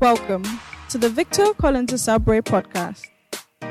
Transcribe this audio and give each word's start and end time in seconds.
Welcome 0.00 0.44
to 0.90 0.98
the 0.98 1.08
Victor 1.08 1.52
Collins 1.54 1.92
Asabre 1.92 2.40
podcast. 2.40 3.04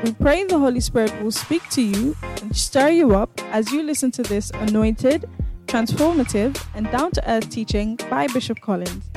We 0.04 0.12
pray 0.12 0.44
the 0.44 0.58
Holy 0.58 0.80
Spirit 0.80 1.22
will 1.22 1.30
speak 1.30 1.66
to 1.70 1.80
you 1.80 2.14
and 2.42 2.54
stir 2.54 2.90
you 2.90 3.16
up 3.16 3.30
as 3.50 3.72
you 3.72 3.82
listen 3.82 4.10
to 4.10 4.22
this 4.22 4.50
anointed, 4.50 5.24
transformative, 5.64 6.62
and 6.74 6.90
down 6.90 7.12
to 7.12 7.30
earth 7.30 7.48
teaching 7.48 7.98
by 8.10 8.26
Bishop 8.26 8.60
Collins. 8.60 9.08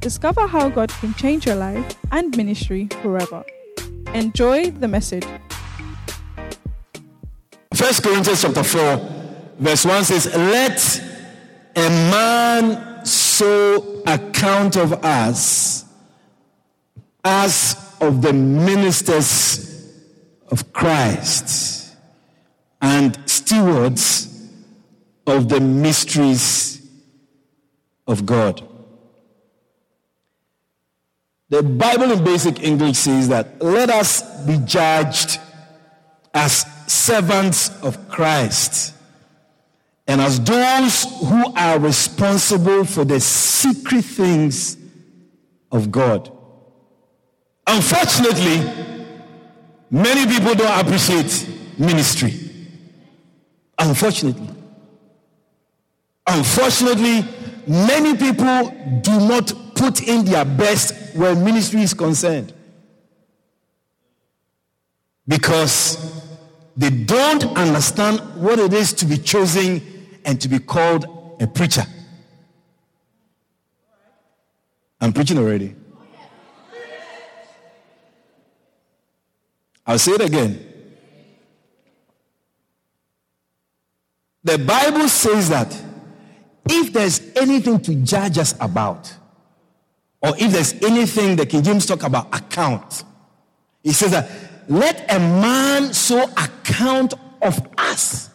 Discover 0.00 0.48
how 0.48 0.68
God 0.68 0.88
can 0.88 1.14
change 1.14 1.46
your 1.46 1.54
life 1.54 1.96
and 2.10 2.36
ministry 2.36 2.88
forever. 3.02 3.44
Enjoy 4.12 4.72
the 4.72 4.88
message. 4.88 5.26
First 7.72 8.02
Corinthians 8.02 8.42
chapter 8.42 8.64
4, 8.64 9.54
verse 9.60 9.84
1 9.84 10.04
says, 10.04 10.26
Let 10.34 11.02
a 11.76 11.88
man 12.10 13.06
so 13.06 14.02
account 14.08 14.76
of 14.76 15.04
us 15.04 15.84
as 17.24 17.96
of 18.00 18.22
the 18.22 18.32
ministers 18.32 19.92
of 20.50 20.72
Christ 20.72 21.94
and 22.80 23.18
stewards 23.28 24.48
of 25.26 25.48
the 25.48 25.60
mysteries 25.60 26.86
of 28.06 28.24
God. 28.24 28.66
The 31.50 31.62
Bible 31.62 32.12
in 32.12 32.24
basic 32.24 32.62
English 32.62 32.98
says 32.98 33.28
that 33.28 33.62
let 33.62 33.88
us 33.90 34.22
be 34.46 34.58
judged 34.64 35.40
as 36.34 36.64
servants 36.86 37.70
of 37.82 38.08
Christ 38.08 38.94
and 40.06 40.20
as 40.20 40.40
those 40.40 41.04
who 41.20 41.52
are 41.54 41.78
responsible 41.78 42.84
for 42.84 43.04
the 43.04 43.20
secret 43.20 44.04
things 44.04 44.76
of 45.70 45.90
God. 45.90 46.32
Unfortunately, 47.70 48.60
many 49.90 50.26
people 50.26 50.54
don't 50.54 50.80
appreciate 50.80 51.46
ministry. 51.78 52.32
Unfortunately. 53.78 54.48
Unfortunately, 56.26 57.24
many 57.66 58.16
people 58.16 58.70
do 59.02 59.20
not 59.20 59.52
put 59.74 60.02
in 60.02 60.24
their 60.24 60.46
best 60.46 61.14
where 61.14 61.34
ministry 61.34 61.82
is 61.82 61.92
concerned. 61.92 62.54
Because 65.26 66.22
they 66.74 66.88
don't 66.88 67.44
understand 67.56 68.20
what 68.42 68.58
it 68.58 68.72
is 68.72 68.94
to 68.94 69.04
be 69.04 69.18
chosen 69.18 69.82
and 70.24 70.40
to 70.40 70.48
be 70.48 70.58
called 70.58 71.36
a 71.40 71.46
preacher. 71.46 71.84
I'm 75.00 75.12
preaching 75.12 75.38
already. 75.38 75.74
I'll 79.88 79.98
say 79.98 80.12
it 80.12 80.20
again. 80.20 80.64
The 84.44 84.58
Bible 84.58 85.08
says 85.08 85.48
that 85.48 85.74
if 86.68 86.92
there's 86.92 87.22
anything 87.34 87.80
to 87.80 87.94
judge 87.94 88.36
us 88.36 88.54
about, 88.60 89.12
or 90.20 90.34
if 90.38 90.52
there's 90.52 90.74
anything 90.82 91.36
the 91.36 91.46
King 91.46 91.62
James 91.62 91.86
talk 91.86 92.02
about 92.02 92.34
account, 92.36 93.02
he 93.82 93.92
says 93.92 94.10
that 94.10 94.30
let 94.68 95.10
a 95.10 95.18
man 95.18 95.94
so 95.94 96.22
account 96.24 97.14
of 97.40 97.58
us. 97.78 98.28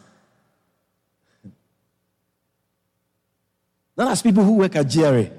Not 3.96 4.12
as 4.12 4.24
people 4.24 4.44
who 4.44 4.56
work 4.56 4.76
at 4.76 4.92
GRA. 4.92 5.30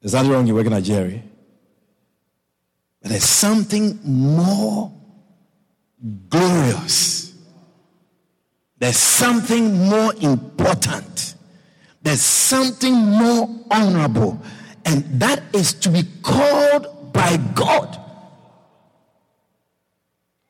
Is 0.00 0.10
that 0.10 0.26
wrong? 0.26 0.44
You're 0.44 0.56
working 0.56 0.72
at 0.72 0.84
GRA? 0.84 1.22
But 3.02 3.10
there's 3.10 3.24
something 3.24 3.98
more 4.04 4.92
glorious. 6.28 7.34
There's 8.78 8.96
something 8.96 9.88
more 9.88 10.14
important. 10.20 11.34
There's 12.02 12.22
something 12.22 12.94
more 12.94 13.48
honorable. 13.70 14.40
And 14.84 15.04
that 15.20 15.42
is 15.52 15.74
to 15.74 15.90
be 15.90 16.04
called 16.22 17.12
by 17.12 17.36
God. 17.54 17.98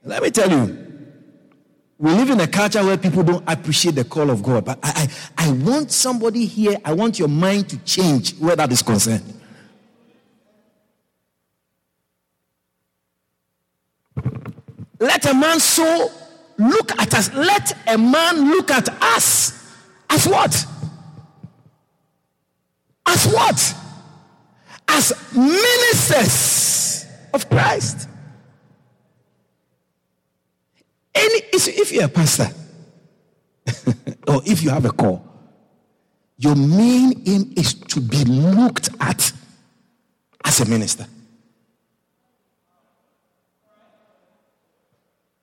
Let 0.05 0.23
me 0.23 0.31
tell 0.31 0.51
you, 0.51 0.79
we 1.99 2.11
live 2.11 2.31
in 2.31 2.41
a 2.41 2.49
culture 2.49 2.85
where 2.85 2.97
people 2.97 3.23
don't 3.23 3.45
appreciate 3.47 3.95
the 3.95 4.05
call 4.05 4.31
of 4.31 4.43
God. 4.43 4.65
But 4.65 4.79
I, 4.83 5.09
I, 5.39 5.49
I 5.49 5.53
want 5.53 5.93
somebody 5.93 6.47
here, 6.47 6.77
I 6.85 6.93
want 6.93 7.19
your 7.19 7.29
mind 7.29 7.69
to 7.71 7.79
change 7.85 8.37
where 8.39 8.57
that 8.57 8.73
is 8.73 8.83
concerned. 8.83 9.32
Let 15.03 15.27
a 15.27 15.35
man 15.35 15.59
so 15.59 16.13
look 16.59 16.93
at 17.01 17.13
us. 17.13 17.35
Let 17.35 17.77
a 17.89 17.99
man 17.99 18.51
look 18.51 18.71
at 18.71 18.89
us 19.03 19.75
as 20.09 20.29
what? 20.29 20.55
As 23.05 23.27
what? 23.27 23.75
As 24.87 25.13
ministers 25.35 27.05
of 27.35 27.51
Christ. 27.51 28.09
Any, 31.17 31.43
if 31.53 31.91
you're 31.91 32.05
a 32.05 32.09
pastor, 32.09 32.51
or 34.29 34.41
if 34.47 34.63
you 34.63 34.71
have 34.71 34.85
a 34.85 34.93
call, 34.93 35.27
your 36.39 36.55
main 36.55 37.25
aim 37.27 37.53
is 37.57 37.75
to 37.75 38.01
be 38.01 38.25
looked 38.25 38.91
at 39.01 39.33
as 40.45 40.61
a 40.61 40.65
minister. 40.67 41.07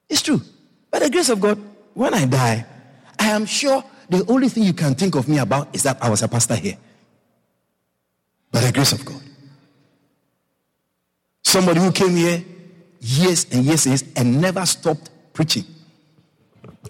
It's 0.10 0.22
true. 0.22 0.42
By 0.90 1.00
the 1.00 1.10
grace 1.10 1.30
of 1.30 1.40
God, 1.40 1.60
when 1.94 2.14
I 2.14 2.26
die, 2.26 2.66
I 3.18 3.28
am 3.30 3.46
sure 3.46 3.84
the 4.10 4.26
only 4.28 4.50
thing 4.50 4.64
you 4.64 4.74
can 4.74 4.96
think 4.96 5.16
of 5.16 5.28
me 5.30 5.38
about 5.38 5.74
is 5.74 5.84
that 5.84 6.02
I 6.04 6.10
was 6.10 6.24
a 6.24 6.28
pastor 6.28 6.56
here. 6.56 6.78
By 8.52 8.62
the 8.62 8.72
grace 8.72 8.92
of 8.92 9.06
God. 9.06 9.22
Somebody 11.44 11.80
who 11.80 11.92
came 11.92 12.16
here 12.16 12.44
years 13.00 13.46
and 13.52 13.64
years 13.64 13.86
and 13.86 13.92
years 13.92 14.04
and 14.16 14.42
never 14.42 14.66
stopped 14.66 15.10
preaching. 15.34 15.64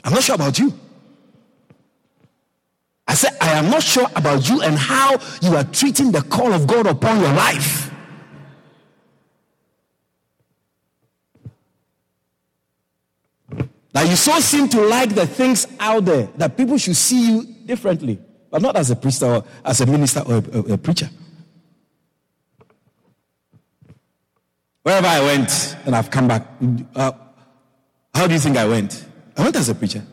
I'm 0.03 0.13
not 0.13 0.23
sure 0.23 0.35
about 0.35 0.57
you. 0.57 0.73
I 3.07 3.15
said, 3.15 3.35
I 3.41 3.51
am 3.53 3.69
not 3.69 3.83
sure 3.83 4.07
about 4.15 4.47
you 4.47 4.61
and 4.61 4.77
how 4.77 5.17
you 5.41 5.55
are 5.55 5.63
treating 5.63 6.11
the 6.11 6.21
call 6.21 6.53
of 6.53 6.67
God 6.67 6.85
upon 6.87 7.19
your 7.19 7.33
life. 7.33 7.88
That 13.99 14.07
you 14.07 14.15
so 14.15 14.39
seem 14.39 14.69
to 14.69 14.79
like 14.79 15.13
the 15.13 15.27
things 15.27 15.67
out 15.77 16.05
there 16.05 16.29
that 16.37 16.55
people 16.55 16.77
should 16.77 16.95
see 16.95 17.31
you 17.31 17.43
differently, 17.65 18.17
but 18.49 18.61
not 18.61 18.77
as 18.77 18.89
a 18.91 18.95
priest 18.95 19.21
or 19.21 19.43
as 19.65 19.81
a 19.81 19.85
minister 19.85 20.21
or 20.21 20.35
a, 20.35 20.57
a, 20.57 20.73
a 20.75 20.77
preacher. 20.77 21.09
Wherever 24.83 25.05
I 25.05 25.19
went 25.19 25.75
and 25.85 25.93
I've 25.97 26.09
come 26.09 26.29
back, 26.29 26.47
uh, 26.95 27.11
how 28.15 28.25
do 28.25 28.33
you 28.33 28.39
think 28.39 28.55
I 28.55 28.65
went? 28.65 29.05
I 29.35 29.43
went 29.43 29.57
as 29.57 29.67
a 29.67 29.75
preacher. 29.75 30.05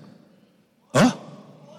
Huh? 0.92 1.12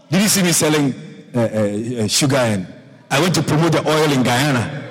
Did 0.09 0.21
you 0.21 0.29
see 0.29 0.43
me 0.43 0.53
selling 0.53 0.93
uh, 1.35 1.39
uh, 1.39 2.03
uh 2.03 2.07
sugar 2.07 2.37
and 2.37 2.73
I 3.11 3.19
went 3.19 3.35
to 3.35 3.43
promote 3.43 3.73
the 3.73 3.85
oil 3.85 4.09
in 4.13 4.23
Guyana? 4.23 4.81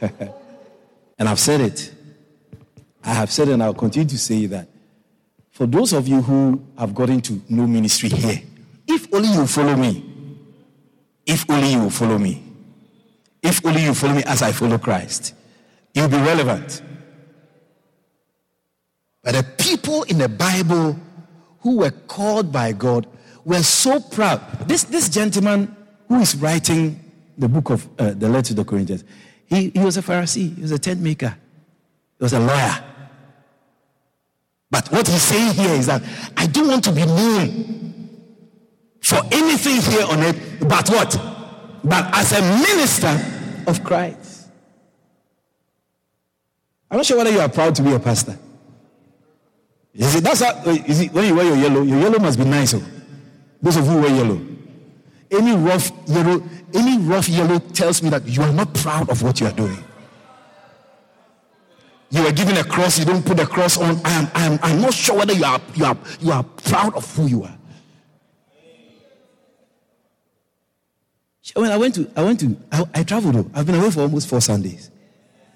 and 1.18 1.28
I've 1.28 1.40
said 1.40 1.62
it. 1.62 1.95
I 3.06 3.14
have 3.14 3.30
said 3.30 3.48
and 3.48 3.62
I'll 3.62 3.72
continue 3.72 4.08
to 4.08 4.18
say 4.18 4.46
that 4.46 4.68
for 5.52 5.64
those 5.66 5.92
of 5.92 6.08
you 6.08 6.20
who 6.20 6.62
have 6.76 6.92
gotten 6.92 7.20
to 7.22 7.40
know 7.48 7.66
ministry 7.66 8.08
here, 8.08 8.42
if 8.88 9.12
only 9.14 9.28
you 9.28 9.46
follow 9.46 9.76
me, 9.76 10.04
if 11.24 11.48
only 11.48 11.72
you 11.72 11.88
follow 11.88 12.18
me, 12.18 12.42
if 13.42 13.64
only 13.64 13.84
you 13.84 13.94
follow 13.94 14.14
me 14.14 14.24
as 14.24 14.42
I 14.42 14.50
follow 14.50 14.76
Christ, 14.76 15.34
you'll 15.94 16.08
be 16.08 16.16
relevant. 16.16 16.82
But 19.22 19.36
the 19.36 19.44
people 19.44 20.02
in 20.02 20.18
the 20.18 20.28
Bible 20.28 20.98
who 21.60 21.78
were 21.78 21.92
called 21.92 22.50
by 22.50 22.72
God 22.72 23.06
were 23.44 23.62
so 23.62 24.00
proud. 24.00 24.68
This, 24.68 24.82
this 24.82 25.08
gentleman 25.08 25.74
who 26.08 26.20
is 26.20 26.34
writing 26.36 27.00
the 27.38 27.48
book 27.48 27.70
of 27.70 27.88
uh, 28.00 28.10
the 28.10 28.28
letter 28.28 28.48
to 28.48 28.54
the 28.54 28.64
Corinthians, 28.64 29.04
he, 29.46 29.70
he 29.70 29.78
was 29.78 29.96
a 29.96 30.02
Pharisee, 30.02 30.56
he 30.56 30.62
was 30.62 30.72
a 30.72 30.78
tent 30.78 31.00
maker, 31.00 31.36
he 32.18 32.24
was 32.24 32.32
a 32.32 32.40
lawyer. 32.40 32.82
But 34.70 34.90
what 34.90 35.06
he's 35.06 35.22
saying 35.22 35.54
here 35.54 35.74
is 35.74 35.86
that 35.86 36.02
I 36.36 36.46
don't 36.46 36.68
want 36.68 36.84
to 36.84 36.92
be 36.92 37.06
known 37.06 38.10
for 39.02 39.20
anything 39.30 39.80
here 39.80 40.04
on 40.06 40.22
earth 40.22 40.56
but 40.68 40.88
what? 40.88 41.20
But 41.84 42.16
as 42.16 42.32
a 42.32 42.40
minister 42.40 43.24
of 43.66 43.84
Christ. 43.84 44.48
I'm 46.90 46.98
not 46.98 47.06
sure 47.06 47.16
whether 47.16 47.30
you 47.30 47.40
are 47.40 47.48
proud 47.48 47.74
to 47.76 47.82
be 47.82 47.92
a 47.92 47.98
pastor. 47.98 48.38
Is 49.94 50.14
it 50.16 50.24
that's 50.24 50.42
how, 50.42 50.62
is 50.70 51.00
it 51.00 51.12
when 51.12 51.26
you 51.26 51.34
wear 51.34 51.46
your 51.46 51.56
yellow? 51.56 51.82
Your 51.82 51.98
yellow 51.98 52.18
must 52.18 52.38
be 52.38 52.44
nice. 52.44 52.74
Oh. 52.74 52.82
Those 53.62 53.76
of 53.76 53.86
you 53.86 53.92
who 53.92 54.00
wear 54.02 54.14
yellow. 54.14 54.40
Any 55.30 55.56
rough 55.56 55.90
yellow, 56.06 56.42
any 56.74 56.98
rough 56.98 57.28
yellow 57.28 57.58
tells 57.58 58.02
me 58.02 58.10
that 58.10 58.26
you 58.26 58.42
are 58.42 58.52
not 58.52 58.72
proud 58.74 59.08
of 59.08 59.22
what 59.22 59.40
you 59.40 59.46
are 59.46 59.52
doing. 59.52 59.82
You 62.10 62.22
were 62.22 62.32
given 62.32 62.56
a 62.56 62.64
cross, 62.64 62.98
you 62.98 63.04
don't 63.04 63.24
put 63.24 63.36
the 63.36 63.46
cross 63.46 63.76
on. 63.76 64.00
I 64.04 64.12
am, 64.12 64.30
I 64.34 64.46
am, 64.46 64.58
I'm 64.62 64.80
not 64.80 64.94
sure 64.94 65.16
whether 65.16 65.32
you 65.32 65.44
are, 65.44 65.60
you, 65.74 65.84
are, 65.84 65.96
you 66.20 66.32
are 66.32 66.44
proud 66.44 66.94
of 66.94 67.16
who 67.16 67.26
you 67.26 67.44
are. 67.44 67.58
When 71.54 71.70
I 71.70 71.76
went 71.76 71.94
to, 71.94 72.10
I 72.16 72.22
went 72.22 72.40
to, 72.40 72.56
I, 72.70 72.84
I 72.94 73.02
traveled. 73.02 73.50
I've 73.54 73.66
been 73.66 73.76
away 73.76 73.90
for 73.90 74.00
almost 74.00 74.28
four 74.28 74.40
Sundays. 74.40 74.90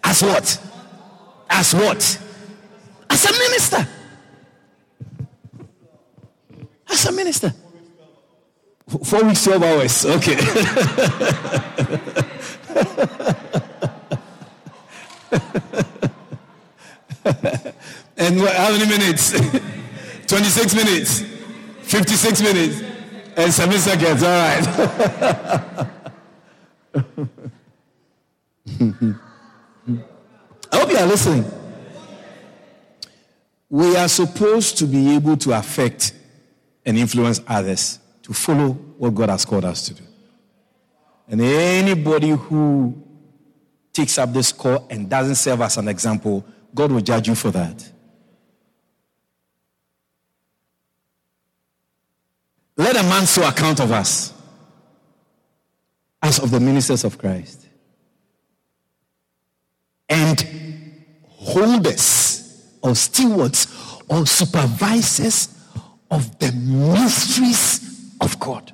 As 0.02 0.23
what? 0.23 0.61
As 1.49 1.75
what? 1.75 2.20
As 3.11 3.25
a 3.25 3.32
minister. 3.32 3.88
As 6.88 7.06
a 7.06 7.12
minister. 7.12 7.52
Four 9.05 9.25
weeks, 9.25 9.44
12 9.44 9.62
hours. 9.62 10.06
Okay. 10.06 10.37
and 18.17 18.41
what, 18.41 18.55
how 18.55 18.71
many 18.71 18.87
minutes? 18.87 19.31
26 20.27 20.75
minutes. 20.75 21.21
56 21.82 22.43
minutes. 22.43 22.82
And 23.37 23.53
7 23.53 23.79
seconds. 23.79 24.23
All 24.23 24.29
right. 24.29 24.67
I 30.73 30.77
hope 30.79 30.91
you 30.91 30.99
are 30.99 31.06
listening. 31.06 31.44
We 33.69 33.97
are 33.97 34.09
supposed 34.09 34.79
to 34.79 34.87
be 34.87 35.15
able 35.15 35.37
to 35.38 35.53
affect 35.53 36.12
and 36.85 36.99
influence 36.99 37.41
others 37.47 37.99
to 38.23 38.33
follow 38.33 38.71
what 38.71 39.15
God 39.15 39.29
has 39.29 39.44
called 39.44 39.65
us 39.65 39.87
to 39.87 39.94
do. 39.94 40.03
And 41.29 41.41
anybody 41.41 42.31
who 42.31 43.00
takes 43.93 44.19
up 44.19 44.33
this 44.33 44.53
call 44.53 44.87
and 44.91 45.09
doesn't 45.09 45.37
serve 45.37 45.61
as 45.61 45.76
an 45.76 45.88
example, 45.88 46.44
God 46.75 46.93
will 46.93 47.00
judge 47.00 47.28
you 47.28 47.34
for 47.34 47.50
that. 47.50 47.90
Let 52.76 52.96
a 52.96 53.02
man 53.02 53.26
so 53.26 53.46
account 53.46 53.81
of 53.81 53.93
us 53.93 54.32
as 56.22 56.38
of 56.38 56.50
the 56.50 56.61
ministers 56.61 57.05
of 57.05 57.19
Christ 57.19 57.67
and 60.08 61.05
holders 61.28 62.76
or 62.82 62.94
stewards 62.94 63.66
or 64.08 64.26
supervisors 64.26 65.55
of 66.11 66.38
the 66.38 66.52
mysteries 66.52 68.14
of 68.20 68.38
God. 68.40 68.73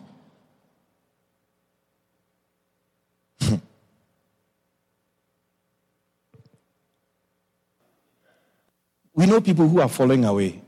We 9.16 9.24
know 9.24 9.40
people 9.40 9.66
who 9.66 9.80
are 9.80 9.88
falling 9.88 10.24
away. 10.24 10.62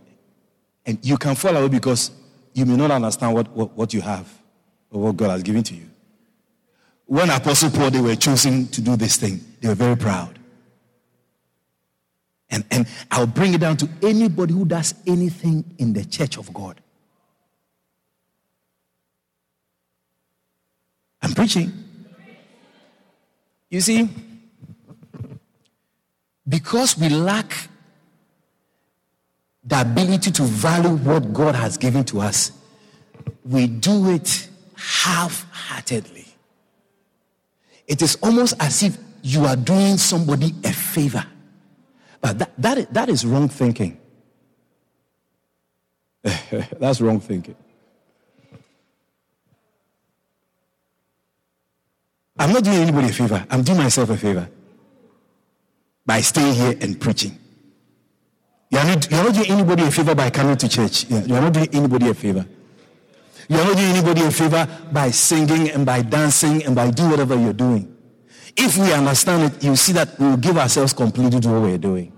And 0.84 0.98
you 1.02 1.18
can 1.18 1.34
fall 1.34 1.54
away 1.54 1.68
because 1.68 2.10
you 2.54 2.64
may 2.64 2.76
not 2.76 2.90
understand 2.90 3.34
what, 3.34 3.48
what, 3.50 3.72
what 3.76 3.94
you 3.94 4.00
have 4.00 4.26
or 4.90 5.02
what 5.02 5.16
God 5.18 5.30
has 5.30 5.42
given 5.42 5.62
to 5.64 5.74
you. 5.74 5.88
When 7.04 7.28
Apostle 7.28 7.70
Paul, 7.70 7.90
they 7.90 8.00
were 8.00 8.16
choosing 8.16 8.66
to 8.68 8.80
do 8.80 8.96
this 8.96 9.16
thing, 9.16 9.40
they 9.60 9.68
were 9.68 9.74
very 9.74 9.96
proud. 9.96 10.38
And, 12.50 12.64
and 12.70 12.88
I'll 13.10 13.26
bring 13.26 13.52
it 13.52 13.60
down 13.60 13.76
to 13.76 13.88
anybody 14.02 14.54
who 14.54 14.64
does 14.64 14.94
anything 15.06 15.64
in 15.76 15.92
the 15.92 16.06
church 16.06 16.38
of 16.38 16.52
God. 16.52 16.80
I'm 21.20 21.34
preaching. 21.34 21.70
You 23.68 23.82
see, 23.82 24.08
because 26.48 26.96
we 26.96 27.10
lack 27.10 27.54
the 29.68 29.82
ability 29.82 30.30
to 30.30 30.42
value 30.44 30.96
what 30.96 31.32
God 31.32 31.54
has 31.54 31.76
given 31.76 32.02
to 32.04 32.20
us, 32.20 32.52
we 33.44 33.66
do 33.66 34.10
it 34.10 34.48
half 34.74 35.46
heartedly. 35.52 36.26
It 37.86 38.00
is 38.00 38.16
almost 38.22 38.54
as 38.60 38.82
if 38.82 38.96
you 39.22 39.44
are 39.44 39.56
doing 39.56 39.98
somebody 39.98 40.54
a 40.64 40.72
favor. 40.72 41.24
But 42.20 42.38
that, 42.38 42.52
that, 42.58 42.78
is, 42.78 42.86
that 42.86 43.08
is 43.10 43.26
wrong 43.26 43.48
thinking. 43.48 44.00
That's 46.22 47.00
wrong 47.02 47.20
thinking. 47.20 47.56
I'm 52.38 52.52
not 52.52 52.64
doing 52.64 52.78
anybody 52.78 53.08
a 53.08 53.12
favor. 53.12 53.44
I'm 53.50 53.62
doing 53.62 53.78
myself 53.78 54.08
a 54.10 54.16
favor 54.16 54.48
by 56.06 56.22
staying 56.22 56.54
here 56.54 56.74
and 56.80 56.98
preaching. 56.98 57.38
You 58.70 58.78
are, 58.78 58.84
not, 58.84 59.10
you 59.10 59.16
are 59.16 59.24
not 59.24 59.34
doing 59.34 59.50
anybody 59.50 59.82
a 59.84 59.90
favor 59.90 60.14
by 60.14 60.30
coming 60.30 60.56
to 60.56 60.68
church. 60.68 61.08
You 61.10 61.34
are 61.34 61.40
not 61.40 61.52
doing 61.54 61.68
anybody 61.72 62.08
a 62.08 62.14
favor. 62.14 62.46
You 63.48 63.56
are 63.56 63.64
not 63.64 63.76
doing 63.76 63.88
anybody 63.88 64.22
a 64.22 64.30
favor 64.30 64.68
by 64.92 65.10
singing 65.10 65.70
and 65.70 65.86
by 65.86 66.02
dancing 66.02 66.64
and 66.64 66.76
by 66.76 66.90
doing 66.90 67.10
whatever 67.10 67.34
you're 67.38 67.54
doing. 67.54 67.96
If 68.56 68.76
we 68.76 68.92
understand 68.92 69.52
it, 69.54 69.64
you 69.64 69.74
see 69.76 69.92
that 69.92 70.18
we 70.18 70.26
will 70.26 70.36
give 70.36 70.58
ourselves 70.58 70.92
completely 70.92 71.40
to 71.40 71.48
what 71.48 71.62
we're 71.62 71.78
doing. 71.78 72.12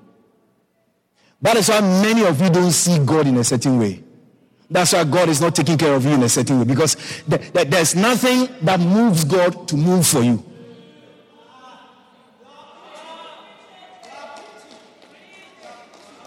That 1.43 1.57
is 1.57 1.69
why 1.69 1.81
many 1.81 2.25
of 2.25 2.41
you 2.41 2.51
don't 2.51 2.73
see 2.73 2.99
God 2.99 3.27
in 3.27 3.37
a 3.37 3.45
certain 3.45 3.79
way. 3.79 4.03
That's 4.69 4.93
why 4.93 5.05
God 5.05 5.29
is 5.29 5.41
not 5.41 5.55
taking 5.55 5.79
care 5.79 5.95
of 5.95 6.05
you 6.05 6.13
in 6.13 6.23
a 6.23 6.29
certain 6.29 6.59
way 6.59 6.65
because 6.65 6.97
there's 7.27 7.95
nothing 7.95 8.49
that 8.63 8.79
moves 8.81 9.25
God 9.25 9.67
to 9.69 9.77
move 9.77 10.07
for 10.07 10.23
you. 10.23 10.45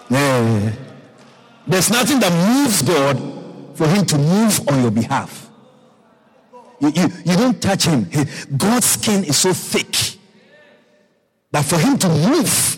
Yeah. 0.09 0.73
There's 1.67 1.89
nothing 1.89 2.19
that 2.19 2.31
moves 2.31 2.81
God 2.81 3.17
for 3.75 3.87
him 3.87 4.05
to 4.05 4.17
move 4.17 4.67
on 4.69 4.81
your 4.81 4.91
behalf. 4.91 5.49
You, 6.79 6.89
you, 6.89 7.07
you 7.25 7.37
don't 7.37 7.61
touch 7.61 7.85
him. 7.85 8.07
God's 8.57 8.85
skin 8.85 9.23
is 9.23 9.37
so 9.37 9.53
thick 9.53 10.19
that 11.51 11.63
for 11.63 11.77
him 11.77 11.97
to 11.99 12.09
move, 12.09 12.77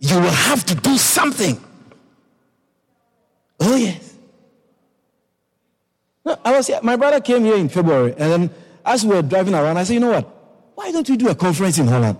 you 0.00 0.14
will 0.14 0.30
have 0.30 0.64
to 0.66 0.74
do 0.74 0.96
something. 0.96 1.60
Oh, 3.60 3.76
yes. 3.76 4.14
No, 6.24 6.38
I 6.44 6.56
was 6.56 6.70
my 6.82 6.96
brother 6.96 7.20
came 7.20 7.44
here 7.44 7.56
in 7.56 7.68
February, 7.68 8.12
and 8.12 8.32
then 8.32 8.50
as 8.84 9.04
we 9.04 9.14
were 9.14 9.22
driving 9.22 9.54
around, 9.54 9.76
I 9.76 9.84
said, 9.84 9.94
you 9.94 10.00
know 10.00 10.10
what? 10.10 10.24
Why 10.74 10.92
don't 10.92 11.08
we 11.08 11.16
do 11.16 11.28
a 11.28 11.34
conference 11.34 11.78
in 11.78 11.88
Holland? 11.88 12.18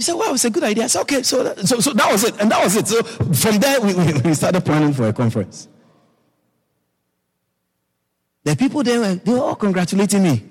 He 0.00 0.04
said, 0.04 0.14
well, 0.14 0.32
it's 0.32 0.46
a 0.46 0.50
good 0.50 0.64
idea. 0.64 0.84
I 0.84 0.86
said, 0.86 1.02
okay, 1.02 1.22
so 1.22 1.44
that, 1.44 1.58
so, 1.68 1.78
so 1.78 1.92
that 1.92 2.10
was 2.10 2.24
it. 2.24 2.40
And 2.40 2.50
that 2.50 2.64
was 2.64 2.74
it. 2.74 2.88
So 2.88 3.02
from 3.02 3.58
there, 3.58 3.82
we, 3.82 3.92
we 4.24 4.32
started 4.32 4.64
planning 4.64 4.94
for 4.94 5.06
a 5.06 5.12
conference. 5.12 5.68
The 8.42 8.56
people 8.56 8.82
there, 8.82 9.16
they 9.16 9.30
were 9.30 9.40
all 9.40 9.56
congratulating 9.56 10.22
me. 10.22 10.42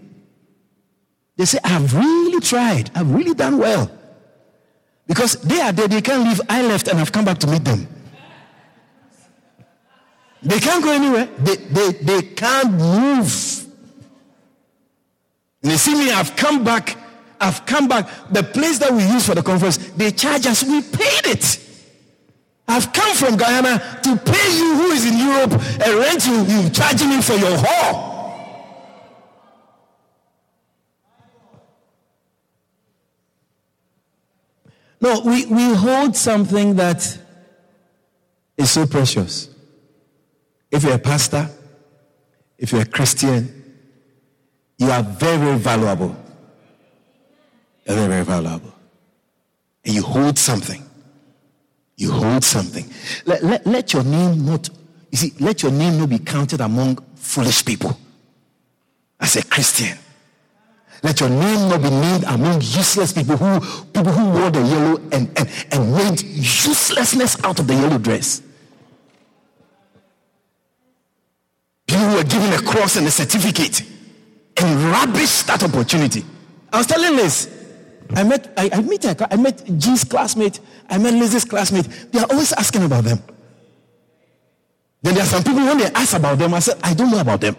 They 1.35 1.45
say, 1.45 1.57
I've 1.63 1.95
really 1.95 2.39
tried. 2.41 2.91
I've 2.93 3.11
really 3.11 3.33
done 3.33 3.57
well. 3.57 3.89
Because 5.07 5.41
they 5.41 5.59
are 5.61 5.71
there, 5.71 5.87
they 5.87 6.01
can't 6.01 6.25
leave. 6.25 6.41
I 6.47 6.61
left 6.61 6.87
and 6.87 6.99
I've 6.99 7.11
come 7.11 7.25
back 7.25 7.39
to 7.39 7.47
meet 7.47 7.65
them. 7.65 7.87
They 10.43 10.59
can't 10.59 10.83
go 10.83 10.91
anywhere. 10.91 11.25
They, 11.39 11.55
they, 11.55 11.91
they 11.93 12.21
can't 12.21 12.73
move. 12.73 13.65
And 15.63 15.71
they 15.71 15.77
see 15.77 15.95
me, 15.95 16.11
I've 16.11 16.35
come 16.35 16.63
back 16.63 16.95
I've 17.39 17.65
come 17.65 17.87
back. 17.87 18.07
The 18.31 18.43
place 18.43 18.79
that 18.79 18.91
we 18.91 19.03
use 19.03 19.25
for 19.25 19.35
the 19.35 19.43
conference, 19.43 19.77
they 19.77 20.11
charge 20.11 20.45
us. 20.45 20.63
We 20.63 20.81
paid 20.81 21.27
it. 21.27 21.59
I've 22.67 22.91
come 22.93 23.15
from 23.15 23.37
Guyana 23.37 23.79
to 24.03 24.15
pay 24.17 24.57
you 24.57 24.75
who 24.75 24.91
is 24.91 25.05
in 25.05 25.17
Europe 25.17 25.51
and 25.53 25.93
rent 25.95 26.25
you, 26.27 26.43
you 26.43 26.69
charging 26.69 27.09
me 27.09 27.21
for 27.21 27.33
your 27.33 27.57
hall. 27.57 28.17
No, 35.01 35.21
we, 35.21 35.45
we 35.45 35.73
hold 35.73 36.15
something 36.15 36.75
that 36.75 37.17
is 38.57 38.69
so 38.69 38.85
precious. 38.85 39.49
If 40.69 40.83
you're 40.83 40.93
a 40.93 40.99
pastor, 40.99 41.49
if 42.57 42.73
you're 42.73 42.81
a 42.81 42.85
Christian, 42.85 43.77
you 44.77 44.91
are 44.91 45.01
very, 45.01 45.37
very 45.37 45.57
valuable 45.57 46.15
very, 47.95 48.07
very 48.07 48.23
valuable. 48.23 48.73
And 49.83 49.95
you 49.95 50.03
hold 50.03 50.37
something. 50.37 50.83
You 51.97 52.11
hold 52.11 52.43
something. 52.43 52.85
Let, 53.25 53.43
let, 53.43 53.65
let 53.65 53.93
your 53.93 54.03
name 54.03 54.45
not, 54.45 54.69
you 55.11 55.17
see, 55.17 55.33
let 55.39 55.63
your 55.63 55.71
name 55.71 55.97
not 55.97 56.09
be 56.09 56.19
counted 56.19 56.61
among 56.61 56.97
foolish 57.15 57.65
people. 57.65 57.97
As 59.19 59.35
a 59.35 59.45
Christian. 59.45 59.97
Let 61.01 61.19
your 61.19 61.29
name 61.29 61.69
not 61.69 61.81
be 61.81 61.89
named 61.89 62.23
among 62.25 62.55
useless 62.61 63.13
people 63.13 63.37
who 63.37 63.59
people 63.85 64.11
who 64.11 64.29
wore 64.31 64.51
the 64.51 64.61
yellow 64.61 64.97
and, 65.11 65.31
and, 65.37 65.49
and 65.71 65.93
made 65.93 66.21
uselessness 66.21 67.41
out 67.43 67.59
of 67.59 67.67
the 67.67 67.73
yellow 67.73 67.97
dress. 67.97 68.41
People 71.87 72.05
who 72.05 72.15
were 72.15 72.23
given 72.23 72.53
a 72.53 72.61
cross 72.61 72.97
and 72.97 73.07
a 73.07 73.11
certificate 73.11 73.81
and 74.57 74.83
rubbish 74.91 75.43
that 75.43 75.63
opportunity. 75.63 76.23
I 76.71 76.77
was 76.77 76.87
telling 76.87 77.15
Liz, 77.15 77.58
I 78.15 78.23
met 78.23 78.51
I, 78.57 78.69
I 78.73 78.81
met 78.81 79.31
I 79.31 79.35
met 79.37 79.63
G's 79.77 80.03
classmate, 80.03 80.59
I 80.89 80.97
met 80.97 81.13
Liz's 81.13 81.45
classmate. 81.45 81.87
They 82.11 82.19
are 82.19 82.27
always 82.29 82.53
asking 82.53 82.83
about 82.83 83.03
them. 83.03 83.19
Then 85.01 85.13
there 85.13 85.23
are 85.23 85.27
some 85.27 85.43
people 85.43 85.63
when 85.63 85.77
they 85.77 85.85
ask 85.85 86.15
about 86.15 86.37
them, 86.37 86.53
I 86.53 86.59
said, 86.59 86.77
I 86.83 86.93
don't 86.93 87.11
know 87.11 87.19
about 87.19 87.41
them. 87.41 87.55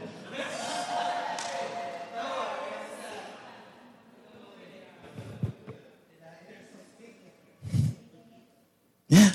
Yeah. 9.09 9.31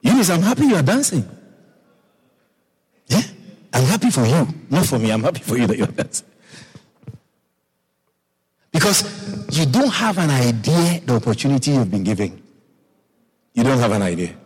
Eunice, 0.00 0.30
I'm 0.30 0.40
happy 0.42 0.66
you 0.66 0.76
are 0.76 0.82
dancing. 0.82 1.28
Yeah. 3.08 3.20
I'm 3.74 3.84
happy 3.84 4.10
for 4.10 4.24
you, 4.24 4.48
not 4.70 4.86
for 4.86 4.98
me. 4.98 5.10
I'm 5.10 5.22
happy 5.22 5.40
for 5.40 5.58
you 5.58 5.66
that 5.66 5.76
you're 5.76 5.86
dancing. 5.88 6.26
Because 8.76 9.58
you 9.58 9.64
don't 9.64 9.88
have 9.88 10.18
an 10.18 10.28
idea 10.28 11.00
the 11.00 11.14
opportunity 11.14 11.70
you've 11.70 11.90
been 11.90 12.04
given. 12.04 12.42
You 13.54 13.64
don't 13.64 13.78
have 13.78 13.92
an 13.92 14.02
idea. 14.02 14.36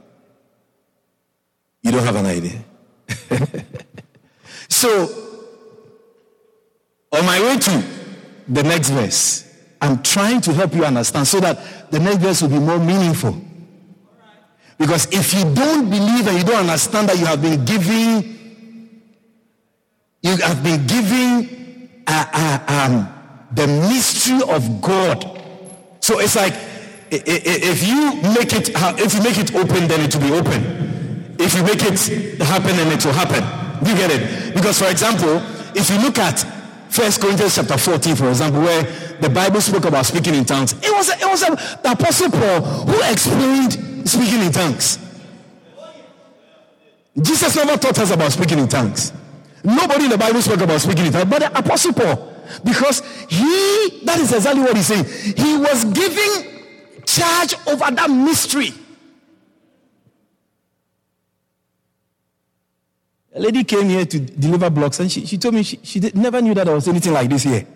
You 1.82 1.90
don't 1.90 2.04
have 2.04 2.14
an 2.14 2.26
idea. 2.26 2.62
so, 4.68 4.88
on 7.10 7.26
my 7.26 7.40
way 7.40 7.58
to 7.58 7.84
the 8.46 8.62
next 8.62 8.90
verse, 8.90 9.52
I'm 9.80 10.00
trying 10.00 10.40
to 10.42 10.52
help 10.52 10.76
you 10.76 10.84
understand 10.84 11.26
so 11.26 11.40
that 11.40 11.90
the 11.90 11.98
next 11.98 12.18
verse 12.18 12.42
will 12.42 12.50
be 12.50 12.60
more 12.60 12.78
meaningful. 12.78 13.34
Because 14.78 15.08
if 15.10 15.34
you 15.34 15.42
don't 15.52 15.90
believe 15.90 16.28
and 16.28 16.38
you 16.38 16.44
don't 16.44 16.60
understand 16.60 17.08
that 17.08 17.18
you 17.18 17.26
have 17.26 17.42
been 17.42 17.64
giving, 17.64 19.00
you 20.22 20.36
have 20.36 20.62
been 20.62 20.86
giving 20.86 22.04
uh, 22.06 22.26
uh, 22.32 22.58
um, 22.68 23.19
the 23.52 23.66
mystery 23.66 24.40
of 24.48 24.80
God. 24.80 25.42
So 26.00 26.18
it's 26.20 26.36
like 26.36 26.54
if 27.10 27.86
you 27.86 28.14
make 28.32 28.52
it 28.52 28.70
if 28.74 29.14
you 29.14 29.22
make 29.22 29.38
it 29.38 29.54
open, 29.54 29.88
then 29.88 30.00
it 30.00 30.14
will 30.14 30.22
be 30.22 30.32
open. 30.32 31.36
If 31.38 31.54
you 31.54 31.62
make 31.62 31.82
it 31.82 32.40
happen, 32.42 32.76
then 32.76 32.92
it 32.92 33.04
will 33.04 33.12
happen. 33.12 33.42
Do 33.82 33.90
you 33.90 33.96
get 33.96 34.10
it? 34.10 34.54
Because 34.54 34.78
for 34.78 34.88
example, 34.88 35.42
if 35.74 35.90
you 35.90 35.98
look 35.98 36.18
at 36.18 36.44
First 36.90 37.20
Corinthians 37.20 37.54
chapter 37.54 37.78
14, 37.78 38.16
for 38.16 38.28
example, 38.28 38.60
where 38.60 38.82
the 39.20 39.28
Bible 39.28 39.60
spoke 39.60 39.84
about 39.84 40.06
speaking 40.06 40.34
in 40.34 40.44
tongues, 40.44 40.72
it 40.72 40.92
was 40.92 41.08
it 41.08 41.26
was 41.26 41.40
the 41.40 41.90
Apostle 41.90 42.30
Paul 42.30 42.60
who 42.60 43.10
explained 43.10 44.08
speaking 44.08 44.42
in 44.42 44.52
tongues. 44.52 44.98
Jesus 47.20 47.56
never 47.56 47.76
taught 47.76 47.98
us 47.98 48.10
about 48.12 48.32
speaking 48.32 48.58
in 48.58 48.68
tongues. 48.68 49.12
Nobody 49.64 50.04
in 50.04 50.10
the 50.10 50.18
Bible 50.18 50.40
spoke 50.40 50.60
about 50.60 50.80
speaking 50.80 51.06
in 51.06 51.12
tongues, 51.12 51.28
but 51.28 51.40
the 51.40 51.58
Apostle 51.58 51.92
Paul, 51.92 52.29
because 52.64 53.00
he, 53.28 54.00
that 54.04 54.18
is 54.18 54.32
exactly 54.32 54.62
what 54.62 54.76
he's 54.76 54.86
saying. 54.86 55.04
He 55.04 55.56
was 55.56 55.84
giving 55.86 56.62
charge 57.04 57.54
over 57.66 57.90
that 57.94 58.10
mystery. 58.10 58.72
A 63.34 63.40
lady 63.40 63.62
came 63.64 63.88
here 63.88 64.04
to 64.04 64.18
deliver 64.18 64.70
blocks 64.70 64.98
and 65.00 65.10
she, 65.10 65.24
she 65.24 65.38
told 65.38 65.54
me 65.54 65.62
she, 65.62 65.78
she 65.82 66.00
did, 66.00 66.16
never 66.16 66.42
knew 66.42 66.54
that 66.54 66.64
there 66.64 66.74
was 66.74 66.88
anything 66.88 67.12
like 67.12 67.28
this 67.30 67.44
here. 67.44 67.66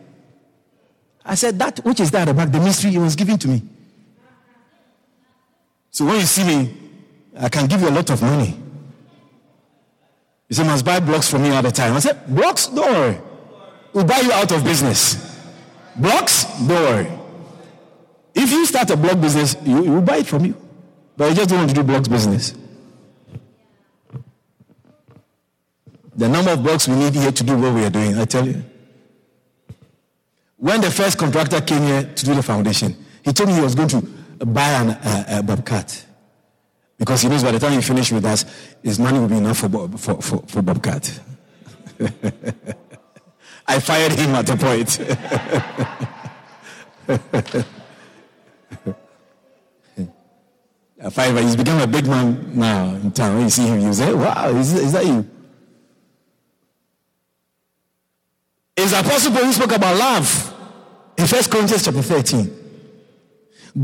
I 1.24 1.36
said, 1.36 1.58
That 1.58 1.78
which 1.84 2.00
is 2.00 2.10
that 2.10 2.28
about 2.28 2.52
the 2.52 2.60
mystery 2.60 2.90
he 2.90 2.98
was 2.98 3.16
giving 3.16 3.38
to 3.38 3.48
me. 3.48 3.62
So 5.90 6.04
when 6.04 6.16
you 6.16 6.26
see 6.26 6.44
me, 6.44 6.74
I 7.38 7.48
can 7.48 7.66
give 7.66 7.80
you 7.80 7.88
a 7.88 7.90
lot 7.90 8.10
of 8.10 8.20
money. 8.20 8.56
You 10.48 10.56
say, 10.56 10.64
must 10.64 10.84
buy 10.84 11.00
blocks 11.00 11.30
from 11.30 11.42
me 11.42 11.50
all 11.50 11.62
the 11.62 11.70
time. 11.70 11.94
I 11.94 12.00
said, 12.00 12.26
blocks? 12.26 12.66
Don't 12.66 12.90
worry. 12.90 13.18
We'll 13.94 14.04
buy 14.04 14.20
you 14.20 14.32
out 14.32 14.50
of 14.50 14.64
business. 14.64 15.40
Blocks? 15.96 16.44
Don't 16.58 16.68
worry. 16.68 17.10
If 18.34 18.50
you 18.50 18.66
start 18.66 18.90
a 18.90 18.96
block 18.96 19.20
business, 19.20 19.56
you, 19.64 19.82
will 19.82 20.02
buy 20.02 20.18
it 20.18 20.26
from 20.26 20.44
you. 20.44 20.56
But 21.16 21.30
you 21.30 21.36
just 21.36 21.48
don't 21.48 21.58
want 21.58 21.70
to 21.70 21.76
do 21.76 21.84
blocks 21.84 22.08
business. 22.08 22.54
The 26.16 26.28
number 26.28 26.50
of 26.50 26.62
blocks 26.62 26.88
we 26.88 26.96
need 26.96 27.14
here 27.14 27.30
to 27.30 27.44
do 27.44 27.56
what 27.56 27.72
we 27.72 27.84
are 27.84 27.90
doing, 27.90 28.18
I 28.18 28.24
tell 28.24 28.46
you. 28.46 28.64
When 30.56 30.80
the 30.80 30.90
first 30.90 31.16
contractor 31.16 31.60
came 31.60 31.82
here 31.82 32.02
to 32.02 32.24
do 32.24 32.34
the 32.34 32.42
foundation, 32.42 32.96
he 33.24 33.32
told 33.32 33.48
me 33.48 33.54
he 33.54 33.60
was 33.60 33.76
going 33.76 33.88
to 33.88 34.00
buy 34.44 34.70
an, 34.70 34.98
a 35.28 35.42
bobcat. 35.42 36.04
Because 36.98 37.22
he 37.22 37.28
knows 37.28 37.44
by 37.44 37.52
the 37.52 37.60
time 37.60 37.72
he 37.72 37.80
finishes 37.80 38.12
with 38.12 38.24
us, 38.24 38.44
his 38.82 38.98
money 38.98 39.20
will 39.20 39.28
be 39.28 39.36
enough 39.36 39.58
for, 39.58 39.68
for, 39.98 40.20
for, 40.20 40.42
for 40.46 40.62
bobcat. 40.62 41.20
I 43.66 43.80
fired 43.80 44.12
him 44.12 44.34
at 44.34 44.50
a 44.50 44.56
point. 44.56 45.00
Five, 51.10 51.38
he's 51.38 51.56
become 51.56 51.80
a 51.80 51.86
big 51.86 52.06
man 52.06 52.58
now 52.58 52.94
in 52.94 53.12
town. 53.12 53.40
You 53.42 53.50
see 53.50 53.66
him, 53.66 53.80
you 53.80 53.92
say, 53.92 54.12
Wow, 54.14 54.48
is, 54.48 54.72
is 54.72 54.92
that 54.92 55.04
you? 55.04 55.28
It's 58.76 58.92
Apostle 58.92 59.32
Paul 59.32 59.44
who 59.44 59.52
spoke 59.52 59.72
about 59.72 59.96
love 59.96 60.54
in 61.16 61.26
First 61.26 61.50
Corinthians 61.50 61.84
chapter 61.84 62.02
13. 62.02 62.64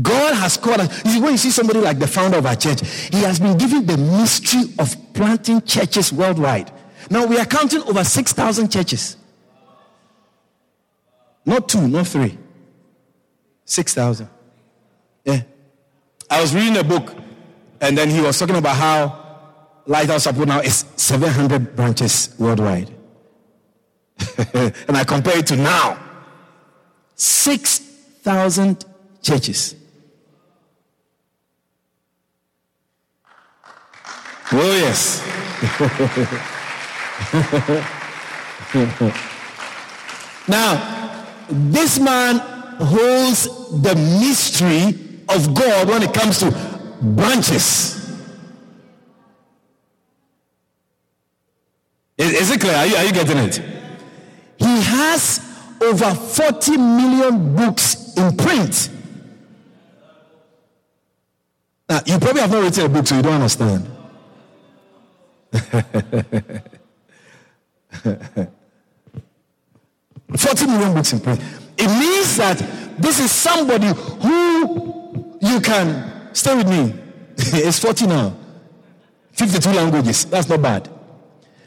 God 0.01 0.33
has 0.35 0.57
called 0.57 0.81
us. 0.81 1.05
You 1.05 1.21
when 1.21 1.33
you 1.33 1.37
see 1.37 1.51
somebody 1.51 1.79
like 1.79 1.99
the 1.99 2.07
founder 2.07 2.37
of 2.37 2.45
our 2.45 2.55
church, 2.55 2.81
he 3.11 3.21
has 3.21 3.39
been 3.39 3.57
given 3.57 3.85
the 3.85 3.97
mystery 3.97 4.73
of 4.79 4.95
planting 5.13 5.61
churches 5.61 6.11
worldwide. 6.13 6.71
Now 7.09 7.25
we 7.25 7.37
are 7.37 7.45
counting 7.45 7.83
over 7.83 8.03
6,000 8.03 8.71
churches. 8.71 9.17
Not 11.45 11.67
two, 11.67 11.87
not 11.87 12.07
three. 12.07 12.37
6,000. 13.65 14.29
Yeah. 15.25 15.41
I 16.29 16.41
was 16.41 16.53
reading 16.53 16.77
a 16.77 16.83
book, 16.83 17.13
and 17.79 17.97
then 17.97 18.09
he 18.09 18.21
was 18.21 18.37
talking 18.37 18.55
about 18.55 18.75
how 18.75 19.21
Lighthouse 19.85 20.23
Support 20.23 20.47
now 20.47 20.59
is 20.59 20.85
700 20.95 21.75
branches 21.75 22.35
worldwide. 22.37 22.93
and 24.53 24.97
I 24.97 25.03
compare 25.03 25.37
it 25.37 25.47
to 25.47 25.55
now 25.55 25.97
6,000 27.15 28.85
churches. 29.21 29.75
Oh, 34.53 34.57
yes. 34.57 35.21
now, 40.47 41.00
this 41.51 41.99
man 41.99 42.39
holds 42.79 43.45
the 43.81 43.95
mystery 43.95 44.97
of 45.29 45.53
God 45.53 45.87
when 45.87 46.03
it 46.03 46.13
comes 46.13 46.39
to 46.39 46.51
branches. 47.01 47.97
Is, 52.17 52.33
is 52.33 52.51
it 52.51 52.61
clear? 52.61 52.75
Are 52.75 52.85
you, 52.85 52.95
are 52.95 53.05
you 53.05 53.11
getting 53.11 53.37
it? 53.37 53.61
He 54.57 54.81
has 54.81 55.39
over 55.81 56.13
40 56.13 56.77
million 56.77 57.55
books 57.55 58.15
in 58.15 58.37
print. 58.37 58.89
Now, 61.89 62.01
you 62.05 62.19
probably 62.19 62.41
have 62.41 62.51
not 62.51 62.63
written 62.63 62.85
a 62.85 62.89
book, 62.89 63.07
so 63.07 63.15
you 63.15 63.21
don't 63.21 63.33
understand. 63.33 63.87
40 70.37 70.67
million 70.67 70.93
books 70.93 71.13
in 71.13 71.19
print. 71.19 71.41
It 71.77 71.87
means 71.87 72.37
that 72.37 72.57
this 73.01 73.19
is 73.19 73.31
somebody 73.31 73.87
who 73.87 75.37
you 75.41 75.59
can 75.59 76.33
stay 76.33 76.55
with 76.55 76.69
me. 76.69 76.93
it's 77.37 77.79
40 77.79 78.07
now. 78.07 78.35
52 79.33 79.69
languages. 79.69 80.25
That's 80.25 80.47
not 80.47 80.61
bad. 80.61 80.89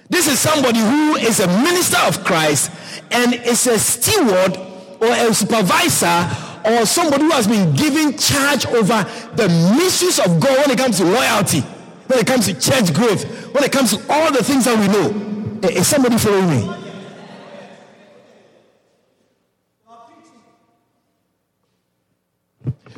This 0.08 0.28
is 0.28 0.38
somebody 0.38 0.78
who 0.78 1.16
is 1.16 1.40
a 1.40 1.46
minister 1.46 1.98
of 2.06 2.22
Christ 2.24 2.70
and 3.10 3.34
is 3.34 3.66
a 3.66 3.78
steward 3.78 4.56
or 5.00 5.08
a 5.08 5.34
supervisor 5.34 6.28
or 6.64 6.86
somebody 6.86 7.24
who 7.24 7.30
has 7.30 7.46
been 7.46 7.74
given 7.74 8.16
charge 8.16 8.66
over 8.66 9.02
the 9.34 9.48
missions 9.76 10.18
of 10.18 10.40
God 10.40 10.58
when 10.58 10.70
it 10.70 10.78
comes 10.78 10.98
to 10.98 11.04
loyalty, 11.04 11.60
when 11.60 12.18
it 12.18 12.26
comes 12.26 12.46
to 12.46 12.54
church 12.54 12.92
growth, 12.94 13.24
when 13.54 13.64
it 13.64 13.72
comes 13.72 13.96
to 13.96 14.12
all 14.12 14.32
the 14.32 14.42
things 14.42 14.64
that 14.66 14.78
we 14.78 14.88
know. 14.88 15.68
Is 15.68 15.86
somebody 15.88 16.18
following 16.18 16.50
me? 16.50 16.83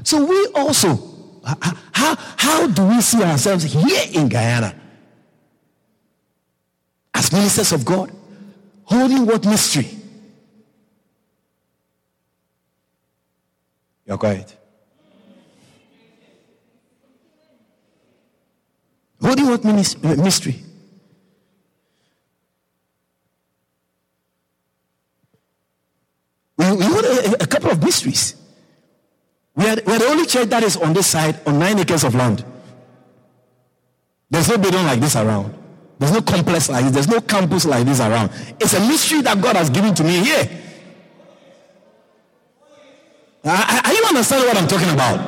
So 0.06 0.24
we 0.24 0.46
also, 0.54 0.96
how, 1.92 2.14
how 2.36 2.68
do 2.68 2.86
we 2.86 3.00
see 3.00 3.20
ourselves 3.24 3.64
here 3.64 4.04
in 4.12 4.28
Guyana? 4.28 4.72
As 7.12 7.32
ministers 7.32 7.72
of 7.72 7.84
God, 7.84 8.12
holding 8.84 9.26
what 9.26 9.44
mystery? 9.44 9.90
You're 14.06 14.16
quiet. 14.16 14.56
Holding 19.20 19.46
what 19.46 19.64
uh, 19.64 20.22
mystery? 20.22 20.62
We, 26.56 26.72
we 26.76 26.84
hold 26.84 27.04
a, 27.04 27.42
a 27.42 27.46
couple 27.48 27.72
of 27.72 27.82
mysteries. 27.82 28.45
We 29.56 29.66
are, 29.66 29.76
we 29.86 29.92
are 29.94 29.98
the 29.98 30.06
only 30.06 30.26
church 30.26 30.48
that 30.50 30.62
is 30.62 30.76
on 30.76 30.92
this 30.92 31.06
side 31.06 31.40
on 31.46 31.58
nine 31.58 31.78
acres 31.78 32.04
of 32.04 32.14
land. 32.14 32.44
There's 34.30 34.48
no 34.48 34.58
building 34.58 34.84
like 34.84 35.00
this 35.00 35.16
around. 35.16 35.54
There's 35.98 36.12
no 36.12 36.20
complex 36.20 36.68
like 36.68 36.84
this. 36.84 36.92
There's 36.92 37.08
no 37.08 37.20
campus 37.20 37.64
like 37.64 37.86
this 37.86 38.00
around. 38.00 38.30
It's 38.60 38.74
a 38.74 38.80
mystery 38.80 39.22
that 39.22 39.40
God 39.40 39.56
has 39.56 39.70
given 39.70 39.94
to 39.94 40.04
me 40.04 40.22
here. 40.22 40.62
Are 43.44 43.92
you 43.92 44.04
understand 44.04 44.44
what 44.46 44.56
I'm 44.56 44.68
talking 44.68 44.90
about? 44.90 45.20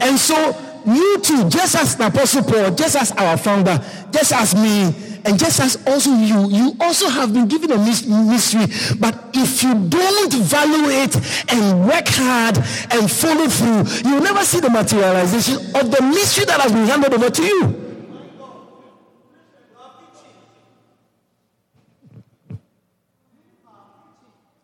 And 0.00 0.18
so 0.18 0.56
you 0.86 1.18
too, 1.20 1.48
just 1.48 1.74
as 1.74 1.96
the 1.96 2.06
Apostle 2.06 2.44
Paul, 2.44 2.70
just 2.70 2.96
as 2.96 3.12
our 3.12 3.36
founder, 3.36 3.78
just 4.12 4.32
as 4.32 4.54
me, 4.54 4.94
and 5.26 5.38
just 5.38 5.60
as 5.60 5.76
also 5.86 6.10
you, 6.10 6.48
you 6.50 6.72
also 6.80 7.08
have 7.08 7.32
been 7.32 7.48
given 7.48 7.72
a 7.72 7.78
mystery. 7.78 8.66
But 8.98 9.30
if 9.34 9.62
you 9.62 9.74
don't 9.74 10.32
value 10.32 10.88
it 10.88 11.16
and 11.52 11.80
work 11.86 12.06
hard 12.06 12.58
and 12.92 13.10
follow 13.10 13.48
through, 13.48 14.08
you 14.08 14.14
will 14.16 14.22
never 14.22 14.44
see 14.44 14.60
the 14.60 14.70
materialization 14.70 15.56
of 15.74 15.90
the 15.90 16.00
mystery 16.02 16.44
that 16.44 16.60
has 16.60 16.70
been 16.72 16.86
handed 16.86 17.12
over 17.12 17.28
to 17.28 17.42
you. 17.42 17.82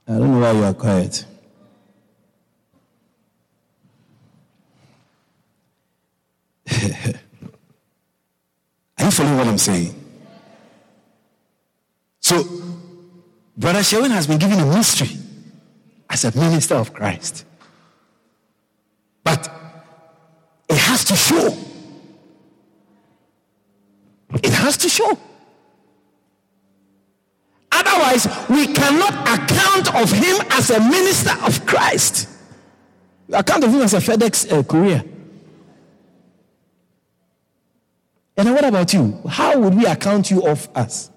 I 0.06 0.18
don't 0.18 0.30
know 0.32 0.40
why 0.40 0.52
you 0.52 0.64
are 0.64 0.74
quiet. 0.74 1.24
are 8.98 9.04
you 9.04 9.10
following 9.10 9.36
what 9.38 9.46
I'm 9.48 9.58
saying? 9.58 10.01
So, 12.22 12.44
Brother 13.56 13.82
Sherwin 13.82 14.12
has 14.12 14.26
been 14.26 14.38
given 14.38 14.58
a 14.60 14.64
ministry 14.64 15.10
as 16.08 16.24
a 16.24 16.38
minister 16.38 16.76
of 16.76 16.94
Christ. 16.94 17.44
But 19.24 19.50
it 20.68 20.78
has 20.78 21.04
to 21.06 21.16
show. 21.16 21.56
It 24.34 24.52
has 24.52 24.76
to 24.78 24.88
show. 24.88 25.18
Otherwise, 27.72 28.26
we 28.48 28.66
cannot 28.72 29.12
account 29.28 29.94
of 29.94 30.10
him 30.12 30.36
as 30.50 30.70
a 30.70 30.80
minister 30.80 31.32
of 31.44 31.66
Christ. 31.66 32.28
Account 33.32 33.64
of 33.64 33.70
him 33.70 33.80
as 33.82 33.94
a 33.94 33.98
FedEx 33.98 34.50
uh, 34.50 34.62
courier. 34.62 35.02
And 38.36 38.52
what 38.54 38.64
about 38.64 38.92
you? 38.94 39.20
How 39.28 39.58
would 39.58 39.74
we 39.74 39.86
account 39.86 40.30
you 40.30 40.46
of 40.46 40.68
us? 40.74 41.11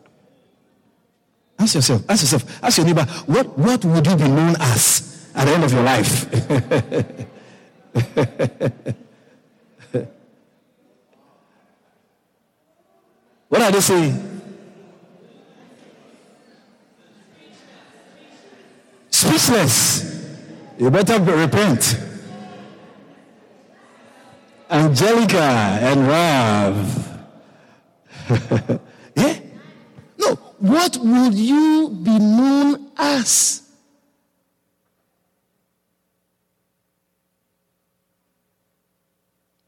Ask 1.57 1.75
yourself, 1.75 2.03
ask 2.09 2.23
yourself, 2.23 2.63
ask 2.63 2.77
your 2.77 2.87
neighbor, 2.87 3.05
what, 3.25 3.57
what 3.57 3.85
would 3.85 4.05
you 4.05 4.15
be 4.15 4.27
known 4.27 4.55
as 4.59 5.31
at 5.33 5.45
the 5.45 5.51
end 5.51 5.63
of 5.63 5.71
your 5.71 5.83
life? 5.83 6.25
what 13.47 13.61
are 13.61 13.71
they 13.71 13.79
saying? 13.79 14.41
Speechless. 19.09 20.03
You 20.77 20.91
better 20.91 21.21
repent. 21.21 21.97
Angelica 24.69 25.39
and 25.39 26.05
Rav. 26.07 27.11
What 30.65 30.97
will 30.97 31.31
you 31.31 31.89
be 31.89 32.17
known 32.17 32.89
as? 32.97 33.61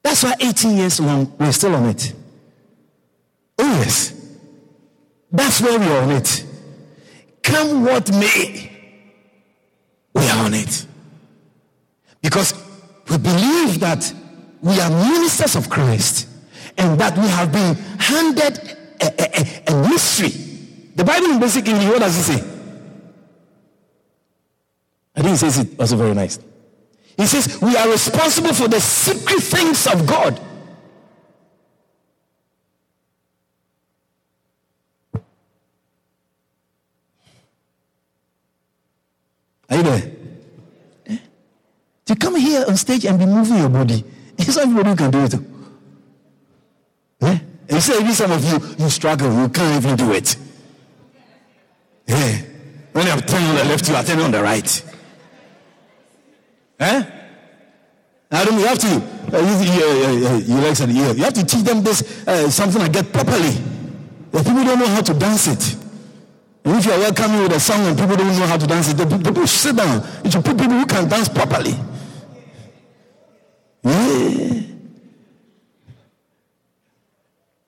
That's 0.01 0.23
why 0.23 0.33
18 0.39 0.75
years 0.75 0.99
long, 0.99 1.31
we're 1.37 1.51
still 1.51 1.75
on 1.75 1.89
it. 1.89 2.13
Oh, 3.59 3.79
yes. 3.83 4.11
That's 5.31 5.61
where 5.61 5.77
we're 5.77 6.01
on 6.01 6.11
it. 6.13 6.43
Come 7.43 7.85
what 7.85 8.11
may, 8.13 8.71
we 10.15 10.27
are 10.29 10.45
on 10.45 10.55
it. 10.55 10.83
Because 12.23 12.55
we 13.07 13.19
believe 13.19 13.79
that 13.81 14.11
we 14.63 14.79
are 14.79 14.89
ministers 14.89 15.55
of 15.55 15.69
Christ 15.69 16.27
and 16.75 16.99
that 16.99 17.15
we 17.15 17.27
have 17.27 17.51
been 17.51 17.75
handed 17.99 18.57
a, 18.99 19.13
a, 19.21 19.63
a, 19.67 19.89
mystery. 19.89 20.46
The 20.97 21.03
Bible 21.03 21.27
in 21.27 21.39
basic 21.39 21.67
English, 21.67 21.87
what 21.87 21.99
does 21.99 22.17
it 22.17 22.23
say? 22.23 22.43
I 25.15 25.21
think 25.21 25.35
it 25.35 25.37
says 25.37 25.59
it 25.59 25.79
also 25.79 25.95
very 25.95 26.15
nice. 26.15 26.39
He 27.15 27.25
says, 27.27 27.61
We 27.61 27.77
are 27.77 27.89
responsible 27.89 28.53
for 28.53 28.67
the 28.67 28.81
secret 28.81 29.43
things 29.43 29.85
of 29.85 30.05
God. 30.07 30.41
Are 39.69 39.77
you 39.77 39.83
there? 39.83 40.11
Eh? 41.05 41.17
To 42.05 42.15
come 42.15 42.37
here 42.37 42.65
on 42.67 42.75
stage 42.75 43.05
and 43.05 43.19
be 43.19 43.25
moving 43.25 43.57
your 43.57 43.69
body 43.69 44.03
it's 44.37 44.55
not 44.55 44.67
everybody 44.67 44.95
can 44.95 45.11
do 45.11 45.23
it. 45.23 45.33
Yeah? 47.21 47.39
And 47.69 47.83
say, 47.83 47.99
even 47.99 48.13
some 48.13 48.31
of 48.31 48.43
you, 48.43 48.75
you 48.77 48.89
struggle, 48.89 49.33
you 49.41 49.49
can't 49.49 49.83
even 49.83 49.95
do 49.95 50.11
it. 50.13 50.35
Yeah. 52.07 52.41
When 52.93 53.07
I'm 53.07 53.21
turning 53.21 53.49
on 53.49 53.55
the 53.55 53.65
left, 53.65 53.87
you 53.87 53.95
are 53.95 54.03
turning 54.03 54.25
on 54.25 54.31
the 54.31 54.41
right. 54.41 54.83
Eh? 56.79 57.03
Adam, 58.31 58.59
you 58.59 58.65
have 58.65 58.79
to, 58.79 58.87
uh, 58.87 59.39
you, 59.39 59.71
you, 59.71 60.27
uh, 60.27 60.37
you, 60.37 60.55
like 60.55 60.79
you, 60.79 61.13
you 61.13 61.23
have 61.23 61.33
to 61.33 61.45
teach 61.45 61.63
them 61.63 61.81
this, 61.81 62.27
uh, 62.27 62.49
something 62.49 62.81
I 62.81 62.87
get 62.87 63.11
properly. 63.11 63.51
The 64.31 64.39
people 64.39 64.63
don't 64.63 64.79
know 64.79 64.87
how 64.87 65.01
to 65.01 65.13
dance 65.13 65.47
it. 65.47 65.77
And 66.65 66.75
if 66.77 66.85
you 66.85 66.91
are 66.91 66.99
welcoming 66.99 67.43
with 67.43 67.53
a 67.53 67.59
song 67.59 67.85
and 67.85 67.97
people 67.97 68.17
don't 68.17 68.27
know 68.27 68.45
how 68.45 68.57
to 68.57 68.67
dance 68.67 68.89
it, 68.91 68.97
the 68.97 69.05
people 69.05 69.45
should 69.45 69.49
sit 69.49 69.75
down. 69.75 70.05
You 70.23 70.31
should 70.31 70.43
put 70.43 70.57
people 70.57 70.77
who 70.77 70.85
can 70.85 71.07
dance 71.07 71.29
properly. 71.29 71.75
Yeah. 73.83 74.66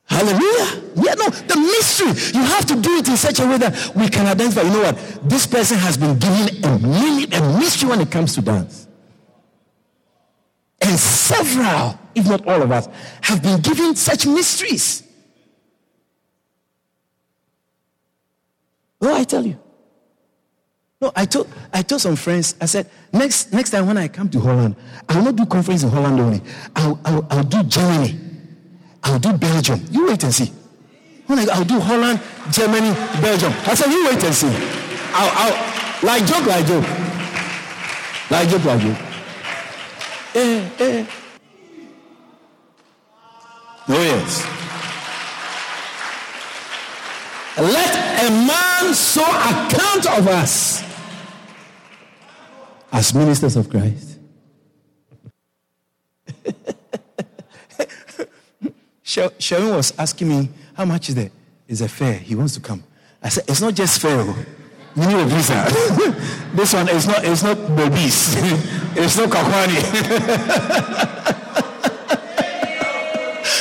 Hallelujah. 0.09 0.81
Yeah, 0.95 1.13
no, 1.13 1.29
the 1.29 1.55
mystery. 1.55 2.39
You 2.39 2.45
have 2.45 2.65
to 2.65 2.75
do 2.75 2.97
it 2.97 3.07
in 3.07 3.15
such 3.15 3.39
a 3.39 3.45
way 3.45 3.57
that 3.59 3.91
we 3.95 4.09
can 4.09 4.25
identify. 4.25 4.63
You 4.63 4.71
know 4.71 4.81
what? 4.81 5.29
This 5.29 5.45
person 5.45 5.77
has 5.77 5.97
been 5.97 6.17
given 6.17 6.63
a, 6.65 7.37
a 7.37 7.59
mystery 7.59 7.89
when 7.89 8.01
it 8.01 8.09
comes 8.09 8.33
to 8.35 8.41
dance. 8.41 8.87
And 10.81 10.97
several, 10.97 11.99
if 12.15 12.27
not 12.27 12.47
all 12.47 12.61
of 12.61 12.71
us, 12.71 12.87
have 13.21 13.43
been 13.43 13.61
given 13.61 13.95
such 13.95 14.25
mysteries. 14.25 15.03
Oh, 19.01 19.13
I 19.13 19.23
tell 19.23 19.45
you. 19.45 19.59
No, 21.01 21.11
I 21.15 21.25
told 21.25 21.47
I 21.71 21.81
told 21.81 22.01
some 22.01 22.17
friends, 22.17 22.55
I 22.59 22.65
said, 22.65 22.89
next 23.13 23.53
next 23.53 23.69
time 23.69 23.87
when 23.87 23.97
I 23.97 24.09
come 24.09 24.27
to 24.29 24.39
Holland, 24.39 24.75
I 25.07 25.15
will 25.15 25.25
not 25.25 25.35
do 25.35 25.45
conference 25.45 25.83
in 25.83 25.89
Holland 25.89 26.19
only. 26.19 26.41
I'll, 26.75 26.99
I'll, 27.05 27.27
I'll 27.29 27.43
do 27.43 27.63
Germany. 27.63 28.28
I'll 29.03 29.19
do 29.19 29.33
Belgium. 29.33 29.85
You 29.91 30.07
wait 30.07 30.23
and 30.23 30.33
see. 30.33 30.51
I, 31.27 31.47
I'll 31.53 31.63
do 31.65 31.79
Holland, 31.79 32.19
Germany, 32.51 32.93
Belgium. 33.21 33.53
I 33.65 33.75
said, 33.75 33.91
you 33.91 34.05
wait 34.05 34.23
and 34.23 34.33
see. 34.33 34.53
I'll, 35.13 35.31
I'll 35.35 36.05
like 36.05 36.25
joke, 36.25 36.45
like 36.45 36.65
joke. 36.65 36.85
Like 38.31 38.49
joke, 38.49 38.65
like 38.65 38.81
joke. 38.81 38.97
Eh, 40.35 40.69
eh. 40.79 41.05
Oh 43.91 44.01
yes. 44.01 44.45
Let 47.57 47.95
a 48.23 48.29
man 48.29 48.93
so 48.93 49.23
account 49.23 50.05
of 50.17 50.27
us 50.27 50.83
as 52.91 53.13
ministers 53.13 53.55
of 53.55 53.69
Christ. 53.69 54.08
Sharon 59.09 59.75
was 59.75 59.91
asking 59.97 60.29
me, 60.29 60.49
how 60.75 60.85
much 60.85 61.09
is 61.09 61.15
the 61.15 61.31
is 61.67 61.81
a 61.81 61.87
fare? 61.87 62.13
He 62.13 62.35
wants 62.35 62.53
to 62.53 62.59
come. 62.59 62.83
I 63.23 63.29
said, 63.29 63.45
it's 63.47 63.59
not 63.59 63.73
just 63.73 63.99
fare. 63.99 64.21
Oh. 64.21 64.45
You 64.95 65.07
need 65.07 65.19
a 65.19 65.25
visa. 65.25 65.65
this 66.55 66.73
one 66.73 66.89
is 66.89 67.07
not 67.07 67.25
it's 67.25 67.41
not 67.41 67.57
babies. 67.75 68.35
it's 68.95 69.17
not 69.17 69.29
kakwani. 69.29 69.77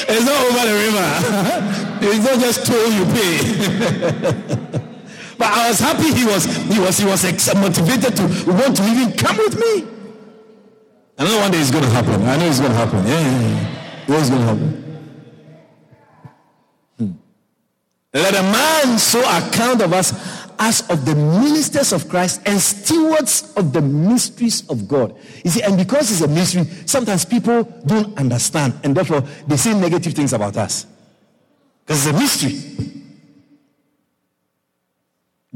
it's 0.09 0.25
not 0.27 0.37
over 0.45 0.67
the 0.69 0.75
river. 0.85 1.09
it's 2.03 2.25
not 2.25 2.39
just 2.41 2.67
toll 2.67 2.91
you 2.93 3.05
pay. 3.17 3.39
But 5.39 5.49
I 5.49 5.69
was 5.69 5.79
happy 5.79 6.13
he 6.13 6.25
was 6.27 6.45
he 6.45 6.79
was 6.79 6.99
he 6.99 7.07
was 7.07 7.25
motivated 7.55 8.17
to 8.17 8.23
want 8.53 8.77
to 8.77 8.85
even 8.85 9.13
come 9.17 9.39
with 9.39 9.59
me. 9.59 9.87
I 11.19 11.25
know 11.25 11.39
one 11.41 11.51
day 11.51 11.59
it's 11.61 11.71
going 11.71 11.85
to 11.85 11.91
happen. 11.91 12.23
I 12.23 12.37
know 12.37 12.49
it's 12.49 12.61
going 12.61 12.73
to 12.73 12.77
happen. 12.77 13.07
Yeah, 13.07 13.21
yeah, 13.21 13.41
yeah. 14.09 14.19
It's 14.19 14.29
going 14.31 14.43
to 14.43 14.47
happen. 14.47 14.88
Let 18.15 18.35
a 18.35 18.43
man 18.43 18.99
so 18.99 19.21
account 19.21 19.83
of 19.83 19.93
us 19.93 20.13
as 20.59 20.89
of 20.91 21.05
the 21.05 21.15
ministers 21.15 21.93
of 21.93 22.09
Christ 22.09 22.41
and 22.47 22.59
stewards 22.61 23.53
of 23.57 23.73
the 23.73 23.83
mysteries 23.83 24.69
of 24.69 24.89
God. 24.89 25.15
You 25.45 25.51
see, 25.51 25.63
and 25.63 25.77
because 25.77 26.11
it's 26.11 26.23
a 26.23 26.29
mystery, 26.29 26.65
sometimes 26.87 27.25
people 27.25 27.65
don't 27.87 28.19
understand 28.19 28.75
and 28.83 28.97
therefore 28.97 29.21
they 29.47 29.57
say 29.57 29.79
negative 29.79 30.15
things 30.15 30.33
about 30.33 30.57
us. 30.57 30.87
Because 31.85 32.07
it's 32.07 32.17
a 32.17 32.19
mystery. 32.19 33.03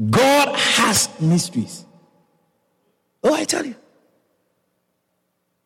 God 0.09 0.55
has 0.55 1.09
mysteries. 1.19 1.85
Oh, 3.23 3.33
I 3.33 3.45
tell 3.45 3.65
you. 3.65 3.75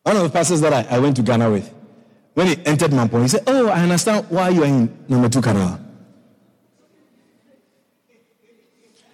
One 0.02 0.16
of 0.16 0.22
the 0.22 0.30
pastors 0.30 0.60
that 0.62 0.72
I, 0.72 0.96
I 0.96 0.98
went 0.98 1.16
to 1.16 1.22
Ghana 1.22 1.50
with, 1.50 1.72
when 2.34 2.46
he 2.46 2.56
entered 2.64 2.92
Mampong, 2.92 3.22
he 3.22 3.28
said, 3.28 3.42
Oh, 3.46 3.68
I 3.68 3.82
understand 3.82 4.26
why 4.30 4.48
you 4.48 4.62
are 4.62 4.66
in 4.66 5.04
number 5.08 5.28
two 5.28 5.42
canal. 5.42 5.87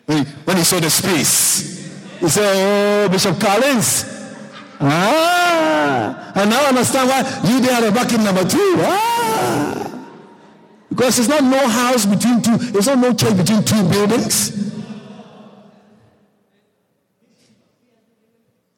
When 0.07 0.25
he, 0.25 0.25
when 0.45 0.57
he 0.57 0.65
saw 0.65 0.81
the 0.81 0.91
space, 0.91 2.19
he 2.21 2.29
said, 2.29 3.07
Oh, 3.07 3.09
Bishop 3.09 3.41
Collins. 3.41 4.05
Ah, 4.81 6.33
I 6.35 6.45
now 6.45 6.67
understand 6.69 7.09
why 7.09 7.21
you 7.49 7.61
there 7.61 7.83
are 7.83 7.93
back 7.93 8.13
in 8.13 8.23
number 8.23 8.45
two. 8.45 8.75
Ah. 8.79 9.91
Because 10.89 11.19
it's 11.19 11.29
not 11.29 11.43
no 11.43 11.67
house 11.69 12.07
between 12.07 12.43
two, 12.43 12.57
it's 12.77 12.87
not 12.87 12.99
no 12.99 13.13
church 13.15 13.37
between 13.37 13.65
two 13.65 13.89
buildings. 13.89 14.73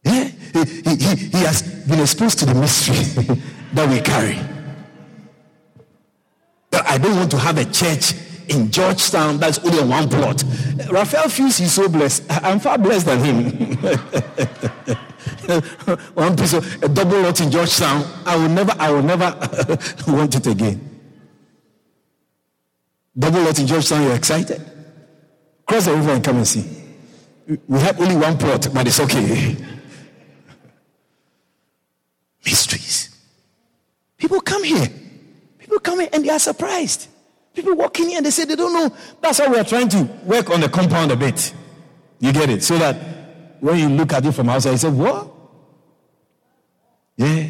Yeah, 0.04 0.24
he, 0.24 0.64
he, 0.64 1.14
he 1.16 1.38
has 1.38 1.62
been 1.62 2.00
exposed 2.00 2.38
to 2.38 2.46
the 2.46 2.54
mystery 2.54 3.34
that 3.74 3.88
we 3.88 4.00
carry. 4.00 4.38
I 6.72 6.98
don't 6.98 7.16
want 7.16 7.30
to 7.32 7.38
have 7.38 7.58
a 7.58 7.64
church 7.64 8.14
in 8.48 8.70
Georgetown 8.70 9.38
that's 9.38 9.58
only 9.60 9.80
on 9.80 9.88
one 9.88 10.08
plot. 10.08 10.44
Raphael 10.90 11.28
feels 11.28 11.58
he's 11.58 11.72
so 11.72 11.88
blessed. 11.88 12.24
I'm 12.30 12.60
far 12.60 12.78
blessed 12.78 13.06
than 13.06 13.24
him. 13.24 13.76
one 16.14 16.36
piece 16.36 16.52
of 16.52 16.82
a 16.82 16.88
double 16.88 17.20
lot 17.20 17.40
in 17.40 17.50
Georgetown. 17.50 18.04
I 18.24 18.36
will 18.36 18.48
never, 18.48 18.74
I 18.78 18.90
will 18.90 19.02
never 19.02 19.24
want 20.08 20.34
it 20.34 20.46
again. 20.46 20.80
Double 23.18 23.40
lot 23.40 23.58
in 23.58 23.66
Georgetown, 23.66 24.02
you're 24.02 24.14
excited? 24.14 24.60
Cross 25.66 25.86
the 25.86 25.94
river 25.94 26.12
and 26.12 26.24
come 26.24 26.36
and 26.36 26.46
see. 26.46 26.64
We 27.66 27.78
have 27.80 28.00
only 28.00 28.16
one 28.16 28.36
plot, 28.36 28.68
but 28.72 28.86
it's 28.86 29.00
okay. 29.00 29.56
Mysteries. 32.44 33.16
People 34.16 34.40
come 34.40 34.64
here. 34.64 34.88
People 35.58 35.78
come 35.80 36.00
here 36.00 36.08
and 36.12 36.24
they 36.24 36.30
are 36.30 36.38
surprised. 36.38 37.08
People 37.56 37.74
walk 37.74 37.98
in 38.00 38.08
here 38.08 38.18
and 38.18 38.26
they 38.26 38.30
say 38.30 38.44
they 38.44 38.54
don't 38.54 38.74
know. 38.74 38.94
That's 39.22 39.38
why 39.38 39.48
we 39.48 39.58
are 39.58 39.64
trying 39.64 39.88
to 39.88 40.02
work 40.24 40.50
on 40.50 40.60
the 40.60 40.68
compound 40.68 41.10
a 41.10 41.16
bit. 41.16 41.54
You 42.18 42.30
get 42.30 42.50
it? 42.50 42.62
So 42.62 42.76
that 42.76 42.94
when 43.60 43.78
you 43.78 43.88
look 43.88 44.12
at 44.12 44.26
it 44.26 44.32
from 44.32 44.50
outside, 44.50 44.72
you 44.72 44.76
say, 44.76 44.90
What? 44.90 45.32
Yeah. 47.16 47.46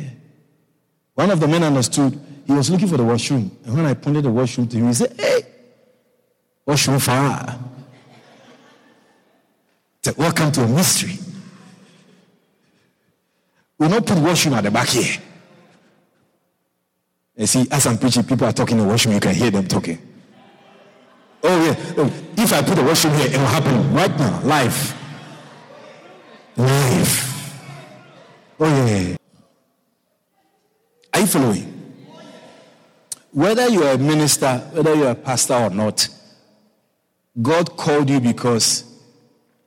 One 1.14 1.31
of 1.33 1.40
the 1.40 1.49
men 1.49 1.64
understood. 1.64 2.21
He 2.47 2.53
was 2.53 2.71
looking 2.71 2.87
for 2.87 2.97
the 2.97 3.05
washroom. 3.05 3.51
And 3.64 3.75
when 3.75 3.85
I 3.85 3.95
pointed 3.95 4.25
the 4.25 4.31
washroom 4.31 4.69
to 4.69 4.77
him, 4.77 4.87
he 4.87 4.95
said, 4.95 5.12
Hey, 5.19 5.42
washroom 6.64 7.01
far. 7.01 7.59
Welcome 10.16 10.53
to 10.53 10.62
a 10.62 10.69
mystery. 10.69 11.19
We 13.77 13.88
don't 13.88 14.07
put 14.07 14.19
washroom 14.19 14.55
at 14.55 14.62
the 14.62 14.71
back 14.71 14.87
here. 14.87 15.21
You 17.37 17.46
see, 17.46 17.66
as 17.70 17.87
I'm 17.87 17.99
preaching, 17.99 18.25
people 18.25 18.46
are 18.46 18.53
talking 18.53 18.79
in 18.79 18.85
the 18.85 18.88
washroom, 18.90 19.14
you 19.14 19.20
can 19.20 19.35
hear 19.35 19.51
them 19.51 19.68
talking. 19.68 19.99
Oh, 21.42 21.64
yeah. 21.66 21.94
Oh, 21.99 22.12
if 22.37 22.53
I 22.53 22.62
put 22.62 22.77
the 22.77 22.83
washroom 22.83 23.14
here, 23.14 23.27
it 23.27 23.37
will 23.37 23.46
happen 23.46 23.94
right 23.94 24.18
now, 24.18 24.40
live. 24.42 24.94
Live. 26.57 27.53
Oh, 28.59 28.87
yeah. 28.87 29.16
Are 31.12 31.20
you 31.20 31.27
following? 31.27 31.72
Whether 33.33 33.68
you're 33.68 33.92
a 33.92 33.99
minister, 33.99 34.57
whether 34.72 34.94
you're 34.94 35.11
a 35.11 35.14
pastor 35.14 35.55
or 35.55 35.70
not, 35.70 36.09
God 37.42 37.77
called 37.77 38.09
you 38.09 38.18
because 38.18 38.85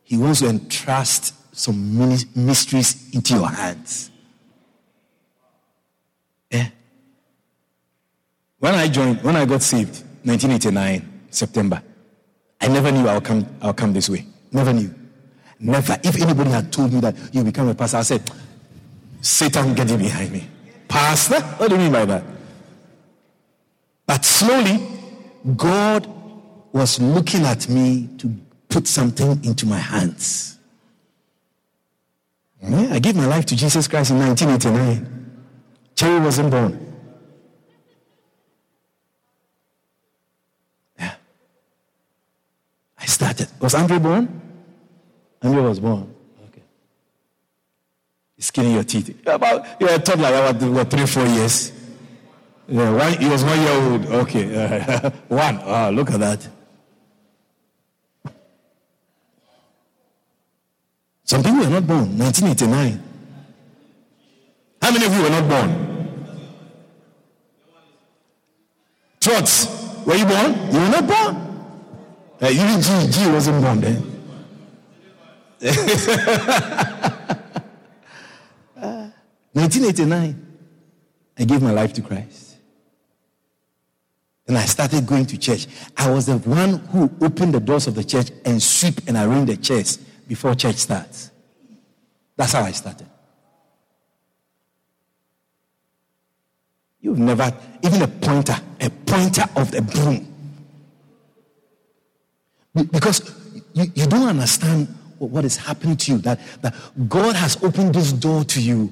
He 0.03 0.17
wants 0.17 0.39
to 0.39 0.49
entrust 0.49 1.35
some 1.55 1.95
mysteries 2.35 3.13
into 3.13 3.35
your 3.35 3.47
hands. 3.47 4.09
Yeah. 6.49 6.69
When 8.59 8.75
I 8.75 8.87
joined, 8.87 9.23
when 9.23 9.35
I 9.35 9.45
got 9.45 9.61
saved, 9.61 10.03
1989, 10.23 11.27
September, 11.29 11.81
I 12.61 12.67
never 12.67 12.91
knew 12.91 13.07
I'll 13.07 13.21
come, 13.21 13.47
I'll 13.61 13.73
come 13.73 13.93
this 13.93 14.09
way. 14.09 14.25
Never 14.51 14.73
knew. 14.73 14.93
Never. 15.59 15.97
If 16.03 16.21
anybody 16.21 16.49
had 16.49 16.71
told 16.71 16.93
me 16.93 16.99
that 16.99 17.15
you 17.33 17.43
become 17.43 17.69
a 17.69 17.75
pastor, 17.75 17.97
I 17.97 18.01
said, 18.01 18.31
Satan 19.21 19.73
getting 19.73 19.97
behind 19.97 20.31
me. 20.31 20.47
Pastor? 20.87 21.41
What 21.41 21.69
do 21.69 21.75
you 21.75 21.81
mean 21.81 21.91
by 21.91 22.05
that? 22.05 22.23
But 24.05 24.25
slowly, 24.25 24.87
God 25.55 26.07
was 26.73 26.99
looking 26.99 27.43
at 27.45 27.69
me 27.69 28.09
to 28.17 28.33
put 28.67 28.87
something 28.87 29.43
into 29.43 29.65
my 29.65 29.77
hands. 29.77 30.57
Yeah, 32.61 32.89
I 32.91 32.99
gave 32.99 33.15
my 33.15 33.25
life 33.25 33.45
to 33.47 33.55
Jesus 33.55 33.87
Christ 33.87 34.11
in 34.11 34.19
1989. 34.19 35.45
Cherry 35.95 36.19
wasn't 36.19 36.51
born. 36.51 36.88
Started. 43.19 43.49
Was 43.59 43.75
Andrew 43.75 43.99
born? 43.99 44.23
Andrew 45.41 45.63
was 45.63 45.79
born. 45.79 46.07
Okay. 46.47 46.63
He's 48.37 48.45
skinning 48.45 48.73
your 48.75 48.85
teeth. 48.85 49.07
About 49.27 49.65
you're 49.79 49.91
a 49.91 49.99
toddler, 49.99 50.29
about 50.29 50.61
what, 50.71 50.89
three, 50.89 51.05
four 51.05 51.25
years. 51.25 51.73
Yeah, 52.69 52.91
one, 52.91 53.13
he 53.17 53.27
was 53.27 53.43
one 53.43 53.59
year 53.59 53.71
old. 53.71 54.05
Okay. 54.21 54.45
one. 55.27 55.59
Oh, 55.65 55.89
look 55.93 56.11
at 56.11 56.19
that. 56.21 56.47
Some 61.25 61.43
people 61.43 61.59
were 61.59 61.69
not 61.69 61.85
born. 61.85 62.17
1989. 62.17 63.03
How 64.81 64.91
many 64.91 65.05
of 65.05 65.13
you 65.13 65.23
were 65.23 65.29
not 65.29 65.49
born? 65.49 65.69
Trots, 69.19 69.67
were 70.05 70.15
you 70.15 70.25
born? 70.25 70.51
You 70.71 70.79
were 70.79 70.89
not 70.89 71.05
born. 71.05 71.48
Uh, 72.41 72.47
even 72.49 72.81
G, 72.81 73.11
G 73.11 73.31
wasn't 73.31 73.61
born 73.61 73.81
then. 73.81 73.97
uh, 78.77 79.09
1989, 79.51 80.47
I 81.37 81.43
gave 81.43 81.61
my 81.61 81.71
life 81.71 81.91
to 81.93 82.01
Christ. 82.01 82.55
And 84.47 84.57
I 84.57 84.65
started 84.65 85.05
going 85.05 85.25
to 85.27 85.37
church. 85.37 85.67
I 85.97 86.09
was 86.09 86.27
the 86.27 86.37
one 86.37 86.79
who 86.87 87.11
opened 87.21 87.53
the 87.53 87.59
doors 87.59 87.87
of 87.87 87.95
the 87.95 88.05
church 88.05 88.31
and 88.45 88.63
sweep 88.63 89.07
and 89.07 89.17
arrange 89.17 89.49
the 89.49 89.57
chairs 89.57 89.97
before 89.97 90.55
church 90.55 90.77
starts. 90.77 91.31
That's 92.37 92.53
how 92.53 92.61
I 92.61 92.71
started. 92.71 93.07
You've 97.01 97.19
never, 97.19 97.53
even 97.83 98.01
a 98.01 98.07
pointer, 98.07 98.55
a 98.79 98.89
pointer 98.89 99.45
of 99.57 99.71
the 99.71 99.81
broom 99.81 100.28
because 102.83 103.35
you, 103.73 103.85
you 103.95 104.05
don't 104.07 104.27
understand 104.27 104.87
what 105.17 105.45
is 105.45 105.57
happening 105.57 105.97
to 105.97 106.13
you, 106.13 106.17
that, 106.19 106.39
that 106.61 106.73
God 107.07 107.35
has 107.35 107.61
opened 107.63 107.93
this 107.93 108.13
door 108.13 108.43
to 108.45 108.61
you. 108.61 108.91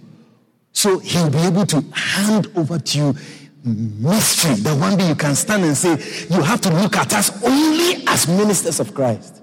So 0.73 0.99
he'll 0.99 1.29
be 1.29 1.39
able 1.39 1.65
to 1.67 1.81
hand 1.93 2.51
over 2.55 2.77
to 2.77 2.97
you 2.97 3.15
mystery 3.63 4.55
that 4.55 4.79
one 4.79 4.97
day 4.97 5.07
you 5.07 5.15
can 5.15 5.35
stand 5.35 5.63
and 5.63 5.75
say, 5.75 5.91
you 6.29 6.41
have 6.41 6.61
to 6.61 6.69
look 6.69 6.95
at 6.95 7.13
us 7.13 7.43
only 7.43 8.05
as 8.07 8.27
ministers 8.27 8.79
of 8.79 8.93
Christ. 8.93 9.41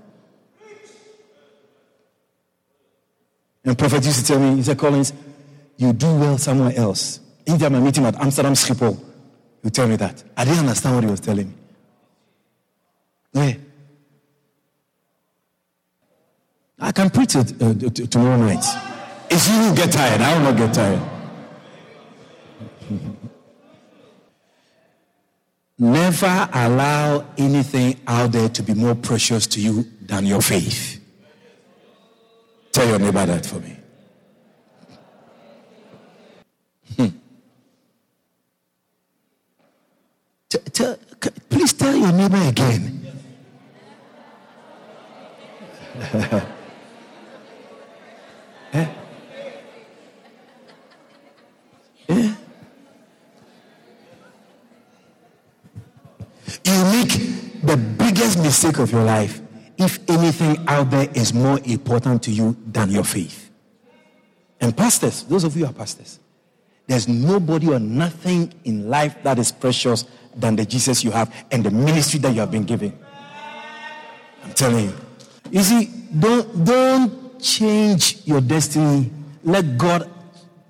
And 3.65 3.79
prophet 3.79 4.05
used 4.05 4.21
to 4.21 4.27
tell 4.27 4.39
me, 4.39 4.57
he 4.57 4.63
said, 4.63 4.79
Collins, 4.79 5.13
you 5.77 5.93
do 5.93 6.07
well 6.07 6.39
somewhere 6.39 6.73
else. 6.77 7.21
Anytime 7.47 7.75
I 7.75 7.81
meet 7.81 7.97
him 7.97 8.05
at 8.05 8.17
Amsterdam 8.17 8.53
Schiphol, 8.53 9.03
you 9.63 9.71
tell 9.71 9.89
me 9.89 9.97
that. 9.97 10.23
I 10.37 10.45
didn't 10.45 10.61
understand 10.61 10.95
what 10.95 11.05
he 11.05 11.11
was 11.11 11.21
telling 11.21 11.49
me. 11.49 11.55
Yeah. 13.33 13.55
I 16.79 16.93
can 16.93 17.11
preach 17.11 17.37
it 17.37 17.61
uh, 17.63 17.75
t- 17.75 18.07
tomorrow 18.07 18.37
night. 18.37 18.65
If 19.31 19.49
you 19.49 19.75
get 19.75 19.93
tired, 19.93 20.21
I 20.21 20.37
will 20.37 20.53
not 20.53 20.57
get 20.57 20.75
tired. 20.75 21.01
Never 25.79 26.49
allow 26.53 27.27
anything 27.37 28.01
out 28.07 28.33
there 28.33 28.49
to 28.49 28.63
be 28.63 28.75
more 28.75 28.95
precious 28.95 29.47
to 29.49 29.61
you 29.61 29.85
than 30.03 30.25
your 30.27 30.41
faith. 30.41 31.01
Tell 32.73 32.87
your 32.87 32.99
neighbor 32.99 33.27
that 33.27 33.45
for 33.47 33.61
me. 33.61 33.77
Hmm. 36.97 37.07
T- 40.49 40.59
t- 40.73 40.95
please 41.49 41.73
tell 41.73 41.97
your 41.97 42.13
neighbor 42.13 42.49
again. 42.49 43.01
eh? 48.75 48.87
Eh? 52.09 52.35
You 56.65 56.85
make 56.93 57.63
the 57.63 57.77
biggest 57.99 58.39
mistake 58.39 58.79
of 58.79 58.91
your 58.91 59.05
life 59.05 59.41
if 59.79 59.99
anything 60.09 60.65
out 60.69 60.91
there 60.91 61.09
is 61.15 61.33
more 61.33 61.59
important 61.65 62.23
to 62.25 62.31
you 62.31 62.57
than 62.67 62.91
your 62.91 63.05
faith. 63.05 63.51
And 64.61 64.77
pastors, 64.77 65.25
those 65.25 65.45
of 65.45 65.57
you 65.57 65.67
are 65.67 65.73
pastors, 65.73 66.21
there's 66.87 67.09
nobody 67.09 67.73
or 67.73 67.81
nothing 67.81 68.53
in 68.65 68.89
life 68.89 69.23
that 69.23 69.39
is 69.39 69.51
precious 69.51 70.05
than 70.37 70.57
the 70.57 70.65
Jesus 70.65 71.03
you 71.03 71.11
have 71.11 71.33
and 71.51 71.65
the 71.65 71.71
ministry 71.71 72.21
that 72.21 72.35
you 72.35 72.41
have 72.41 72.51
been 72.51 72.65
given. 72.65 72.97
I'm 74.45 74.53
telling 74.53 74.87
you. 74.87 74.95
You 75.51 75.63
see, 75.63 75.91
don't, 76.19 76.65
don't 76.65 77.24
change 77.45 78.27
your 78.27 78.41
destiny. 78.41 79.11
Let 79.45 79.77
God 79.77 80.11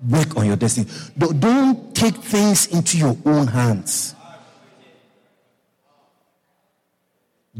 work 0.07 0.35
on 0.37 0.45
your 0.45 0.57
destiny. 0.57 0.87
Don't, 1.17 1.95
take 1.95 2.15
things 2.15 2.67
into 2.67 2.97
your 2.97 3.17
own 3.25 3.47
hands. 3.47 4.13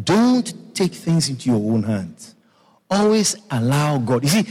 Don't 0.03 0.75
take 0.75 0.93
things 0.93 1.29
into 1.29 1.49
your 1.49 1.73
own 1.73 1.83
hands. 1.83 2.35
Always 2.89 3.37
allow 3.49 3.97
God. 3.97 4.23
You 4.23 4.29
see, 4.29 4.45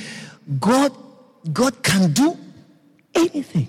God, 0.59 0.91
God 1.53 1.83
can 1.83 2.13
do 2.13 2.37
anything. 3.15 3.69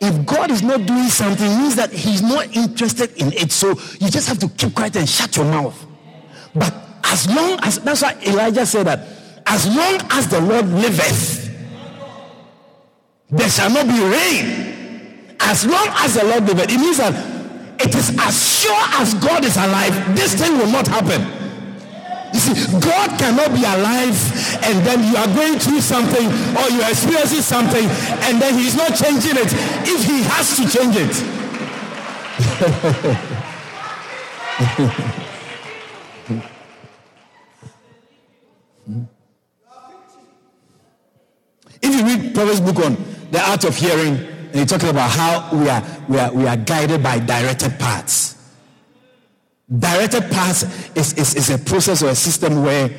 If 0.00 0.24
God 0.24 0.50
is 0.50 0.62
not 0.62 0.86
doing 0.86 1.08
something, 1.08 1.46
it 1.46 1.58
means 1.58 1.76
that 1.76 1.92
He's 1.92 2.22
not 2.22 2.56
interested 2.56 3.12
in 3.18 3.34
it. 3.34 3.52
So 3.52 3.68
you 4.00 4.08
just 4.08 4.28
have 4.28 4.38
to 4.38 4.48
keep 4.48 4.74
quiet 4.74 4.96
and 4.96 5.06
shut 5.06 5.36
your 5.36 5.44
mouth. 5.44 5.76
But 6.54 6.74
as 7.04 7.28
long 7.28 7.58
as 7.62 7.78
that's 7.80 8.00
why 8.00 8.16
Elijah 8.26 8.64
said 8.64 8.86
that 8.86 9.19
as 9.50 9.66
long 9.66 9.98
as 10.10 10.28
the 10.28 10.40
Lord 10.40 10.68
liveth, 10.68 11.50
there 13.30 13.50
shall 13.50 13.70
not 13.70 13.86
be 13.86 13.98
rain. 13.98 15.34
As 15.40 15.66
long 15.66 15.88
as 15.98 16.14
the 16.14 16.24
Lord 16.24 16.46
liveth, 16.46 16.70
it 16.70 16.78
means 16.78 16.98
that 16.98 17.12
it 17.80 17.92
is 17.96 18.14
as 18.20 18.60
sure 18.60 18.84
as 19.00 19.14
God 19.14 19.44
is 19.44 19.56
alive, 19.56 20.14
this 20.14 20.34
thing 20.34 20.56
will 20.56 20.70
not 20.70 20.86
happen. 20.86 21.26
You 22.32 22.38
see, 22.38 22.54
God 22.78 23.18
cannot 23.18 23.50
be 23.50 23.64
alive 23.64 24.14
and 24.62 24.86
then 24.86 25.02
you 25.10 25.16
are 25.16 25.26
going 25.34 25.58
through 25.58 25.80
something 25.80 26.30
or 26.54 26.70
you 26.70 26.82
are 26.82 26.90
experiencing 26.90 27.42
something 27.42 27.90
and 28.30 28.40
then 28.40 28.54
He's 28.54 28.76
not 28.76 28.94
changing 28.94 29.34
it 29.34 29.52
if 29.82 30.04
He 30.04 30.22
has 30.30 30.54
to 30.56 30.68
change 30.70 30.94
it. 30.96 31.10
if 41.82 41.94
you 41.94 42.04
read 42.04 42.34
Proverbs 42.34 42.60
book 42.60 42.84
on 42.84 42.96
the 43.30 43.40
art 43.40 43.64
of 43.64 43.76
hearing, 43.76 44.16
and 44.16 44.56
he 44.56 44.64
talking 44.64 44.88
about 44.88 45.10
how 45.10 45.56
we 45.56 45.68
are, 45.68 45.82
we 46.08 46.18
are, 46.18 46.32
we 46.32 46.46
are 46.46 46.56
guided 46.56 47.02
by 47.02 47.18
directed 47.18 47.78
paths. 47.78 48.36
Directed 49.78 50.22
paths 50.30 50.64
is, 50.96 51.12
is, 51.14 51.36
is 51.36 51.50
a 51.50 51.58
process 51.58 52.02
or 52.02 52.08
a 52.08 52.14
system 52.14 52.62
where 52.64 52.90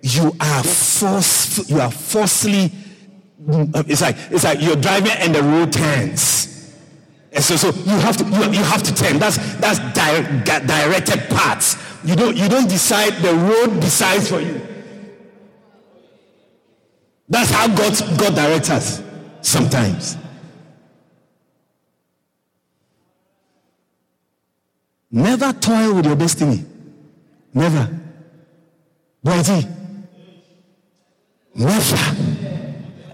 you 0.00 0.32
are 0.40 0.62
forced, 0.62 1.68
you 1.68 1.80
are 1.80 1.90
forcefully, 1.90 2.72
it's 3.46 4.00
like, 4.00 4.16
it's 4.30 4.44
like 4.44 4.60
you're 4.60 4.76
driving 4.76 5.12
and 5.12 5.34
the 5.34 5.42
road 5.42 5.72
turns. 5.72 6.48
And 7.32 7.44
so, 7.44 7.56
so 7.56 7.68
you 7.68 7.98
have 8.00 8.16
to 8.16 8.24
you, 8.24 8.52
you 8.58 8.64
have 8.64 8.82
to 8.82 8.94
turn. 8.94 9.18
That's 9.18 9.36
that's 9.56 9.78
di- 9.92 10.42
directed 10.44 11.28
paths. 11.28 11.76
You 12.02 12.16
don't 12.16 12.36
you 12.36 12.48
don't 12.48 12.68
decide. 12.68 13.12
The 13.22 13.34
road 13.34 13.80
decides 13.80 14.28
for 14.30 14.40
you. 14.40 14.66
That's 17.28 17.50
how 17.50 17.68
God 17.68 18.18
God 18.18 18.34
directs 18.34 18.70
us 18.70 19.02
sometimes. 19.42 20.16
Never 25.10 25.52
toil 25.52 25.94
with 25.94 26.06
your 26.06 26.16
destiny. 26.16 26.64
Never. 27.54 27.88
Boise. 29.22 29.66
Never. 31.54 31.96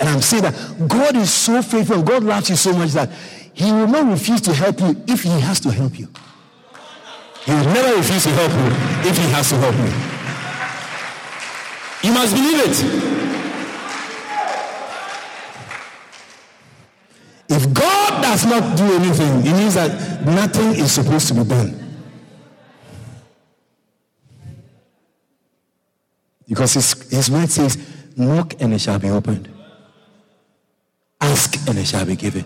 And 0.00 0.08
I'm 0.08 0.20
saying 0.20 0.42
that 0.42 0.88
God 0.88 1.16
is 1.16 1.32
so 1.32 1.62
faithful 1.62 2.02
God 2.02 2.24
loves 2.24 2.50
you 2.50 2.56
so 2.56 2.72
much 2.72 2.90
that 2.90 3.10
He 3.52 3.70
will 3.70 3.86
not 3.86 4.10
refuse 4.10 4.40
to 4.42 4.52
help 4.52 4.80
you 4.80 5.02
if 5.06 5.22
He 5.22 5.40
has 5.40 5.60
to 5.60 5.70
help 5.70 5.98
you. 5.98 6.08
He 7.44 7.52
will 7.52 7.64
never 7.64 7.96
refuse 7.96 8.24
to 8.24 8.30
help 8.30 8.52
you 8.52 9.10
if 9.10 9.16
He 9.16 9.24
has 9.30 9.48
to 9.50 9.56
help 9.56 9.76
you. 9.76 9.92
You 12.08 12.14
must 12.14 12.34
believe 12.34 12.60
it. 12.60 13.23
If 17.54 17.72
God 17.72 18.20
does 18.20 18.46
not 18.46 18.76
do 18.76 18.84
anything, 18.84 19.46
it 19.46 19.52
means 19.52 19.74
that 19.74 20.26
nothing 20.26 20.70
is 20.70 20.90
supposed 20.90 21.28
to 21.28 21.34
be 21.34 21.44
done. 21.44 21.78
Because 26.48 26.74
his, 26.74 27.10
his 27.10 27.30
word 27.30 27.48
says, 27.48 27.78
knock 28.16 28.54
and 28.60 28.74
it 28.74 28.80
shall 28.80 28.98
be 28.98 29.08
opened. 29.08 29.48
Ask 31.20 31.68
and 31.68 31.78
it 31.78 31.86
shall 31.86 32.04
be 32.04 32.16
given. 32.16 32.44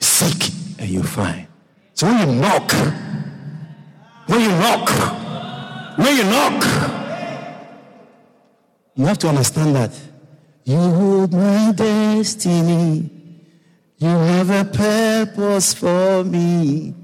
Seek 0.00 0.54
and 0.78 0.88
you 0.88 1.02
find. 1.02 1.46
So 1.92 2.06
when 2.06 2.30
you 2.30 2.40
knock, 2.40 2.72
when 4.26 4.40
you 4.40 4.48
knock, 4.48 5.98
when 5.98 6.16
you 6.16 6.24
knock, 6.24 6.64
you 8.94 9.04
have 9.04 9.18
to 9.18 9.28
understand 9.28 9.76
that 9.76 9.92
you 10.64 10.78
hold 10.78 11.34
my 11.34 11.72
destiny. 11.72 13.19
You 14.00 14.08
have 14.08 14.48
a 14.48 14.64
purpose 14.64 15.74
for 15.74 16.24
me. 16.24 16.94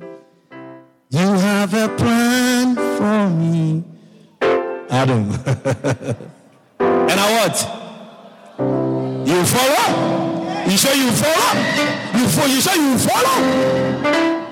You 1.11 1.19
have 1.19 1.75
a 1.75 1.95
plan 1.95 2.75
for 2.75 3.29
me. 3.37 3.85
Adam. 4.89 5.31
and 6.81 7.21
I 7.21 7.29
what? 7.37 7.57
You 9.29 9.45
follow? 9.45 10.65
You 10.65 10.77
sure 10.79 10.95
you 10.95 11.11
follow? 11.13 11.53
You, 12.17 12.29
follow? 12.29 12.49
you 12.49 12.61
sure 12.63 12.77
you 12.77 12.97
follow? 12.97 14.46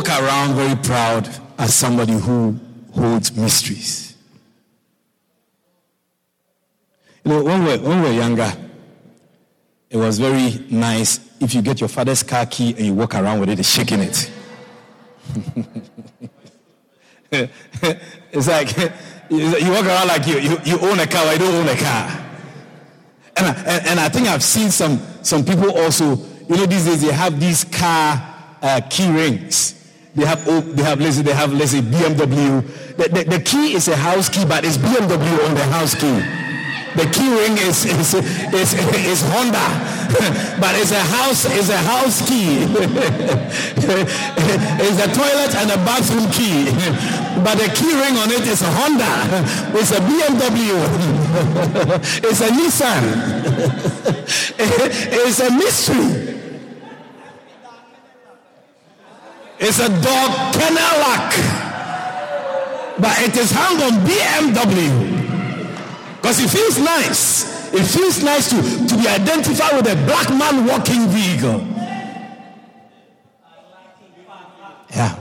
Walk 0.00 0.08
around 0.08 0.54
very 0.54 0.76
proud 0.76 1.28
as 1.58 1.74
somebody 1.74 2.14
who 2.14 2.58
holds 2.94 3.36
mysteries. 3.36 4.16
You 7.22 7.32
know, 7.32 7.44
when 7.44 7.64
we, 7.64 7.76
were, 7.76 7.78
when 7.86 8.00
we 8.00 8.08
were 8.08 8.14
younger, 8.14 8.50
it 9.90 9.98
was 9.98 10.18
very 10.18 10.64
nice 10.70 11.20
if 11.38 11.54
you 11.54 11.60
get 11.60 11.80
your 11.80 11.88
father's 11.90 12.22
car 12.22 12.46
key 12.46 12.70
and 12.70 12.86
you 12.86 12.94
walk 12.94 13.14
around 13.14 13.40
with 13.40 13.50
it, 13.50 13.62
shaking 13.62 14.00
it. 14.00 14.30
it's 18.32 18.48
like 18.48 18.74
you 19.28 19.70
walk 19.70 19.84
around 19.84 20.08
like 20.08 20.26
you, 20.26 20.38
you, 20.38 20.56
you 20.64 20.80
own 20.80 20.98
a 20.98 21.06
car, 21.06 21.26
I 21.26 21.36
don't 21.36 21.54
own 21.56 21.68
a 21.68 21.76
car. 21.76 22.26
And 23.36 23.46
I, 23.48 23.52
and, 23.66 23.86
and 23.88 24.00
I 24.00 24.08
think 24.08 24.28
I've 24.28 24.42
seen 24.42 24.70
some, 24.70 24.98
some 25.22 25.44
people 25.44 25.78
also, 25.78 26.16
you 26.48 26.56
know, 26.56 26.64
these 26.64 26.86
days 26.86 27.02
they 27.02 27.12
have 27.12 27.38
these 27.38 27.64
car 27.64 28.34
uh, 28.62 28.80
key 28.88 29.10
rings. 29.12 29.76
They 30.14 30.26
have, 30.26 30.44
they 30.76 30.82
have, 30.82 31.14
say, 31.14 31.22
they 31.22 31.32
have, 31.32 31.68
say, 31.68 31.80
BMW. 31.80 32.96
The, 32.96 33.08
the, 33.08 33.24
the 33.38 33.40
key 33.40 33.74
is 33.74 33.86
a 33.88 33.96
house 33.96 34.28
key, 34.28 34.44
but 34.44 34.64
it's 34.64 34.76
BMW 34.76 35.48
on 35.48 35.54
the 35.54 35.64
house 35.64 35.94
key. 35.94 36.20
The 36.96 37.06
key 37.06 37.30
ring 37.30 37.56
is 37.56 37.84
is, 37.86 38.14
is, 38.14 38.74
is 38.74 39.22
Honda, 39.30 39.62
but 40.60 40.74
it's 40.74 40.90
a 40.90 40.98
house 40.98 41.44
it's 41.46 41.68
a 41.68 41.76
house 41.76 42.20
key. 42.28 42.66
it's 44.82 44.98
a 44.98 45.06
toilet 45.14 45.54
and 45.54 45.70
a 45.70 45.76
bathroom 45.86 46.28
key, 46.32 46.64
but 47.44 47.54
the 47.58 47.70
key 47.76 47.94
ring 47.94 48.16
on 48.18 48.30
it 48.32 48.44
is 48.44 48.62
a 48.62 48.70
Honda. 48.74 49.06
It's 49.78 49.92
a 49.92 50.00
BMW. 50.02 50.74
It's 52.24 52.40
a 52.40 52.48
Nissan. 52.48 53.04
It's 54.58 55.38
a 55.38 55.50
mystery. 55.52 56.39
It's 59.62 59.78
a 59.78 59.88
dog 59.88 60.54
kennel 60.54 61.00
but 63.00 63.18
it 63.22 63.36
is 63.36 63.50
hung 63.50 63.80
on 63.82 63.92
BMW. 64.06 64.90
Because 66.16 66.40
it 66.40 66.48
feels 66.48 66.78
nice. 66.78 67.72
It 67.72 67.84
feels 67.84 68.22
nice 68.22 68.50
to, 68.50 68.86
to 68.88 68.96
be 69.00 69.08
identified 69.08 69.76
with 69.76 69.86
a 69.92 69.96
black 70.06 70.28
man 70.30 70.66
walking 70.66 71.08
vehicle. 71.08 71.66
Yeah. 74.90 75.16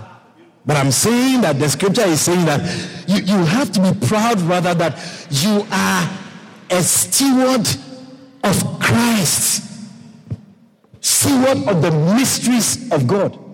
But 0.65 0.77
I'm 0.77 0.91
saying 0.91 1.41
that 1.41 1.59
the 1.59 1.69
scripture 1.69 2.05
is 2.05 2.21
saying 2.21 2.45
that 2.45 2.61
you, 3.07 3.17
you 3.17 3.45
have 3.45 3.71
to 3.71 3.81
be 3.81 4.07
proud 4.07 4.41
rather 4.41 4.73
that 4.73 5.27
you 5.29 5.65
are 5.71 6.09
a 6.69 6.83
steward 6.83 7.67
of 8.43 8.79
Christ, 8.79 9.63
steward 11.01 11.67
of 11.67 11.81
the 11.81 11.91
mysteries 12.15 12.91
of 12.91 13.07
God. 13.07 13.48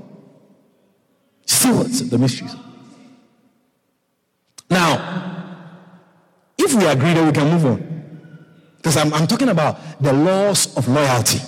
Stewards 1.65 2.09
the 2.09 2.17
mysteries. 2.19 2.55
Now, 4.69 4.91
if 6.59 6.75
we 6.75 6.85
agree 6.85 7.13
that 7.13 7.25
we 7.25 7.31
can 7.31 7.49
move 7.49 7.65
on, 7.65 7.79
because 8.77 8.97
I'm, 8.97 9.11
I'm 9.15 9.25
talking 9.25 9.49
about 9.49 9.79
the 9.99 10.13
laws 10.13 10.77
of 10.77 10.87
loyalty. 10.87 11.39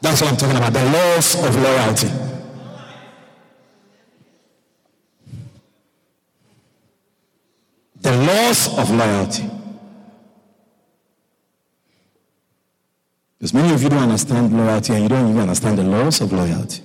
That's 0.00 0.22
what 0.22 0.30
I'm 0.30 0.36
talking 0.38 0.56
about 0.56 0.72
the 0.72 0.84
laws 0.84 1.34
of 1.44 1.54
loyalty. 1.56 2.08
The 8.00 8.16
laws 8.16 8.78
of 8.78 8.90
loyalty. 8.90 9.50
Because 13.38 13.52
many 13.52 13.74
of 13.74 13.82
you 13.82 13.90
don't 13.90 13.98
understand 14.02 14.56
loyalty 14.56 14.94
and 14.94 15.02
you 15.02 15.08
don't 15.10 15.28
even 15.28 15.40
understand 15.42 15.76
the 15.76 15.84
laws 15.84 16.22
of 16.22 16.32
loyalty. 16.32 16.82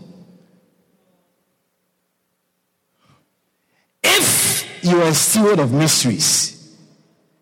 If 4.04 4.75
you 4.86 5.02
are 5.02 5.10
a 5.10 5.14
steward 5.14 5.60
of 5.60 5.74
mysteries, 5.74 6.78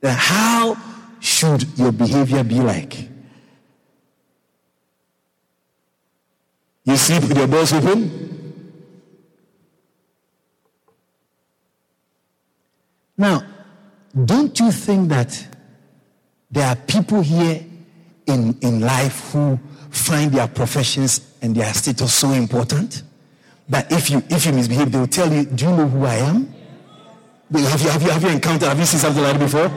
then 0.01 0.15
how 0.17 0.77
should 1.19 1.77
your 1.77 1.91
behavior 1.91 2.43
be 2.43 2.59
like? 2.59 3.09
You 6.85 6.97
sleep 6.97 7.23
with 7.23 7.37
your 7.37 7.47
doors 7.47 7.73
open? 7.73 8.23
Now, 13.17 13.43
don't 14.25 14.59
you 14.59 14.71
think 14.71 15.09
that 15.09 15.47
there 16.51 16.67
are 16.67 16.75
people 16.75 17.21
here 17.21 17.63
in, 18.27 18.57
in 18.61 18.81
life 18.81 19.31
who 19.31 19.59
find 19.89 20.31
their 20.31 20.47
professions 20.47 21.35
and 21.41 21.55
their 21.55 21.73
status 21.73 22.13
so 22.13 22.31
important 22.31 23.03
that 23.69 23.91
if 23.91 24.09
you 24.09 24.21
if 24.29 24.45
you 24.45 24.51
misbehave, 24.51 24.91
they 24.91 24.99
will 24.99 25.07
tell 25.07 25.31
you, 25.31 25.45
Do 25.45 25.65
you 25.65 25.71
know 25.71 25.87
who 25.87 26.05
I 26.05 26.15
am? 26.15 26.52
Have 27.53 27.81
you 27.81 27.89
have 27.89 28.01
you 28.01 28.09
have 28.09 28.23
you 28.23 28.29
encountered 28.29 28.67
have 28.67 28.79
you 28.79 28.85
seen 28.85 28.99
something 28.99 29.21
like 29.21 29.33
that 29.33 29.39
before? 29.39 29.71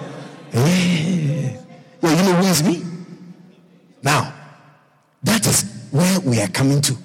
Yeah. 0.53 1.57
yeah, 2.01 2.11
you 2.11 2.33
know 2.33 2.37
who 2.37 2.47
is 2.47 2.63
me? 2.63 2.83
Now, 4.03 4.33
that 5.23 5.47
is 5.47 5.89
where 5.91 6.21
we 6.21 6.41
are 6.41 6.49
coming 6.49 6.81
to. 6.81 6.97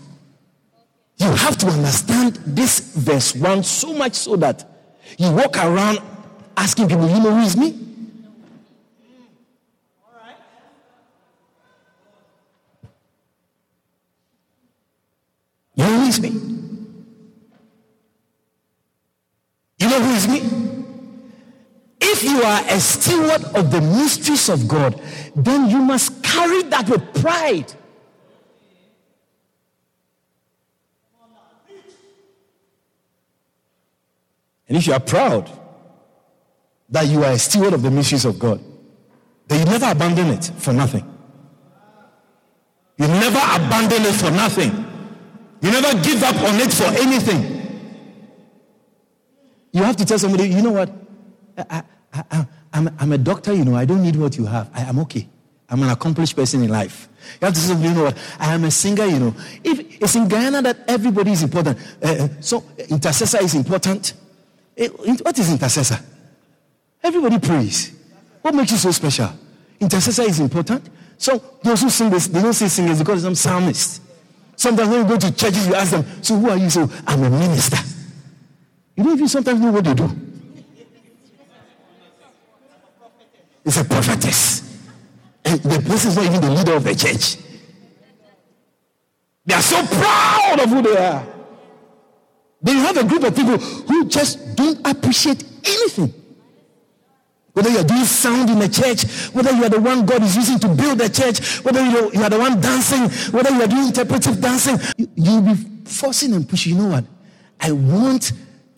You 1.18 1.28
have 1.28 1.58
to 1.58 1.68
understand 1.68 2.36
this 2.46 2.96
verse 2.96 3.36
1 3.36 3.64
so 3.64 3.94
much 3.94 4.14
so 4.14 4.38
that 4.38 4.66
you 5.18 5.32
walk 5.32 5.58
around 5.58 6.00
asking 6.56 6.88
people, 6.88 7.10
you 7.10 7.20
know 7.20 7.34
who 7.36 7.42
is 7.42 7.58
me? 7.58 7.78
You 15.76 15.84
know 15.84 16.00
who 16.00 16.06
is 16.08 16.22
me? 16.22 16.61
Who 20.02 20.12
is 20.14 20.28
me? 20.28 20.62
If 22.00 22.24
you 22.24 22.42
are 22.42 22.62
a 22.68 22.80
steward 22.80 23.44
of 23.56 23.72
the 23.72 23.82
mysteries 23.82 24.50
of 24.50 24.68
God, 24.68 25.00
then 25.36 25.70
you 25.70 25.80
must 25.80 26.24
carry 26.24 26.64
that 26.64 26.90
with 26.90 27.22
pride. 27.22 27.74
And 34.68 34.78
if 34.78 34.88
you 34.88 34.94
are 34.94 35.00
proud 35.00 35.50
that 36.90 37.08
you 37.08 37.24
are 37.24 37.32
a 37.32 37.40
steward 37.40 37.74
of 37.74 37.82
the 37.82 37.92
mysteries 37.92 38.26
of 38.26 38.40
God, 38.40 38.62
then 39.48 39.60
you 39.60 39.66
never 39.66 39.92
abandon 39.92 40.28
it 40.28 40.52
for 40.58 40.74
nothing. 40.74 41.06
You 42.98 43.08
never 43.08 43.40
abandon 43.40 44.04
it 44.04 44.14
for 44.14 44.32
nothing. 44.32 44.72
You 45.62 45.72
never 45.72 45.92
give 46.02 46.24
up 46.24 46.36
on 46.38 46.60
it 46.60 46.72
for 46.72 46.86
anything. 46.86 47.61
You 49.72 49.84
have 49.84 49.96
to 49.98 50.06
tell 50.06 50.20
somebody, 50.20 50.50
you 50.50 50.62
know 50.62 50.72
what? 50.72 50.90
I, 51.58 51.84
I, 52.14 52.48
I'm, 52.74 52.90
I'm 53.00 53.12
a 53.12 53.18
doctor, 53.18 53.54
you 53.54 53.66
know, 53.66 53.76
I 53.76 53.86
don't 53.86 54.02
need 54.02 54.16
what 54.16 54.38
you 54.38 54.46
have. 54.46 54.70
I 54.74 54.82
am 54.82 55.00
okay. 55.00 55.28
I'm 55.70 55.82
an 55.84 55.90
accomplished 55.90 56.36
person 56.36 56.64
in 56.64 56.70
life. 56.70 57.08
You 57.40 57.46
have 57.46 57.54
to 57.54 57.60
say, 57.60 57.74
you 57.82 57.94
know 57.94 58.04
what? 58.04 58.18
I 58.40 58.54
am 58.54 58.66
a 58.66 58.72
singer, 58.72 59.06
you 59.06 59.20
know. 59.20 59.36
If 59.64 60.02
it's 60.02 60.16
in 60.16 60.28
Guyana 60.28 60.62
that 60.64 60.80
everybody 60.88 61.32
is 61.32 61.44
important, 61.44 61.78
uh, 62.04 62.28
so 62.42 62.64
intercessor 62.90 63.42
is 63.42 63.56
important. 63.56 64.14
Eh, 64.76 64.88
what 64.88 65.38
is 65.40 65.50
intercessor? 65.52 66.00
Everybody 67.02 67.40
prays. 67.40 67.94
What 68.42 68.54
makes 68.54 68.72
you 68.72 68.78
so 68.78 68.92
special? 68.92 69.30
Intercessor 69.80 70.24
is 70.24 70.40
important. 70.40 70.90
So 71.18 71.42
those 71.64 71.82
who 71.82 71.90
sing 71.90 72.10
this, 72.10 72.28
they 72.28 72.42
don't 72.42 72.54
say 72.54 72.68
singers 72.68 73.00
because 73.00 73.24
I'm 73.24 73.36
psalmist. 73.36 74.02
Sometimes 74.56 74.90
when 74.90 75.02
you 75.04 75.08
go 75.08 75.18
to 75.18 75.34
churches, 75.34 75.68
you 75.68 75.76
ask 75.76 75.92
them, 75.92 76.06
so 76.22 76.36
who 76.38 76.50
are 76.50 76.58
you? 76.58 76.70
So 76.70 76.90
I'm 77.08 77.24
a 77.24 77.30
minister. 77.30 77.78
You 79.02 79.08
don't 79.08 79.16
even 79.16 79.28
sometimes 79.30 79.60
know 79.60 79.72
what 79.72 79.84
they 79.84 79.96
do. 79.96 80.08
It's 83.66 83.78
a 83.78 83.84
prophetess. 83.84 84.78
And 85.44 85.60
the 85.60 85.82
person 85.90 86.12
is 86.12 86.18
not 86.18 86.26
even 86.26 86.40
the 86.40 86.52
leader 86.52 86.74
of 86.74 86.84
the 86.84 86.94
church. 86.94 87.38
They 89.44 89.56
are 89.56 89.62
so 89.64 89.84
proud 89.88 90.60
of 90.60 90.70
who 90.70 90.84
they 90.84 90.98
are. 90.98 91.26
Then 92.62 92.78
you 92.78 92.84
have 92.84 92.98
a 92.98 93.04
group 93.04 93.24
of 93.24 93.36
people 93.36 93.58
who 93.58 94.08
just 94.08 94.56
don't 94.56 94.86
appreciate 94.88 95.44
anything. 95.66 96.14
Whether 97.54 97.72
you're 97.72 97.84
doing 97.84 98.06
sound 98.06 98.52
in 98.52 98.60
the 98.60 98.70
church, 98.70 99.02
whether 99.34 99.52
you 99.52 99.64
are 99.64 99.70
the 99.70 99.82
one 99.82 100.06
God 100.06 100.22
is 100.22 100.36
using 100.36 100.60
to 100.60 100.68
build 100.68 101.00
the 101.00 101.10
church, 101.10 101.66
whether 101.66 101.84
you 101.84 102.22
are 102.22 102.30
the 102.30 102.38
one 102.38 102.62
dancing, 102.62 103.10
whether 103.32 103.50
you 103.50 103.64
are 103.64 103.68
doing 103.68 103.88
interpretive 103.88 104.40
dancing, 104.40 104.78
you, 104.96 105.10
you'll 105.16 105.42
be 105.42 105.56
forcing 105.86 106.34
and 106.34 106.48
pushing. 106.48 106.76
You 106.76 106.84
know 106.84 106.90
what? 106.90 107.06
I 107.60 107.72
want 107.72 108.32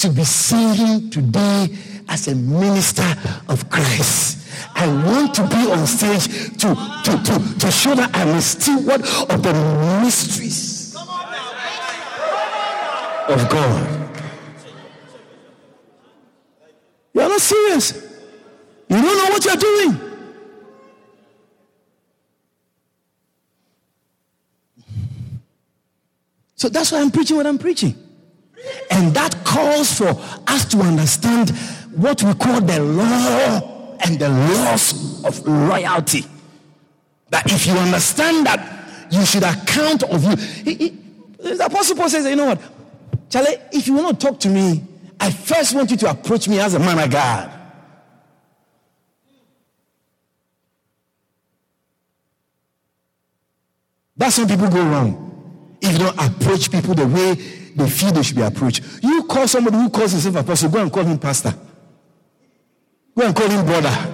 to 0.04 0.10
be 0.10 0.26
singing 0.26 1.10
today 1.10 1.70
as 2.10 2.28
a 2.28 2.36
minister 2.36 3.16
of 3.48 3.70
Christ. 3.70 4.46
I 4.76 4.86
want 4.86 5.34
to 5.36 5.48
be 5.48 5.72
on 5.72 5.88
stage 5.88 6.28
to, 6.58 6.76
to, 7.06 7.24
to, 7.24 7.60
to 7.60 7.72
show 7.72 7.96
that 7.96 8.12
I'm 8.14 8.36
a 8.36 8.42
steward 8.42 9.00
of 9.00 9.42
the 9.42 9.54
mysteries 10.04 10.94
of 13.30 13.50
God. 13.50 14.20
You're 17.14 17.30
not 17.30 17.40
serious. 17.40 17.94
You 18.90 19.02
don't 19.02 19.04
know 19.04 19.30
what 19.30 19.46
you're 19.46 19.56
doing. 19.56 20.00
So 26.56 26.68
that's 26.68 26.92
why 26.92 27.00
I'm 27.00 27.10
preaching 27.10 27.38
what 27.38 27.48
I'm 27.48 27.58
preaching. 27.58 28.03
And 28.90 29.14
that 29.14 29.44
calls 29.44 29.98
for 29.98 30.10
us 30.48 30.66
to 30.66 30.80
understand 30.80 31.50
what 31.96 32.22
we 32.24 32.34
call 32.34 32.62
the 32.62 32.80
law 32.80 33.98
and 34.06 34.20
the 34.20 34.30
laws 34.30 35.24
of 35.26 35.46
loyalty. 35.48 36.26
That 37.30 37.52
if 37.52 37.66
you 37.66 37.74
understand 37.74 38.46
that, 38.46 39.08
you 39.12 39.26
should 39.26 39.44
account 39.44 40.04
of 40.04 40.24
you. 40.24 40.36
He, 40.36 40.74
he, 40.76 40.90
the 41.38 41.66
apostle 41.66 41.96
Paul 41.96 42.10
says, 42.10 42.26
you 42.26 42.36
know 42.36 42.46
what? 42.46 42.62
Charlie, 43.30 43.58
if 43.72 43.88
you 43.88 43.94
want 43.96 44.20
to 44.20 44.28
talk 44.28 44.40
to 44.42 44.50
me, 44.50 44.84
I 45.20 45.32
first 45.32 45.76
want 45.76 45.92
you 45.92 45.98
to 45.98 46.10
approach 46.10 46.48
me 46.48 46.60
as 46.60 46.74
a 46.74 46.80
man 46.80 47.00
of 47.00 47.10
God. 47.10 47.52
That's 54.16 54.38
when 54.38 54.48
people 54.48 54.70
go 54.70 54.84
wrong. 54.84 55.78
If 55.82 55.94
you 55.94 56.00
don't 56.00 56.18
approach 56.18 56.72
people 56.72 56.94
the 56.94 57.08
way 57.08 57.36
they 57.76 57.90
feel 57.90 58.12
they 58.12 58.24
should 58.24 58.36
be 58.36 58.42
approached. 58.42 58.84
You 59.02 59.24
call 59.24 59.48
somebody 59.48 59.78
who 59.78 59.90
calls 59.90 60.12
himself 60.12 60.36
apostle, 60.36 60.70
go 60.70 60.82
and 60.82 60.92
call 60.92 61.04
him 61.04 61.18
pastor. 61.18 61.54
Go 63.18 63.26
and 63.26 63.36
call 63.36 63.50
him 63.50 63.66
brother. 63.66 64.12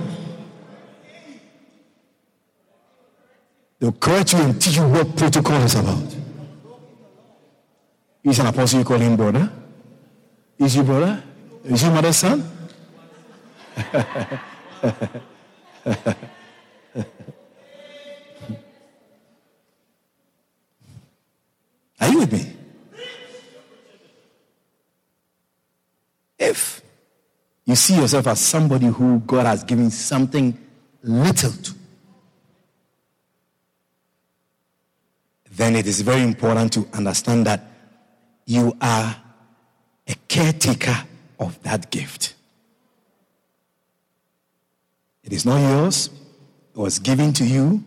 They'll 3.79 3.93
correct 3.93 4.33
you 4.33 4.39
and 4.39 4.61
teach 4.61 4.75
you 4.75 4.87
what 4.87 5.15
protocol 5.15 5.61
is 5.61 5.75
about. 5.75 6.15
He's 8.21 8.39
an 8.39 8.47
apostle, 8.47 8.79
you 8.79 8.85
call 8.85 8.97
him 8.97 9.15
brother. 9.15 9.49
Is 10.57 10.75
your 10.75 10.83
brother? 10.83 11.23
Is 11.63 11.81
your 11.81 11.91
mother's 11.91 12.17
son? 12.17 12.43
Are 22.01 22.09
you 22.09 22.19
with 22.19 22.31
me? 22.33 22.58
If 26.39 26.81
you 27.65 27.75
see 27.75 27.95
yourself 27.97 28.27
as 28.27 28.39
somebody 28.39 28.87
who 28.87 29.19
God 29.19 29.45
has 29.45 29.63
given 29.63 29.91
something 29.91 30.57
little 31.03 31.51
to, 31.51 31.73
then 35.51 35.75
it 35.75 35.85
is 35.85 36.01
very 36.01 36.23
important 36.23 36.71
to 36.73 36.87
understand 36.93 37.45
that 37.45 37.61
you 38.45 38.75
are 38.81 39.15
a 40.07 40.15
caretaker 40.27 40.95
of 41.39 41.61
that 41.63 41.91
gift. 41.91 42.33
It 45.23 45.33
is 45.33 45.45
not 45.45 45.59
yours, 45.59 46.09
it 46.73 46.77
was 46.79 46.97
given 46.97 47.33
to 47.33 47.45
you 47.45 47.83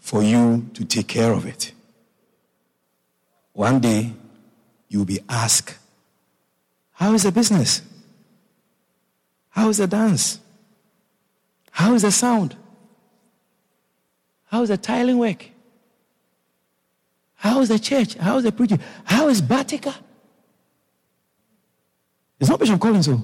for 0.00 0.22
you 0.22 0.68
to 0.74 0.84
take 0.84 1.08
care 1.08 1.32
of 1.32 1.46
it. 1.46 1.72
One 3.52 3.80
day, 3.80 4.12
you'll 4.88 5.06
be 5.06 5.20
asked, 5.28 5.78
How 6.96 7.12
is 7.14 7.22
the 7.22 7.32
business? 7.32 7.82
How 9.50 9.68
is 9.68 9.76
the 9.78 9.86
dance? 9.86 10.40
How 11.70 11.94
is 11.94 12.02
the 12.02 12.10
sound? 12.10 12.56
How 14.46 14.62
is 14.62 14.70
the 14.70 14.78
tiling 14.78 15.18
work? 15.18 15.50
How 17.34 17.60
is 17.60 17.68
the 17.68 17.78
church? 17.78 18.14
How 18.14 18.38
is 18.38 18.44
the 18.44 18.52
preaching? 18.52 18.80
How 19.04 19.28
is 19.28 19.42
Bartica? 19.42 19.94
It's 22.40 22.48
not 22.48 22.58
Bishop 22.58 22.80
Collins, 22.80 23.04
so 23.06 23.22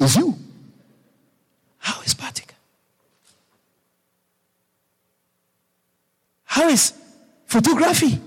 it's 0.00 0.16
you. 0.16 0.34
How 1.78 2.00
is 2.02 2.14
Bartica? 2.14 2.54
How 6.44 6.68
is 6.68 6.94
photography? 7.44 8.18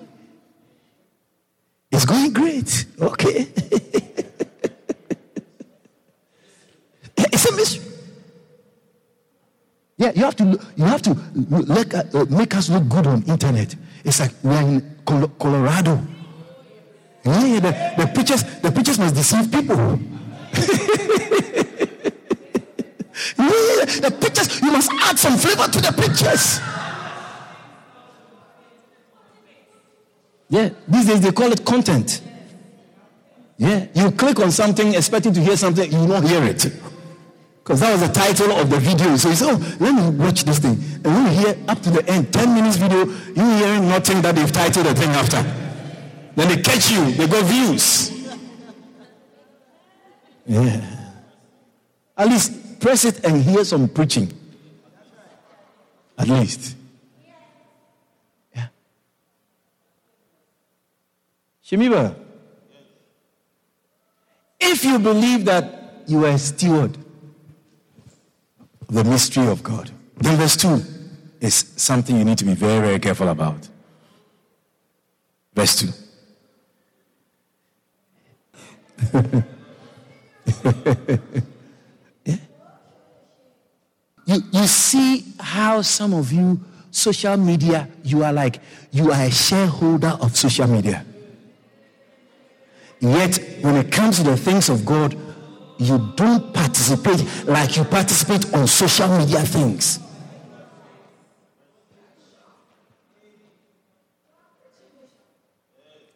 It's 1.91 2.05
going 2.05 2.33
great. 2.33 2.85
Okay. 3.01 3.47
it's 7.17 7.49
a 7.49 7.55
mystery. 7.55 7.83
Yeah, 10.07 10.13
you 10.15 10.23
have 10.23 10.35
to 10.37 10.59
you 10.77 10.85
have 10.85 11.01
to 11.01 11.15
make, 11.67 11.93
uh, 11.93 12.25
make 12.29 12.55
us 12.55 12.69
look 12.69 12.87
good 12.87 13.07
on 13.07 13.23
internet. 13.23 13.75
It's 14.05 14.21
like 14.21 14.31
we're 14.41 14.61
in 14.61 14.95
Colorado. 15.05 15.99
Yeah, 17.25 17.59
the, 17.59 17.71
the 17.97 18.07
pictures 18.15 18.43
the 18.61 18.71
pictures 18.71 18.99
must 18.99 19.15
deceive 19.15 19.51
people. 19.51 19.75
yeah, 23.37 23.83
the 23.99 24.17
pictures 24.21 24.61
you 24.61 24.71
must 24.71 24.91
add 24.93 25.19
some 25.19 25.37
flavor 25.37 25.67
to 25.67 25.81
the 25.81 25.91
pictures. 25.91 26.61
Yeah, 30.49 30.69
these 30.87 31.07
days 31.07 31.19
they 31.19 31.33
call 31.33 31.51
it 31.51 31.65
content. 31.65 32.21
Yeah, 33.57 33.87
you 33.93 34.11
click 34.11 34.39
on 34.39 34.51
something 34.51 34.93
expecting 34.93 35.33
to 35.33 35.41
hear 35.41 35.57
something, 35.57 35.91
you 35.91 36.05
won't 36.05 36.29
hear 36.29 36.43
it. 36.45 36.65
Because 37.67 37.81
that 37.81 37.91
was 37.91 38.07
the 38.07 38.13
title 38.13 38.53
of 38.53 38.69
the 38.69 38.79
video. 38.79 39.17
So 39.17 39.27
you 39.27 39.35
say, 39.35 39.45
oh, 39.45 39.77
let 39.81 39.93
me 39.93 40.17
watch 40.23 40.45
this 40.45 40.59
thing. 40.59 40.79
And 41.03 41.05
you 41.05 41.43
hear 41.43 41.57
up 41.67 41.81
to 41.81 41.89
the 41.89 42.09
end, 42.09 42.31
10 42.31 42.53
minutes 42.53 42.77
video, 42.77 42.99
you 43.03 43.57
hearing 43.57 43.89
nothing 43.89 44.21
that 44.21 44.35
they've 44.35 44.49
titled 44.49 44.85
the 44.85 44.95
thing 44.95 45.09
after. 45.09 45.43
Then 46.37 46.47
they 46.47 46.61
catch 46.61 46.89
you, 46.89 47.11
they 47.11 47.27
got 47.27 47.43
views. 47.43 48.09
Yeah. 50.45 51.11
At 52.17 52.29
least 52.29 52.79
press 52.79 53.03
it 53.03 53.25
and 53.25 53.43
hear 53.43 53.65
some 53.65 53.89
preaching. 53.89 54.31
At 56.17 56.29
least. 56.29 56.77
Yeah. 58.55 58.67
Shemiba, 61.65 62.15
if 64.57 64.85
you 64.85 64.97
believe 64.99 65.43
that 65.43 66.03
you 66.07 66.23
are 66.23 66.29
a 66.29 66.39
steward, 66.39 66.97
the 68.87 69.03
mystery 69.03 69.47
of 69.47 69.63
God. 69.63 69.91
Then 70.17 70.37
verse 70.37 70.57
2 70.57 70.81
is 71.41 71.73
something 71.75 72.15
you 72.17 72.23
need 72.25 72.37
to 72.37 72.45
be 72.45 72.53
very, 72.53 72.79
very 72.79 72.99
careful 72.99 73.27
about. 73.29 73.67
Verse 75.53 75.75
2. 75.75 75.87
yeah. 82.25 82.37
You, 84.25 84.41
you 84.51 84.67
see 84.67 85.25
how 85.39 85.81
some 85.81 86.13
of 86.13 86.31
you, 86.31 86.59
social 86.91 87.37
media, 87.37 87.87
you 88.03 88.23
are 88.23 88.33
like, 88.33 88.59
you 88.91 89.11
are 89.11 89.21
a 89.21 89.31
shareholder 89.31 90.17
of 90.21 90.35
social 90.35 90.67
media. 90.67 91.05
Yet, 92.99 93.37
when 93.61 93.75
it 93.75 93.91
comes 93.91 94.17
to 94.17 94.23
the 94.23 94.37
things 94.37 94.69
of 94.69 94.85
God, 94.85 95.15
you 95.77 96.11
don't 96.15 96.53
participate 96.53 97.23
like 97.45 97.77
you 97.77 97.83
participate 97.83 98.53
on 98.53 98.67
social 98.67 99.07
media 99.17 99.41
things. 99.41 99.99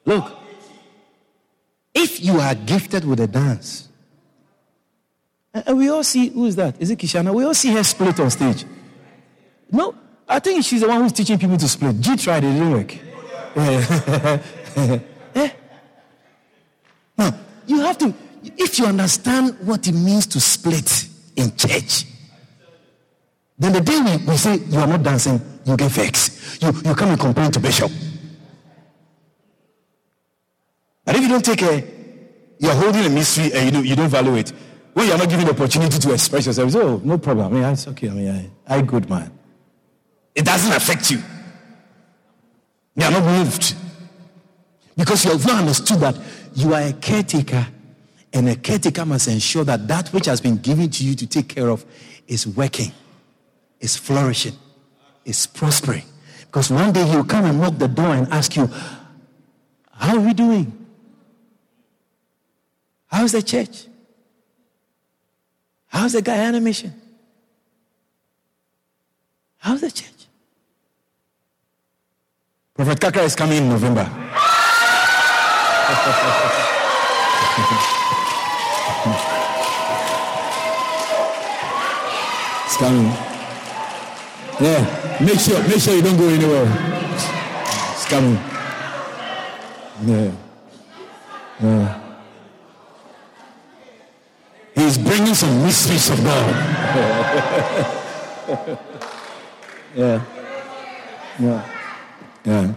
Look, 0.05 0.33
if 1.93 2.23
you 2.23 2.39
are 2.39 2.55
gifted 2.55 3.05
with 3.05 3.19
a 3.19 3.27
dance, 3.27 3.87
and 5.53 5.77
we 5.77 5.89
all 5.89 6.03
see 6.03 6.29
who 6.29 6.45
is 6.45 6.55
that? 6.55 6.81
Is 6.81 6.89
it 6.89 6.97
Kishana? 6.97 7.33
We 7.33 7.43
all 7.43 7.53
see 7.53 7.71
her 7.73 7.83
split 7.83 8.19
on 8.19 8.29
stage. 8.29 8.65
No, 9.71 9.95
I 10.27 10.39
think 10.39 10.63
she's 10.65 10.81
the 10.81 10.87
one 10.87 11.01
who's 11.01 11.11
teaching 11.11 11.37
people 11.37 11.57
to 11.57 11.67
split. 11.67 11.99
G 11.99 12.15
tried 12.15 12.43
it, 12.43 12.53
didn't 12.53 12.71
work. 12.71 12.97
Yeah. 13.55 14.99
Now, 17.17 17.35
you 17.67 17.81
have 17.81 17.97
to 17.99 18.13
if 18.43 18.79
you 18.79 18.85
understand 18.85 19.57
what 19.61 19.87
it 19.87 19.93
means 19.93 20.27
to 20.27 20.39
split 20.39 21.07
in 21.35 21.55
church, 21.55 22.05
then 23.57 23.73
the 23.73 23.81
day 23.81 23.99
we, 24.01 24.25
we 24.25 24.37
say 24.37 24.55
you 24.57 24.79
are 24.79 24.87
not 24.87 25.03
dancing, 25.03 25.39
you 25.65 25.77
get 25.77 25.91
vexed. 25.91 26.61
You, 26.63 26.71
you 26.83 26.95
come 26.95 27.09
and 27.09 27.19
complain 27.19 27.51
to 27.51 27.59
Bishop. 27.59 27.91
But 31.05 31.15
if 31.15 31.21
you 31.21 31.27
don't 31.27 31.45
take 31.45 31.59
care, 31.59 31.83
you're 32.59 32.73
holding 32.73 33.05
a 33.05 33.09
mystery 33.09 33.51
and 33.53 33.65
you 33.65 33.71
don't, 33.71 33.85
you 33.85 33.95
don't 33.95 34.09
value 34.09 34.35
it. 34.35 34.51
When 34.93 35.07
you're 35.07 35.17
not 35.17 35.29
given 35.29 35.45
the 35.45 35.51
opportunity 35.51 35.99
to 35.99 36.13
express 36.13 36.45
yourself, 36.47 36.75
oh, 36.75 37.01
no 37.03 37.17
problem. 37.17 37.47
I 37.47 37.55
mean, 37.55 37.63
it's 37.63 37.87
okay. 37.87 38.09
I 38.09 38.13
mean, 38.13 38.51
I, 38.67 38.77
I 38.77 38.81
good, 38.81 39.09
man. 39.09 39.31
It 40.35 40.45
doesn't 40.45 40.71
affect 40.71 41.11
you. 41.11 41.21
You 42.95 43.05
are 43.05 43.11
not 43.11 43.23
moved. 43.23 43.75
Because 44.97 45.23
you 45.25 45.31
have 45.31 45.45
not 45.45 45.59
understood 45.59 45.99
that 45.99 46.17
you 46.55 46.73
are 46.73 46.81
a 46.81 46.93
caretaker 46.93 47.65
and 48.33 48.47
a 48.49 48.55
caretaker 48.55 49.05
must 49.05 49.27
ensure 49.27 49.63
that 49.65 49.87
that 49.87 50.09
which 50.09 50.25
has 50.25 50.39
been 50.39 50.57
given 50.57 50.89
to 50.89 51.03
you 51.03 51.15
to 51.15 51.27
take 51.27 51.49
care 51.49 51.69
of 51.69 51.85
is 52.27 52.47
working, 52.47 52.91
is 53.79 53.97
flourishing, 53.97 54.53
is 55.25 55.45
prospering. 55.47 56.03
Because 56.39 56.71
one 56.71 56.91
day 56.93 57.05
he'll 57.05 57.23
come 57.25 57.45
and 57.45 57.59
knock 57.59 57.77
the 57.77 57.87
door 57.87 58.13
and 58.13 58.27
ask 58.31 58.55
you, 58.55 58.69
How 59.91 60.17
are 60.17 60.19
we 60.19 60.33
doing? 60.33 60.71
How's 63.07 63.33
the 63.33 63.41
church? 63.41 63.87
How's 65.87 66.13
the 66.13 66.21
Guyana 66.21 66.61
mission? 66.61 66.93
How's 69.57 69.81
the 69.81 69.91
church? 69.91 70.07
Prophet 72.73 72.99
Kakra 72.99 73.25
is 73.25 73.35
coming 73.35 73.57
in 73.57 73.69
November. 73.69 74.09
coming. 82.81 83.13
Yeah, 84.59 84.81
make 85.21 85.39
sure, 85.39 85.61
make 85.67 85.79
sure 85.79 85.93
you 85.93 86.01
don't 86.01 86.17
go 86.17 86.27
anywhere. 86.29 86.65
It's 87.93 88.05
coming. 88.09 88.39
Yeah. 90.03 90.31
Yeah. 91.61 92.01
He's 94.73 94.97
bringing 94.97 95.35
some 95.35 95.61
mysteries 95.61 96.09
of 96.09 96.23
God. 96.23 96.55
yeah. 99.95 100.23
Yeah. 101.39 101.61
Yeah. 102.45 102.73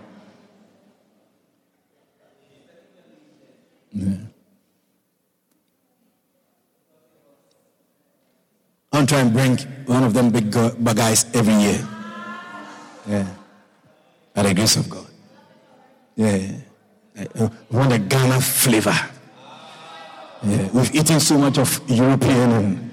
Yeah. 3.93 4.34
Trying 8.95 9.07
to 9.09 9.25
bring 9.31 9.59
one 9.87 10.05
of 10.05 10.15
them 10.15 10.31
big 10.31 10.53
guys 10.53 11.27
every 11.35 11.55
year. 11.55 11.85
Yeah. 13.09 13.27
By 14.33 14.43
the 14.45 14.55
grace 14.55 14.77
of 14.77 14.89
God. 14.89 15.11
Yeah. 16.15 16.47
Want 17.73 17.93
a 17.93 17.99
Ghana 17.99 18.41
flavor. 18.41 18.95
Yeah. 20.45 20.69
We've 20.73 20.95
eaten 20.95 21.19
so 21.19 21.37
much 21.39 21.59
of 21.59 21.81
European 21.89 22.53
and 22.53 22.91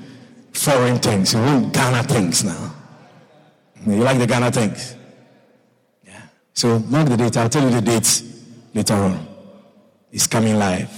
foreign 0.54 0.98
things. 0.98 1.36
We 1.36 1.42
want 1.42 1.72
Ghana 1.72 2.02
things 2.04 2.44
now. 2.46 2.74
You 3.86 3.98
like 3.98 4.18
the 4.18 4.26
Ghana 4.26 4.52
things? 4.52 4.96
Yeah. 6.04 6.24
So 6.56 6.80
mark 6.80 7.10
the 7.10 7.18
date. 7.18 7.38
I'll 7.38 7.48
tell 7.48 7.64
you 7.64 7.70
the 7.70 7.82
dates 7.82 8.24
later 8.74 8.96
on. 8.96 9.28
It's 10.12 10.26
coming 10.26 10.58
live. 10.58 10.90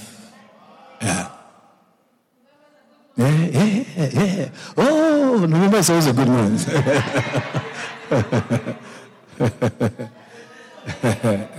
Yeah. 1.02 1.30
Yeah, 3.16 3.30
yeah, 3.30 4.08
yeah. 4.10 4.48
Oh, 4.76 5.46
November 5.48 5.78
is 5.78 5.90
always 5.90 6.06
a 6.08 6.12
good 6.12 6.26
month. 6.26 6.66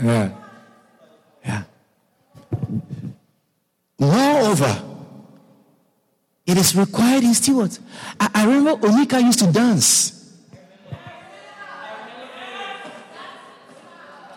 yeah. 0.03 0.32
Yeah. 1.45 1.64
Moreover, 3.97 4.84
it 6.45 6.58
is 6.58 6.76
required 6.76 7.24
in 7.24 7.34
stewards. 7.34 7.80
I, 8.20 8.30
I 8.34 8.45
remember 8.45 8.88
Onika 8.88 9.24
used 9.24 9.39
to 9.39 9.49
dance. 9.49 10.12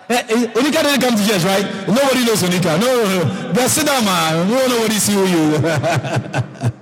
Eh, 0.08 0.14
eh, 0.14 0.46
Onika 0.54 0.82
didn't 0.84 1.00
come 1.00 1.16
to 1.16 1.26
church, 1.26 1.42
right? 1.42 1.66
Nobody 1.88 2.24
knows 2.24 2.42
Onika. 2.44 2.78
No, 2.78 2.86
no, 2.86 3.24
no. 3.24 3.52
Just 3.54 3.74
sit 3.74 3.86
down, 3.86 4.04
man. 4.04 4.48
No, 4.48 4.66
nobody 4.68 4.94
see 4.94 5.18
you. 5.18 6.72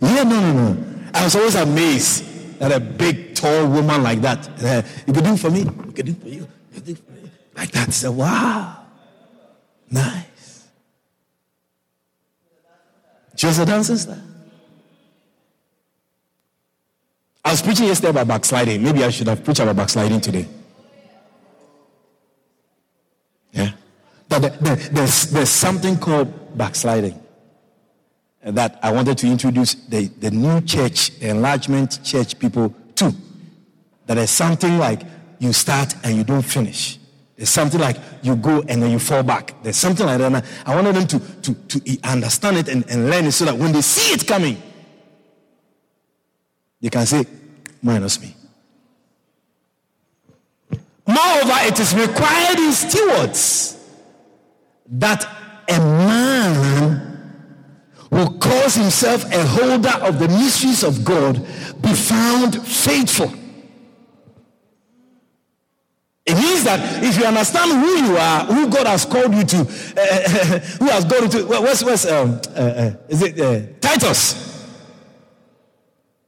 yeah, 0.01 0.23
no, 0.25 0.25
no, 0.25 0.53
no. 0.53 0.85
I 1.15 1.25
was 1.25 1.35
always 1.37 1.55
amazed 1.55 2.59
that 2.59 2.73
a 2.73 2.81
big, 2.81 3.35
tall 3.35 3.67
woman 3.69 4.03
like 4.03 4.21
that, 4.21 4.49
uh, 4.63 4.83
you 5.07 5.13
could 5.13 5.25
do 5.25 5.37
for 5.37 5.51
me, 5.51 5.61
you 5.61 5.93
could 5.93 6.07
do 6.07 6.15
for 6.15 6.29
you, 6.29 6.41
you 6.41 6.49
could 6.75 6.85
do 6.85 6.95
for 6.95 7.13
me. 7.13 7.31
Like 7.57 7.71
that. 7.73 7.93
So, 7.93 8.13
wow. 8.13 8.85
Nice. 9.91 10.69
Just 13.35 13.61
a 13.61 13.65
dancer. 13.65 14.23
I 17.45 17.51
was 17.51 17.63
preaching 17.63 17.87
yesterday 17.87 18.11
about 18.11 18.29
backsliding. 18.29 18.83
Maybe 18.83 19.05
I 19.05 19.11
should 19.11 19.29
have 19.29 19.45
preached 19.45 19.61
about 19.61 19.77
backsliding 19.77 20.21
today. 20.21 20.49
But 24.29 24.61
there's, 24.61 25.31
there's 25.31 25.51
something 25.51 25.97
called 25.99 26.57
backsliding 26.57 27.23
that 28.43 28.79
I 28.83 28.93
wanted 28.93 29.19
to 29.19 29.27
introduce 29.27 29.75
the, 29.75 30.07
the 30.07 30.31
new 30.31 30.61
church, 30.61 31.11
enlargement 31.21 32.03
church 32.05 32.39
people 32.39 32.75
to. 32.97 33.15
That 34.07 34.15
there's 34.15 34.31
something 34.31 34.79
like 34.79 35.03
you 35.39 35.53
start 35.53 35.95
and 36.05 36.17
you 36.17 36.25
don't 36.25 36.43
finish. 36.43 36.99
There's 37.37 37.51
something 37.51 37.81
like 37.81 37.99
you 38.23 38.37
go 38.37 38.63
and 38.63 38.83
then 38.83 38.91
you 38.91 38.99
fall 38.99 39.23
back. 39.23 39.63
There's 39.63 39.77
something 39.77 40.07
like 40.07 40.19
that. 40.19 40.33
And 40.33 40.45
I 40.65 40.75
wanted 40.75 40.95
them 40.95 41.07
to, 41.09 41.19
to, 41.43 41.55
to 41.81 41.99
understand 42.09 42.57
it 42.57 42.69
and, 42.69 42.89
and 42.91 43.11
learn 43.11 43.27
it 43.27 43.33
so 43.33 43.45
that 43.45 43.57
when 43.57 43.73
they 43.73 43.83
see 43.83 44.15
it 44.15 44.27
coming, 44.27 44.63
they 46.81 46.89
can 46.89 47.05
say, 47.05 47.27
minus 47.83 48.21
me. 48.21 48.35
Moreover, 51.07 51.55
it 51.67 51.79
is 51.79 51.95
required 51.95 52.59
in 52.59 52.73
stewards 52.73 53.76
that 54.89 55.25
a 55.69 55.79
man 55.79 57.17
who 58.11 58.39
calls 58.39 58.75
himself 58.75 59.25
a 59.33 59.45
holder 59.47 59.93
of 60.03 60.19
the 60.19 60.29
mysteries 60.29 60.85
of 60.85 61.05
God 61.05 61.35
be 61.81 61.93
found 61.93 62.67
faithful. 62.67 63.33
It 66.25 66.35
means 66.35 66.65
that 66.65 67.05
if 67.05 67.17
you 67.19 67.25
understand 67.25 67.71
who 67.71 67.87
you 68.05 68.17
are, 68.17 68.45
who 68.47 68.69
God 68.69 68.87
has 68.87 69.05
called 69.05 69.33
you 69.33 69.45
to, 69.45 69.59
uh, 69.59 69.63
who 70.81 70.87
has 70.87 71.05
called 71.05 71.33
you 71.33 71.41
to, 71.41 71.47
what's, 71.47 71.85
what's 71.85 72.07
um, 72.07 72.41
uh, 72.49 72.61
uh, 72.61 72.95
is 73.09 73.23
it 73.23 73.41
uh, 73.41 73.67
Titus? 73.81 74.47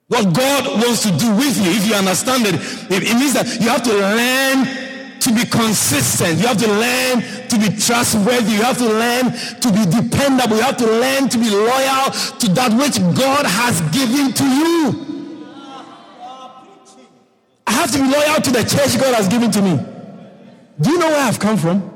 What 0.06 0.34
God 0.34 0.82
wants 0.82 1.02
to 1.02 1.10
do 1.10 1.34
with 1.34 1.58
you, 1.62 1.70
if 1.72 1.86
you 1.86 1.94
understand 1.94 2.46
it, 2.46 2.54
it 2.90 3.14
means 3.14 3.34
that 3.34 3.60
you 3.60 3.68
have 3.68 3.82
to 3.82 3.92
learn 3.92 4.87
to 5.28 5.34
be 5.34 5.44
consistent. 5.44 6.38
You 6.40 6.46
have 6.46 6.58
to 6.58 6.68
learn 6.68 7.20
to 7.48 7.56
be 7.58 7.76
trustworthy. 7.76 8.52
You 8.52 8.62
have 8.62 8.78
to 8.78 8.88
learn 8.88 9.32
to 9.32 9.68
be 9.72 9.84
dependable. 9.84 10.56
You 10.56 10.62
have 10.62 10.76
to 10.78 10.86
learn 10.86 11.28
to 11.28 11.38
be 11.38 11.50
loyal 11.50 12.10
to 12.40 12.46
that 12.56 12.72
which 12.72 12.98
God 13.16 13.44
has 13.44 13.80
given 13.92 14.32
to 14.32 14.44
you. 14.44 15.04
I 17.66 17.72
have 17.72 17.92
to 17.92 17.98
be 17.98 18.04
loyal 18.10 18.40
to 18.40 18.50
the 18.50 18.64
church 18.64 18.98
God 18.98 19.14
has 19.14 19.28
given 19.28 19.50
to 19.50 19.62
me. 19.62 19.78
Do 20.80 20.90
you 20.90 20.98
know 20.98 21.08
where 21.08 21.26
I've 21.26 21.38
come 21.38 21.56
from? 21.56 21.94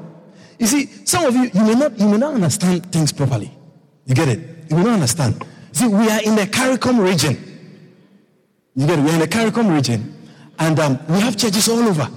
You 0.58 0.66
see, 0.66 0.86
some 1.04 1.24
of 1.24 1.34
you, 1.34 1.50
you 1.52 1.64
may 1.64 1.74
not, 1.74 1.98
you 1.98 2.08
may 2.08 2.18
not 2.18 2.34
understand 2.34 2.92
things 2.92 3.12
properly. 3.12 3.50
You 4.06 4.14
get 4.14 4.28
it? 4.28 4.38
You 4.70 4.76
may 4.76 4.84
not 4.84 4.94
understand. 4.94 5.44
See, 5.72 5.86
we 5.86 6.08
are 6.10 6.22
in 6.22 6.36
the 6.36 6.46
CARICOM 6.46 7.02
region. 7.02 7.36
You 8.74 8.86
get 8.86 8.98
it? 8.98 9.02
We're 9.02 9.14
in 9.14 9.20
the 9.20 9.28
CARICOM 9.28 9.74
region, 9.74 10.14
and 10.58 10.78
um, 10.78 10.98
we 11.08 11.20
have 11.20 11.36
churches 11.36 11.68
all 11.68 11.78
over. 11.80 12.08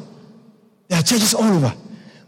There 0.87 0.99
are 0.99 1.03
churches 1.03 1.33
all 1.33 1.43
over. 1.43 1.73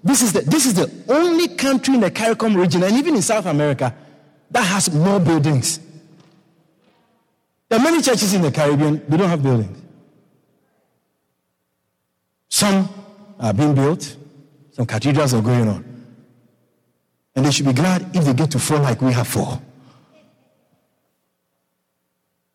This 0.03 0.21
is 0.21 0.33
the 0.33 0.41
this 0.41 0.65
is 0.65 0.73
the 0.73 0.89
only 1.09 1.47
country 1.49 1.95
in 1.95 2.01
the 2.01 2.11
CARICOM 2.11 2.55
region, 2.55 2.83
and 2.83 2.95
even 2.95 3.15
in 3.15 3.21
South 3.21 3.45
America, 3.45 3.93
that 4.51 4.63
has 4.63 4.93
more 4.93 5.19
buildings. 5.19 5.79
There 7.69 7.79
are 7.79 7.83
many 7.83 8.01
churches 8.01 8.33
in 8.33 8.41
the 8.41 8.51
Caribbean, 8.51 9.03
they 9.07 9.17
don't 9.17 9.29
have 9.29 9.43
buildings. 9.43 9.77
Some 12.47 12.89
are 13.39 13.53
being 13.53 13.75
built, 13.75 14.15
some 14.71 14.85
cathedrals 14.85 15.33
are 15.33 15.41
going 15.41 15.67
on. 15.67 15.83
And 17.35 17.45
they 17.45 17.51
should 17.51 17.65
be 17.65 17.73
glad 17.73 18.15
if 18.15 18.23
they 18.23 18.33
get 18.33 18.51
to 18.51 18.59
fall 18.59 18.79
like 18.79 19.01
we 19.01 19.13
have 19.13 19.27
four. 19.27 19.61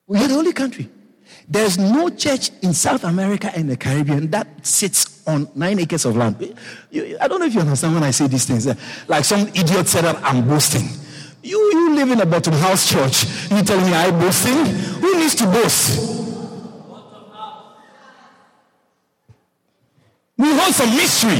We 0.07 0.19
are 0.19 0.29
the 0.29 0.35
only 0.35 0.53
country. 0.53 0.89
There's 1.49 1.79
no 1.79 2.09
church 2.09 2.51
in 2.63 2.73
South 2.73 3.05
America 3.05 3.51
and 3.55 3.69
the 3.69 3.77
Caribbean 3.77 4.31
that 4.31 4.67
sits 4.67 5.12
on 5.27 5.49
nine 5.55 5.79
acres 5.79 6.05
of 6.05 6.17
land. 6.17 6.37
I 7.21 7.29
don't 7.29 7.41
know 7.41 7.47
if 7.47 7.55
you 7.55 7.61
understand 7.61 7.95
when 7.95 8.03
I 8.03 8.11
say 8.11 8.27
these 8.27 8.45
things. 8.45 8.67
Eh? 8.67 8.75
Like 9.09 9.25
some 9.25 9.49
idiot 9.49 9.89
said 9.89 10.05
that 10.05 10.17
I'm 10.23 10.47
boasting. 10.47 10.89
You, 11.43 11.59
you 11.59 11.95
live 11.95 12.11
in 12.11 12.21
a 12.21 12.27
bottom 12.27 12.55
house 12.55 12.89
church. 12.89 13.25
You 13.51 13.63
tell 13.63 13.81
me 13.81 13.93
I'm 13.93 14.19
boasting? 14.19 14.55
Who 15.01 15.19
needs 15.19 15.35
to 15.37 15.45
boast? 15.45 16.11
We 20.39 20.49
hold 20.55 20.75
some 20.75 20.91
mystery. 20.91 21.39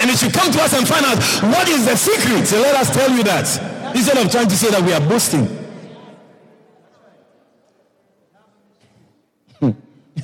And 0.00 0.08
if 0.08 0.22
you 0.22 0.30
come 0.30 0.50
to 0.50 0.62
us 0.62 0.72
and 0.72 0.88
find 0.88 1.04
out 1.04 1.18
what 1.52 1.68
is 1.68 1.84
the 1.84 1.96
secret, 1.96 2.46
so 2.46 2.60
let 2.60 2.74
us 2.76 2.94
tell 2.94 3.10
you 3.10 3.22
that. 3.24 3.94
Instead 3.94 4.24
of 4.24 4.30
trying 4.30 4.48
to 4.48 4.56
say 4.56 4.70
that 4.70 4.82
we 4.82 4.92
are 4.92 5.00
boasting. 5.00 5.59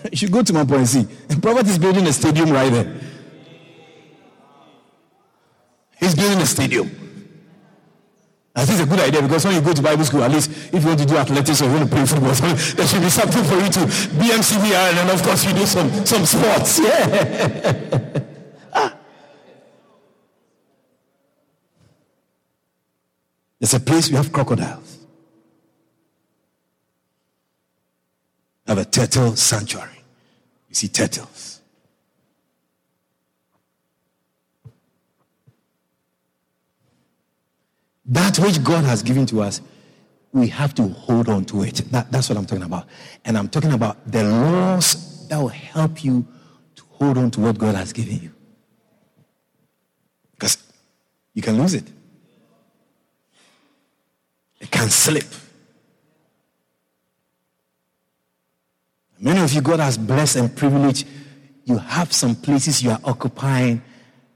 you 0.13 0.17
should 0.17 0.33
go 0.33 0.43
to 0.43 0.53
my 0.53 0.65
point 0.65 0.81
and 0.81 0.89
see. 0.89 1.37
Prophet 1.41 1.67
is 1.67 1.79
building 1.79 2.07
a 2.07 2.13
stadium 2.13 2.51
right 2.51 2.71
there. 2.73 2.95
He's 5.99 6.15
building 6.15 6.39
a 6.39 6.47
stadium. 6.47 6.91
I 8.55 8.65
think 8.65 8.81
it's 8.81 8.89
a 8.89 8.91
good 8.91 9.01
idea 9.01 9.21
because 9.21 9.45
when 9.45 9.55
you 9.55 9.61
go 9.61 9.75
to 9.75 9.83
Bible 9.83 10.05
school, 10.05 10.23
at 10.23 10.31
least 10.31 10.51
if 10.73 10.83
you 10.83 10.89
want 10.89 10.99
to 11.01 11.05
do 11.05 11.17
athletics 11.17 11.61
or 11.61 11.67
you 11.67 11.73
want 11.73 11.91
to 11.91 11.95
play 11.95 12.07
football, 12.07 12.33
there 12.77 12.87
should 12.87 13.03
be 13.03 13.11
something 13.11 13.45
for 13.45 13.55
you 13.57 13.69
to 13.69 13.81
BMCBR 13.81 14.89
and 14.89 14.99
then 14.99 15.11
of 15.11 15.23
course 15.23 15.45
you 15.45 15.53
do 15.53 15.67
some, 15.67 15.91
some 16.07 16.25
sports. 16.25 16.81
Yeah. 16.87 18.21
ah. 18.73 18.97
There's 23.59 23.75
a 23.75 23.81
place 23.81 24.09
we 24.09 24.17
have 24.17 24.33
crocodiles. 24.33 24.97
have 28.67 28.79
a 28.79 28.85
turtle 28.85 29.37
sanctuary. 29.37 29.96
See 30.77 30.89
turtles. 30.89 31.63
That 38.05 38.39
which 38.39 38.63
God 38.63 38.85
has 38.85 39.03
given 39.03 39.25
to 39.25 39.41
us, 39.41 39.63
we 40.33 40.49
have 40.49 40.75
to 40.75 40.83
hold 40.83 41.31
on 41.31 41.47
to 41.47 41.63
it. 41.63 41.77
That, 41.93 42.13
that's 42.13 42.29
what 42.29 42.37
I'm 42.37 42.45
talking 42.45 42.65
about. 42.65 42.85
And 43.25 43.39
I'm 43.39 43.49
talking 43.49 43.73
about 43.73 43.97
the 44.13 44.23
laws 44.25 45.27
that 45.29 45.39
will 45.39 45.49
help 45.49 46.05
you 46.05 46.27
to 46.75 46.83
hold 46.91 47.17
on 47.17 47.31
to 47.31 47.41
what 47.41 47.57
God 47.57 47.75
has 47.75 47.95
given 47.95 48.21
you. 48.21 48.35
Because 50.33 50.59
you 51.33 51.41
can 51.41 51.59
lose 51.59 51.73
it, 51.73 51.91
it 54.61 54.71
can 54.71 54.91
slip. 54.91 55.25
Many 59.19 59.41
of 59.41 59.53
you, 59.53 59.61
God 59.61 59.81
has 59.81 59.97
blessed 59.97 60.37
and 60.37 60.55
privileged. 60.55 61.07
You 61.65 61.79
have 61.79 62.13
some 62.13 62.35
places 62.35 62.83
you 62.83 62.91
are 62.91 63.01
occupying 63.05 63.83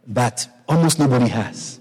that 0.06 0.48
almost 0.68 0.98
nobody 0.98 1.28
has. 1.28 1.78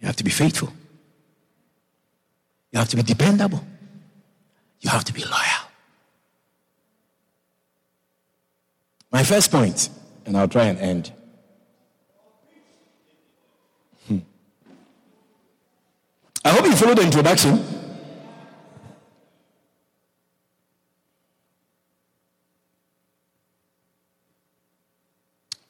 You 0.00 0.06
have 0.06 0.16
to 0.16 0.24
be 0.24 0.30
faithful. 0.30 0.72
You 2.72 2.78
have 2.78 2.88
to 2.88 2.96
be 2.96 3.02
dependable. 3.02 3.64
You 4.80 4.90
have 4.90 5.04
to 5.04 5.12
be 5.12 5.22
loyal. 5.22 5.62
My 9.12 9.22
first 9.22 9.50
point, 9.50 9.90
and 10.24 10.36
I'll 10.36 10.48
try 10.48 10.64
and 10.64 10.78
end. 10.78 11.12
I 16.44 16.50
hope 16.50 16.64
you 16.64 16.74
followed 16.74 16.98
the 16.98 17.02
introduction. 17.02 17.64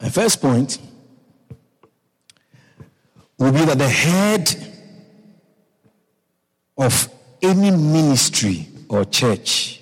My 0.01 0.09
first 0.09 0.41
point 0.41 0.79
will 3.39 3.53
be 3.53 3.65
that 3.65 3.79
the 3.79 3.89
head 3.89 4.57
of 6.79 7.09
any 7.43 7.71
ministry 7.71 8.69
or 8.89 9.05
church 9.05 9.81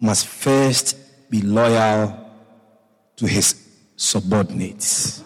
must 0.00 0.26
first 0.26 0.96
be 1.30 1.40
loyal 1.40 2.30
to 3.16 3.26
his 3.26 3.68
subordinates. 3.96 5.24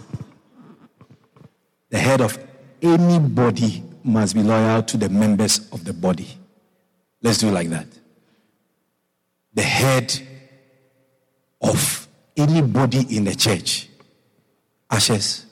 The 1.90 1.98
head 1.98 2.20
of 2.20 2.38
anybody 2.80 3.82
must 4.04 4.34
be 4.34 4.42
loyal 4.42 4.82
to 4.82 4.96
the 4.96 5.08
members 5.08 5.68
of 5.72 5.84
the 5.84 5.92
body. 5.92 6.28
Let's 7.22 7.38
do 7.38 7.48
it 7.48 7.52
like 7.52 7.68
that. 7.70 7.86
The 9.54 9.62
head 9.62 10.20
of 11.60 12.08
anybody 12.36 13.16
in 13.16 13.24
the 13.24 13.34
church, 13.34 13.88
ashes, 14.90 15.46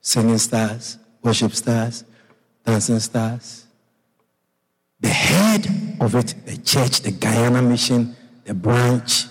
singing 0.00 0.38
stars, 0.38 0.98
worship 1.22 1.52
stars, 1.54 2.04
dancing 2.64 2.98
stars, 2.98 3.66
the 5.00 5.08
head 5.08 5.66
of 6.00 6.14
it, 6.14 6.34
the 6.44 6.56
church, 6.56 7.00
the 7.00 7.12
Guyana 7.12 7.62
mission, 7.62 8.16
the 8.44 8.54
branch, 8.54 9.24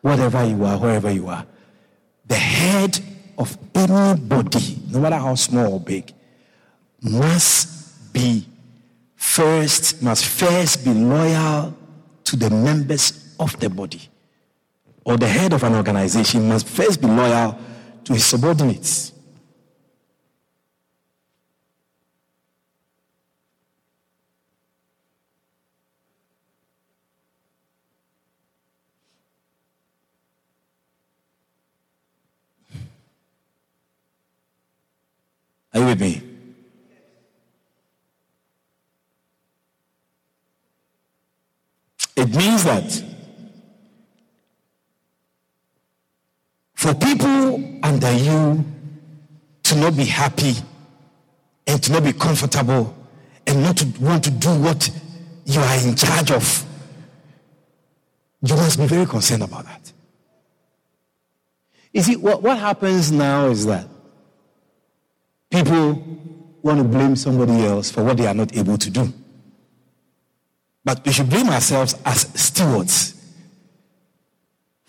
whatever 0.00 0.44
you 0.44 0.64
are, 0.64 0.78
wherever 0.78 1.10
you 1.10 1.28
are, 1.28 1.46
the 2.26 2.34
head 2.34 2.98
of 3.38 3.56
anybody, 3.74 4.78
no 4.90 5.00
matter 5.00 5.16
how 5.16 5.34
small 5.34 5.74
or 5.74 5.80
big, 5.80 6.12
must 7.02 7.81
be 8.12 8.46
first, 9.16 10.02
must 10.02 10.26
first 10.26 10.84
be 10.84 10.92
loyal 10.92 11.74
to 12.24 12.36
the 12.36 12.50
members 12.50 13.34
of 13.38 13.58
the 13.60 13.70
body. 13.70 14.00
Or 15.04 15.16
the 15.16 15.28
head 15.28 15.52
of 15.52 15.62
an 15.64 15.74
organization 15.74 16.48
must 16.48 16.68
first 16.68 17.00
be 17.00 17.06
loyal 17.06 17.58
to 18.04 18.12
his 18.12 18.24
subordinates. 18.24 19.12
Are 35.74 35.80
you 35.80 35.86
with 35.86 36.00
me? 36.00 36.22
It 42.14 42.28
means 42.36 42.61
that 42.80 43.04
for 46.74 46.94
people 46.94 47.78
under 47.82 48.12
you 48.12 48.64
to 49.62 49.76
not 49.76 49.96
be 49.96 50.04
happy 50.04 50.54
and 51.66 51.82
to 51.82 51.92
not 51.92 52.04
be 52.04 52.12
comfortable 52.12 52.94
and 53.46 53.62
not 53.62 53.76
to 53.76 53.86
want 54.00 54.24
to 54.24 54.30
do 54.30 54.50
what 54.60 54.90
you 55.44 55.60
are 55.60 55.78
in 55.86 55.94
charge 55.96 56.30
of, 56.30 56.64
you 58.42 58.54
must 58.56 58.78
be 58.78 58.86
very 58.86 59.06
concerned 59.06 59.42
about 59.42 59.64
that. 59.64 59.92
You 61.92 62.02
see, 62.02 62.16
what, 62.16 62.42
what 62.42 62.58
happens 62.58 63.12
now 63.12 63.48
is 63.48 63.66
that 63.66 63.86
People 65.52 66.02
want 66.62 66.78
to 66.78 66.84
blame 66.84 67.14
somebody 67.14 67.66
else 67.66 67.90
for 67.90 68.02
what 68.02 68.16
they 68.16 68.26
are 68.26 68.32
not 68.32 68.56
able 68.56 68.78
to 68.78 68.88
do. 68.88 69.12
But 70.84 71.04
we 71.06 71.12
should 71.12 71.30
blame 71.30 71.48
ourselves 71.48 71.94
as 72.04 72.20
stewards 72.40 73.12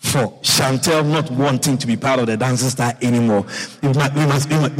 for 0.04 0.28
Chantel 0.42 1.04
not 1.10 1.30
wanting 1.30 1.78
to 1.78 1.86
be 1.86 1.96
part 1.96 2.20
of 2.20 2.26
the 2.26 2.36
dancing 2.36 2.68
star 2.68 2.94
anymore. 3.00 3.46
We 3.82 3.88
must, 3.88 4.14
we 4.14 4.26
must, 4.26 4.48
we 4.48 4.56
must, 4.56 4.72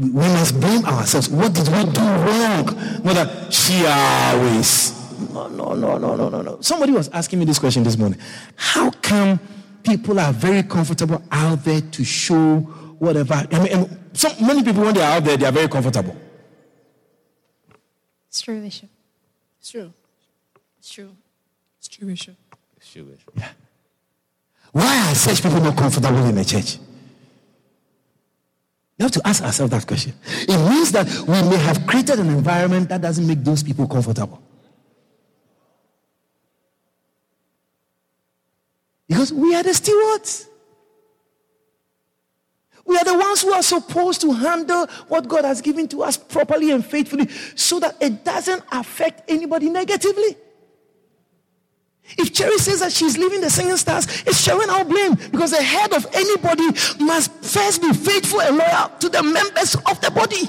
we 0.00 0.10
must 0.10 0.60
blame 0.60 0.84
ourselves. 0.86 1.28
What 1.28 1.52
did 1.52 1.68
we 1.68 1.84
do 1.92 2.00
wrong? 2.00 2.64
Not 3.04 3.14
that 3.14 3.52
she 3.52 3.84
always. 3.86 4.92
No, 5.30 5.48
no, 5.48 5.74
no, 5.74 5.98
no, 5.98 6.16
no, 6.16 6.28
no, 6.28 6.42
no. 6.42 6.60
Somebody 6.62 6.92
was 6.92 7.08
asking 7.10 7.38
me 7.38 7.44
this 7.44 7.58
question 7.58 7.82
this 7.82 7.96
morning. 7.98 8.18
How 8.56 8.90
come 8.90 9.38
people 9.82 10.18
are 10.18 10.32
very 10.32 10.62
comfortable 10.62 11.22
out 11.30 11.62
there 11.64 11.80
to 11.82 12.04
show 12.04 12.58
whatever? 12.98 13.46
I 13.52 13.58
mean, 13.62 13.98
so 14.14 14.30
many 14.40 14.64
people, 14.64 14.82
when 14.82 14.94
they 14.94 15.02
are 15.02 15.16
out 15.16 15.24
there, 15.24 15.36
they 15.36 15.46
are 15.46 15.52
very 15.52 15.68
comfortable. 15.68 16.16
It's 18.28 18.40
true, 18.40 18.60
Bishop. 18.60 18.88
It's 19.60 19.70
true. 19.70 19.92
It's 20.86 20.94
true. 20.94 21.16
It's 21.80 21.88
true, 21.88 22.06
Bishop. 22.06 22.36
It's 22.76 22.92
true, 22.92 23.02
Bishop. 23.02 23.32
Yeah. 23.36 23.48
Why 24.70 25.10
are 25.10 25.14
such 25.16 25.42
people 25.42 25.60
not 25.60 25.76
comfortable 25.76 26.24
in 26.26 26.36
the 26.36 26.44
church? 26.44 26.78
You 28.96 29.02
have 29.02 29.10
to 29.10 29.20
ask 29.26 29.42
ourselves 29.42 29.72
that 29.72 29.84
question. 29.84 30.12
It 30.42 30.70
means 30.70 30.92
that 30.92 31.08
we 31.26 31.50
may 31.50 31.56
have 31.56 31.84
created 31.88 32.20
an 32.20 32.28
environment 32.28 32.88
that 32.90 33.00
doesn't 33.00 33.26
make 33.26 33.42
those 33.42 33.64
people 33.64 33.88
comfortable. 33.88 34.40
Because 39.08 39.32
we 39.32 39.56
are 39.56 39.64
the 39.64 39.74
stewards. 39.74 40.48
We 42.84 42.96
are 42.96 43.04
the 43.04 43.18
ones 43.18 43.42
who 43.42 43.50
are 43.50 43.62
supposed 43.64 44.20
to 44.20 44.30
handle 44.30 44.86
what 45.08 45.26
God 45.26 45.44
has 45.44 45.60
given 45.60 45.88
to 45.88 46.04
us 46.04 46.16
properly 46.16 46.70
and 46.70 46.86
faithfully 46.86 47.26
so 47.56 47.80
that 47.80 47.96
it 48.00 48.24
doesn't 48.24 48.62
affect 48.70 49.28
anybody 49.28 49.68
negatively. 49.68 50.36
If 52.18 52.32
Cherry 52.32 52.58
says 52.58 52.80
that 52.80 52.92
she's 52.92 53.18
leaving 53.18 53.40
the 53.40 53.50
singing 53.50 53.76
stars, 53.76 54.06
it's 54.26 54.40
sharing 54.40 54.70
our 54.70 54.84
blame 54.84 55.14
because 55.14 55.50
the 55.50 55.62
head 55.62 55.92
of 55.92 56.06
anybody 56.14 56.66
must 57.00 57.32
first 57.44 57.82
be 57.82 57.92
faithful 57.92 58.40
and 58.40 58.56
loyal 58.56 58.88
to 59.00 59.08
the 59.08 59.22
members 59.22 59.74
of 59.74 60.00
the 60.00 60.10
body. 60.10 60.48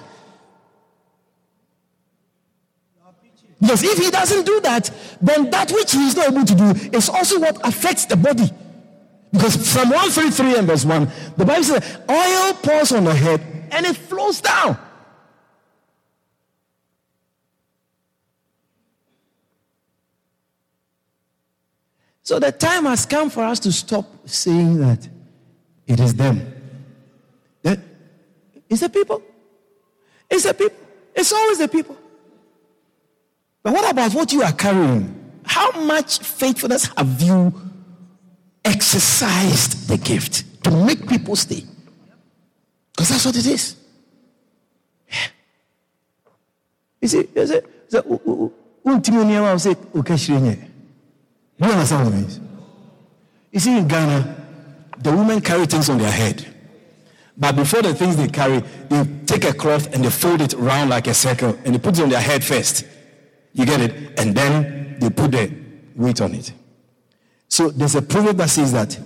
Because 3.60 3.84
if 3.84 3.97
he 3.97 4.12
doesn't 4.12 4.45
do 4.45 4.62
that, 4.62 4.91
then 5.20 5.49
that 5.49 5.72
which 5.72 5.91
he 5.91 6.08
is 6.08 6.16
not 6.16 6.32
able 6.32 6.45
to 6.45 6.55
do 6.55 6.95
is 6.95 7.10
also 7.10 7.39
what 7.39 7.58
affects 7.68 8.05
the 8.05 8.16
body. 8.16 8.49
Because 9.32 9.53
Psalm 9.68 9.89
133 9.89 10.60
and 10.60 10.68
verse 10.68 10.86
1, 10.86 11.12
the 11.38 11.45
Bible 11.45 11.64
says, 11.64 11.99
oil 12.10 12.53
pours 12.62 12.91
on 12.91 13.03
the 13.03 13.14
head 13.14 13.41
and 13.72 13.86
it 13.86 13.97
flows 13.97 14.41
down. 14.41 14.78
So 22.28 22.39
the 22.39 22.51
time 22.51 22.84
has 22.84 23.05
come 23.05 23.30
for 23.30 23.45
us 23.45 23.57
to 23.61 23.71
stop 23.71 24.05
saying 24.25 24.80
that 24.80 25.07
it 25.86 25.97
is 26.01 26.13
them. 26.13 26.41
That 27.63 27.80
it's 28.69 28.82
the 28.82 28.89
people. 28.89 29.21
It's 30.30 30.43
the 30.43 30.53
people. 30.53 30.78
It's 31.15 31.32
always 31.32 31.59
the 31.59 31.69
people. 31.69 31.95
But 33.63 33.71
what 33.71 33.89
about 33.89 34.13
what 34.13 34.34
you 34.34 34.43
are 34.43 34.51
carrying? 34.51 35.05
How 35.45 35.71
much 35.84 36.19
faithfulness 36.19 36.89
have 36.97 37.21
you 37.21 37.53
exercised 38.65 39.88
the 39.88 39.97
gift 39.97 40.43
to 40.65 40.71
make 40.71 41.07
people 41.07 41.38
stay. 41.38 41.63
Because 42.91 43.07
that's 43.07 43.25
what 43.25 43.38
it 43.38 43.45
is. 43.45 43.78
Yeah. 45.09 45.28
You 47.01 47.07
see, 47.07 47.30
you 47.34 47.47
see, 47.47 47.61
you 51.60 51.68
understand 51.68 52.05
what 52.05 52.14
it 52.14 52.18
means? 52.18 52.39
You 53.51 53.60
see, 53.60 53.78
in 53.78 53.88
Ghana, 53.88 54.45
the 54.99 55.12
women 55.12 55.41
carry 55.41 55.66
things 55.66 55.89
on 55.89 55.97
their 55.97 56.12
head. 56.12 56.45
But 57.38 57.55
before 57.55 57.82
the 57.82 57.93
things 57.93 58.16
they 58.16 58.28
carry, 58.28 58.60
they 58.89 59.03
take 59.26 59.45
a 59.45 59.53
cloth 59.53 59.93
and 59.93 60.03
they 60.03 60.10
fold 60.10 60.41
it 60.41 60.53
round 60.53 60.89
like 60.89 61.08
a 61.08 61.14
circle 61.14 61.58
and 61.64 61.76
they 61.76 61.80
put 61.80 61.97
it 61.97 62.03
on 62.03 62.10
their 62.10 62.22
head 62.22 62.43
first. 62.43 62.86
You 63.53 63.66
get 63.66 63.82
it? 63.82 64.20
And 64.20 64.36
then 64.36 64.99
they 64.99 65.10
put 65.10 65.32
the 65.32 65.51
weight 65.95 66.22
on 66.22 66.34
it. 66.34 66.51
So 67.47 67.70
there's 67.70 67.95
a 67.95 68.01
proverb 68.01 68.38
that 68.38 68.49
says 68.49 68.74
that 68.74 68.99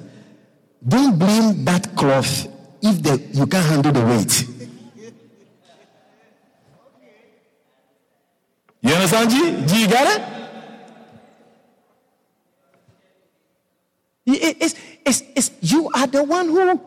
don't 0.87 1.17
blame 1.19 1.63
that 1.65 1.95
cloth 1.95 2.47
if 2.81 3.03
the, 3.03 3.21
you 3.31 3.45
can't 3.45 3.65
handle 3.65 3.91
the 3.91 4.05
weight. 4.05 4.47
You 8.81 8.93
understand, 8.93 9.29
G? 9.29 9.65
G, 9.67 9.81
you 9.83 9.87
got 9.87 10.19
it? 10.19 10.40
It's, 14.25 14.75
it's, 15.05 15.23
it's, 15.35 15.51
you 15.61 15.89
are 15.95 16.07
the 16.07 16.23
one 16.23 16.47
who 16.47 16.81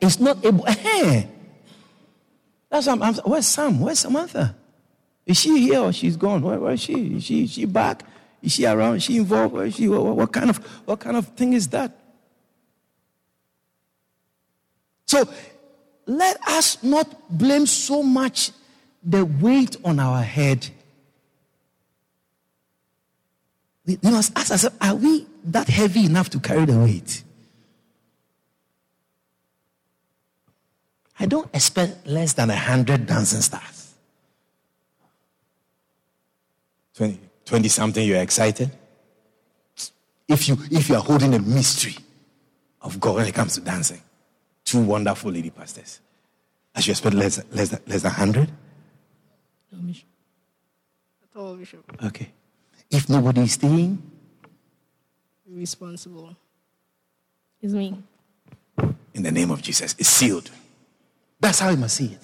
is 0.00 0.18
not 0.18 0.44
able. 0.44 0.64
Hey, 0.64 1.28
that's 2.70 2.86
what 2.86 2.94
I'm, 2.94 3.02
I'm, 3.02 3.14
where's 3.24 3.46
Sam? 3.46 3.80
Where's 3.80 4.00
Samantha? 4.00 4.56
Is 5.26 5.38
she 5.38 5.60
here 5.60 5.80
or 5.80 5.92
she's 5.92 6.16
gone? 6.16 6.42
Where, 6.42 6.58
where 6.58 6.72
is 6.72 6.80
she? 6.80 7.16
Is 7.16 7.24
she, 7.24 7.46
she 7.46 7.64
back? 7.66 8.02
Is 8.42 8.52
she 8.52 8.66
around? 8.66 8.96
Is 8.96 9.04
she 9.04 9.18
involved? 9.18 9.56
Is 9.58 9.76
she, 9.76 9.88
what, 9.88 10.16
what, 10.16 10.32
kind 10.32 10.50
of, 10.50 10.56
what 10.86 10.98
kind 10.98 11.16
of 11.16 11.28
thing 11.28 11.52
is 11.52 11.68
that? 11.68 11.96
So 15.06 15.28
let 16.06 16.40
us 16.48 16.82
not 16.82 17.28
blame 17.28 17.66
so 17.66 18.02
much 18.02 18.50
the 19.02 19.24
weight 19.24 19.76
on 19.84 20.00
our 20.00 20.22
head. 20.22 20.68
We 23.84 23.98
must 24.02 24.36
ask 24.36 24.50
ourselves 24.50 24.76
are 24.80 24.94
we 24.94 25.26
that 25.44 25.68
heavy 25.68 26.04
enough 26.06 26.30
to 26.30 26.40
carry 26.40 26.64
the 26.64 26.78
weight? 26.78 27.22
I 31.18 31.26
don't 31.26 31.48
expect 31.54 32.06
less 32.06 32.32
than 32.32 32.50
a 32.50 32.56
hundred 32.56 33.06
dancing 33.06 33.40
stars. 33.40 33.94
20. 36.94 37.18
20 37.44 37.68
something, 37.68 38.06
you're 38.06 38.20
excited. 38.20 38.70
If 40.28 40.48
you, 40.48 40.56
if 40.70 40.88
you 40.88 40.94
are 40.94 41.02
holding 41.02 41.34
a 41.34 41.38
mystery 41.38 41.96
of 42.80 42.98
God 43.00 43.16
when 43.16 43.26
it 43.26 43.34
comes 43.34 43.54
to 43.54 43.60
dancing, 43.60 44.00
two 44.64 44.80
wonderful 44.80 45.30
lady 45.30 45.50
pastors. 45.50 46.00
I 46.74 46.80
should 46.80 46.92
expect 46.92 47.14
less, 47.14 47.42
less, 47.50 47.68
than- 47.68 47.82
less 47.86 48.02
than 48.02 48.12
100? 48.12 48.50
No, 49.72 49.78
Bishop. 49.78 50.06
At 51.22 51.40
all, 51.40 51.54
Bishop. 51.56 52.04
Okay. 52.04 52.30
If 52.90 53.08
nobody 53.08 53.42
is 53.42 53.52
staying, 53.52 54.02
Responsible. 55.54 56.36
It's 57.60 57.72
me. 57.72 58.02
in 59.14 59.22
the 59.22 59.30
name 59.30 59.50
of 59.50 59.62
Jesus, 59.62 59.94
it's 59.98 60.08
sealed. 60.08 60.50
That's 61.40 61.58
how 61.58 61.70
you 61.70 61.76
must 61.76 61.96
see 61.96 62.06
it. 62.06 62.20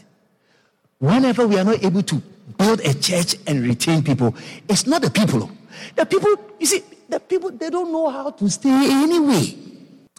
Whenever 0.98 1.46
we 1.46 1.58
are 1.58 1.64
not 1.64 1.84
able 1.84 2.02
to 2.02 2.22
build 2.56 2.80
a 2.80 2.94
church 2.94 3.36
and 3.46 3.62
retain 3.62 4.02
people, 4.02 4.34
it's 4.68 4.86
not 4.86 5.02
the 5.02 5.10
people. 5.10 5.44
Oh. 5.44 5.50
The 5.94 6.06
people, 6.06 6.34
you 6.58 6.66
see, 6.66 6.82
the 7.08 7.20
people, 7.20 7.50
they 7.50 7.70
don't 7.70 7.92
know 7.92 8.08
how 8.08 8.30
to 8.30 8.48
stay 8.48 8.70
anyway. 8.70 9.54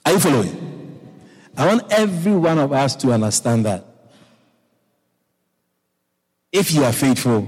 Are 0.06 0.14
you 0.14 0.20
following? 0.20 1.02
I 1.58 1.66
want 1.68 1.92
every 1.92 2.36
one 2.36 2.58
of 2.60 2.72
us 2.72 2.96
to 2.98 3.12
understand 3.12 3.66
that. 3.66 3.86
If 6.52 6.72
you 6.72 6.84
are 6.84 6.94
faithful, 6.94 7.48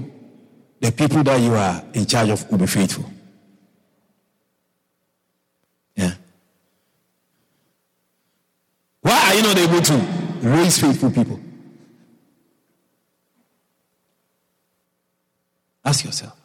the 0.80 0.92
people 0.92 1.22
that 1.22 1.40
you 1.40 1.54
are 1.54 1.82
in 1.94 2.06
charge 2.06 2.28
of 2.28 2.50
will 2.50 2.58
be 2.58 2.66
faithful. 2.66 3.04
Yeah. 5.96 6.14
Why 9.00 9.12
are 9.12 9.34
you 9.34 9.42
not 9.42 9.58
able 9.58 9.80
to 9.82 9.94
raise 10.42 10.78
faithful 10.78 11.10
people? 11.10 11.40
Ask 15.84 16.04
yourself. 16.04 16.36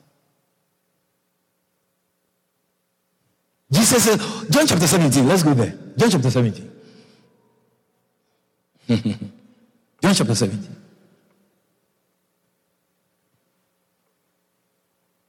Jesus 3.71 4.03
said, 4.03 4.19
John 4.49 4.65
chapter 4.65 4.87
17, 4.87 5.27
let's 5.27 5.43
go 5.43 5.53
there. 5.53 5.77
John 5.97 6.09
chapter 6.09 6.31
17. 6.31 6.71
John 10.01 10.13
chapter 10.13 10.35
17. 10.35 10.75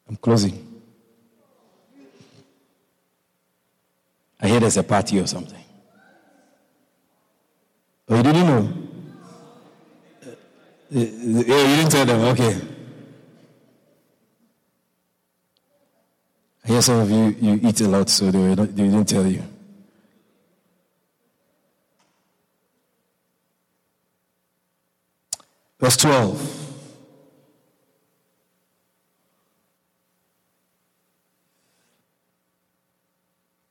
I'm 0.08 0.16
closing. 0.16 0.67
I 4.40 4.48
hear 4.48 4.60
there's 4.60 4.76
a 4.76 4.82
party 4.82 5.18
or 5.18 5.26
something. 5.26 5.64
Oh, 8.08 8.16
you 8.16 8.22
didn't 8.22 8.46
know? 8.46 8.72
Uh, 10.24 10.30
uh, 10.30 11.00
you 11.00 11.44
didn't 11.44 11.90
tell 11.90 12.06
them. 12.06 12.20
Okay. 12.20 12.60
I 16.64 16.68
hear 16.68 16.82
some 16.82 17.00
of 17.00 17.10
you 17.10 17.36
you 17.40 17.60
eat 17.62 17.80
a 17.80 17.88
lot, 17.88 18.08
so 18.08 18.30
they, 18.30 18.54
not, 18.54 18.74
they 18.74 18.84
didn't 18.84 19.06
tell 19.08 19.26
you. 19.26 19.42
Verse 25.80 25.96
12. 25.96 26.67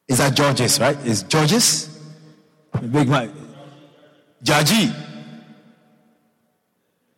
Is 0.07 0.19
that 0.19 0.35
George's, 0.35 0.79
right? 0.79 0.97
Is 1.05 1.23
George's? 1.23 1.89
Big 2.91 3.09
Mike. 3.09 3.31
Jaji. 4.43 4.93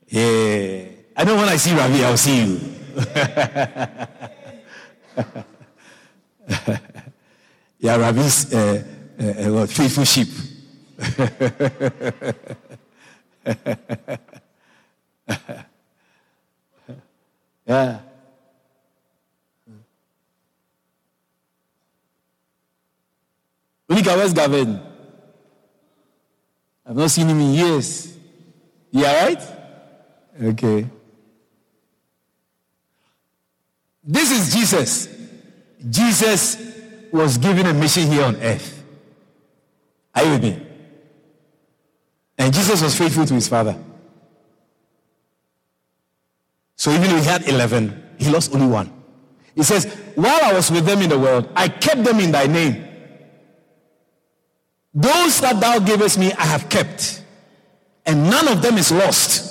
Yeah. 0.07 0.85
I 1.15 1.23
know 1.23 1.35
when 1.35 1.49
I 1.49 1.57
see 1.57 1.75
Ravi, 1.75 2.03
I'll 2.03 2.17
see 2.17 2.45
you. 2.45 2.59
yeah, 7.79 7.97
Ravi's 7.97 8.53
uh, 8.53 8.83
uh, 9.19 9.23
uh, 9.23 9.53
what, 9.53 9.69
faithful 9.69 10.05
sheep. 10.05 10.29
yeah. 17.67 17.99
Monica, 23.99 24.17
where's 24.17 24.33
Gavin? 24.33 24.81
I've 26.85 26.95
not 26.95 27.11
seen 27.11 27.27
him 27.27 27.39
in 27.41 27.53
years. 27.53 28.17
You 28.91 29.05
all 29.05 29.25
right? 29.25 29.41
Okay. 30.41 30.87
This 34.03 34.31
is 34.31 34.53
Jesus. 34.53 35.09
Jesus 35.89 36.57
was 37.11 37.37
given 37.37 37.65
a 37.65 37.73
mission 37.73 38.09
here 38.09 38.23
on 38.23 38.37
earth. 38.37 38.83
Are 40.15 40.23
you 40.23 40.31
with 40.31 40.43
me? 40.43 40.67
And 42.37 42.53
Jesus 42.53 42.81
was 42.81 42.97
faithful 42.97 43.25
to 43.25 43.33
his 43.33 43.49
father. 43.49 43.77
So 46.77 46.91
even 46.91 47.09
though 47.09 47.17
he 47.17 47.25
had 47.25 47.47
11, 47.49 48.15
he 48.17 48.29
lost 48.29 48.55
only 48.55 48.67
one. 48.67 48.93
He 49.55 49.63
says, 49.63 49.93
While 50.15 50.39
I 50.41 50.53
was 50.53 50.71
with 50.71 50.85
them 50.85 51.01
in 51.01 51.09
the 51.09 51.19
world, 51.19 51.49
I 51.53 51.67
kept 51.67 52.05
them 52.05 52.21
in 52.21 52.31
thy 52.31 52.47
name. 52.47 52.88
Those 54.93 55.41
that 55.41 55.59
thou 55.59 55.79
gavest 55.79 56.17
me, 56.17 56.33
I 56.33 56.45
have 56.45 56.67
kept, 56.67 57.23
and 58.05 58.29
none 58.29 58.47
of 58.47 58.61
them 58.61 58.77
is 58.77 58.91
lost. 58.91 59.49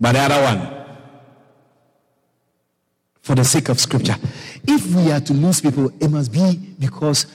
But 0.00 0.12
the 0.12 0.20
other 0.20 0.42
one, 0.42 0.84
for 3.20 3.34
the 3.34 3.44
sake 3.44 3.68
of 3.68 3.80
scripture, 3.80 4.14
if 4.66 4.94
we 4.94 5.10
are 5.10 5.20
to 5.20 5.32
lose 5.32 5.60
people, 5.60 5.90
it 6.00 6.08
must 6.08 6.32
be 6.32 6.54
because 6.78 7.26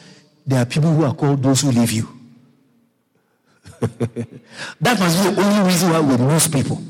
there 0.47 0.61
are 0.61 0.65
people 0.65 0.93
who 0.93 1.03
are 1.03 1.13
called 1.13 1.43
those 1.43 1.61
who 1.61 1.71
leave 1.71 1.91
you. 1.91 2.07
that 4.79 4.99
must 4.99 5.23
be 5.23 5.29
the 5.29 5.41
only 5.41 5.67
reason 5.67 5.89
why 5.89 5.99
we 5.99 6.15
lose 6.15 6.47
people. 6.47 6.81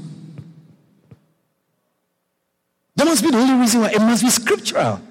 That 3.04 3.10
must 3.10 3.24
be 3.24 3.32
the 3.32 3.38
only 3.38 3.60
reason 3.60 3.82
why. 3.82 3.89
It 3.91 3.99
must 3.99 4.24
be 4.24 4.30
scriptural. 4.30 5.01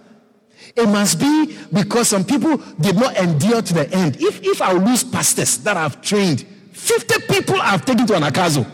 It 0.74 0.88
must 0.88 1.20
be 1.20 1.58
because 1.70 2.08
some 2.08 2.24
people 2.24 2.56
did 2.80 2.96
not 2.96 3.14
endure 3.18 3.60
to 3.60 3.74
the 3.74 3.86
end. 3.94 4.16
If, 4.18 4.40
if 4.42 4.62
I 4.62 4.72
lose 4.72 5.04
pastors 5.04 5.58
that 5.58 5.76
I've 5.76 6.00
trained, 6.00 6.40
50 6.72 7.26
people 7.28 7.56
I've 7.60 7.84
taken 7.84 8.06
to 8.06 8.14
Anagkazo, 8.14 8.66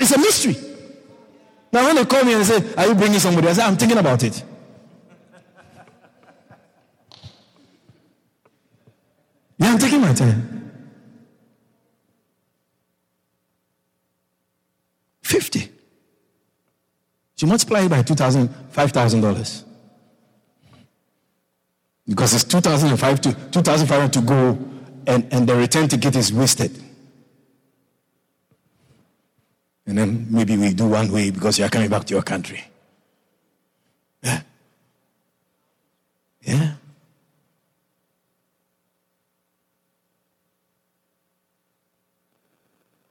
it's 0.00 0.10
a 0.10 0.18
mystery. 0.18 0.56
Now, 1.72 1.84
when 1.84 1.94
they 1.94 2.04
call 2.04 2.24
me 2.24 2.34
and 2.34 2.44
say, 2.44 2.74
Are 2.74 2.88
you 2.88 2.96
bringing 2.96 3.20
somebody? 3.20 3.46
I 3.46 3.52
say, 3.52 3.62
I'm 3.62 3.76
thinking 3.76 3.98
about 3.98 4.24
it. 4.24 4.42
Yeah, 9.56 9.70
I'm 9.70 9.78
taking 9.78 10.00
my 10.00 10.12
time. 10.14 10.72
50. 15.22 15.77
You 17.40 17.46
multiply 17.46 17.82
it 17.82 17.88
by 17.88 18.02
$2,000, 18.02 18.48
$5,000. 18.72 19.64
Because 22.06 22.34
it's 22.34 22.44
2005 22.44 23.20
to 23.20 23.32
2005 23.50 24.10
to 24.12 24.20
go, 24.22 24.58
and, 25.06 25.26
and 25.30 25.46
the 25.46 25.54
return 25.54 25.88
ticket 25.88 26.16
is 26.16 26.32
wasted. 26.32 26.72
And 29.86 29.96
then 29.96 30.26
maybe 30.30 30.56
we 30.56 30.74
do 30.74 30.88
one 30.88 31.12
way 31.12 31.30
because 31.30 31.58
you're 31.58 31.68
coming 31.68 31.88
back 31.88 32.04
to 32.06 32.14
your 32.14 32.22
country. 32.22 32.64
Yeah. 34.22 34.42
Yeah. 36.42 36.72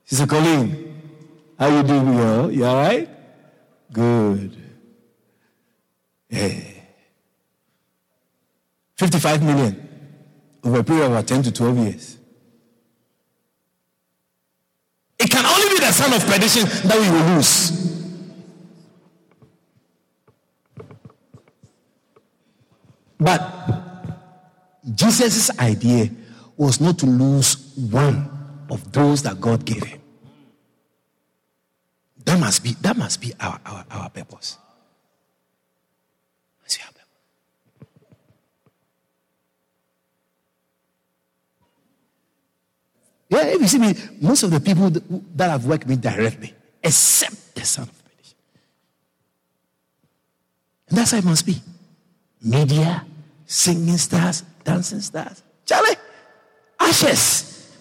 Sister 0.06 0.26
Colleen, 0.26 1.02
how 1.60 1.68
you 1.68 1.84
doing, 1.84 2.06
girl? 2.16 2.52
You 2.52 2.66
all 2.66 2.76
right? 2.76 3.17
Good. 3.98 4.56
Yeah. 6.30 6.60
55 8.96 9.42
million 9.42 9.90
over 10.64 10.80
a 10.82 10.84
period 10.84 11.06
of 11.06 11.12
about 11.14 11.26
10 11.26 11.42
to 11.42 11.52
12 11.52 11.78
years. 11.80 12.18
It 15.18 15.32
can 15.32 15.44
only 15.44 15.70
be 15.70 15.80
the 15.80 15.92
son 15.92 16.14
of 16.14 16.24
perdition 16.28 16.66
that 16.88 17.00
we 17.00 17.10
will 17.10 17.36
lose. 17.38 17.72
But 23.20 23.42
Jesus' 24.94 25.58
idea 25.58 26.12
was 26.56 26.80
not 26.80 27.00
to 27.00 27.08
lose 27.08 27.76
one 27.76 28.30
of 28.70 28.92
those 28.92 29.24
that 29.24 29.42
God 29.42 29.66
gave 29.66 29.84
him. 29.84 30.02
Must 32.48 32.64
be, 32.64 32.72
that 32.80 32.96
must 32.96 33.20
be 33.20 33.34
our, 33.42 33.60
our, 33.66 33.86
our 33.92 34.10
purpose. 34.10 34.58
Yeah, 43.30 43.48
if 43.48 43.60
you 43.60 43.68
see 43.68 43.80
me, 43.80 43.94
most 44.22 44.44
of 44.44 44.52
the 44.52 44.62
people 44.62 44.90
that, 45.36 45.50
have 45.50 45.66
worked 45.66 45.86
with 45.86 45.98
me 45.98 46.02
directly, 46.02 46.54
except 46.82 47.54
the 47.54 47.66
son 47.66 47.84
of 47.84 48.04
perdition. 48.06 48.38
And 50.88 50.98
that's 50.98 51.12
how 51.12 51.18
it 51.18 51.26
must 51.26 51.46
be. 51.46 51.62
Media, 52.42 53.06
singing 53.46 53.98
stars, 53.98 54.44
dancing 54.64 55.02
stars. 55.02 55.44
Charlie, 55.66 55.98
ashes. 56.80 57.76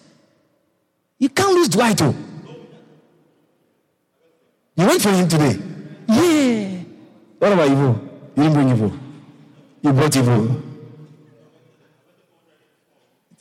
You 1.19 1.29
can't 1.29 1.53
lose 1.53 1.69
Dwight. 1.69 2.01
Oh. 2.01 2.13
You 4.77 4.85
went 4.85 5.01
for 5.01 5.09
him 5.11 5.27
today. 5.27 5.59
Yeah. 6.07 6.83
What 7.39 7.51
about 7.53 7.69
evil? 7.69 7.99
You 8.35 8.43
didn't 8.43 8.53
bring 8.53 8.69
evil. 8.69 8.93
You 9.81 9.93
brought 9.93 10.15
evil. 10.15 10.63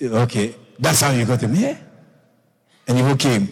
Okay, 0.02 0.54
that's 0.78 1.00
how 1.00 1.10
you 1.10 1.24
got 1.26 1.42
him. 1.42 1.54
Yeah. 1.54 1.76
And 2.88 2.98
Ivo 2.98 3.16
came. 3.16 3.48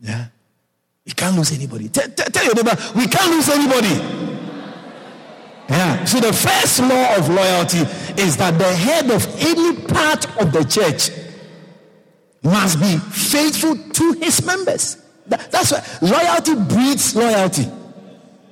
Yeah. 0.00 0.26
You 1.04 1.14
can't 1.14 1.36
lose 1.36 1.52
anybody. 1.52 1.88
Tell, 1.88 2.08
tell, 2.08 2.26
tell 2.26 2.44
your 2.44 2.54
neighbor, 2.54 2.76
we 2.94 3.06
can't 3.06 3.30
lose 3.30 3.48
anybody. 3.48 3.94
Yeah. 5.68 6.04
So 6.04 6.20
the 6.20 6.32
first 6.32 6.80
law 6.80 7.16
of 7.16 7.28
loyalty 7.28 7.78
is 8.22 8.36
that 8.38 8.58
the 8.58 8.72
head 8.74 9.10
of 9.10 9.26
any 9.38 9.76
part 9.86 10.24
of 10.40 10.52
the 10.52 10.64
church 10.64 11.10
must 12.42 12.80
be 12.80 12.96
faithful 12.96 13.76
to 13.76 14.12
his 14.12 14.44
members. 14.44 15.05
That, 15.28 15.50
that's 15.50 15.72
why 15.72 15.82
loyalty 16.02 16.54
breeds 16.54 17.14
loyalty. 17.16 17.66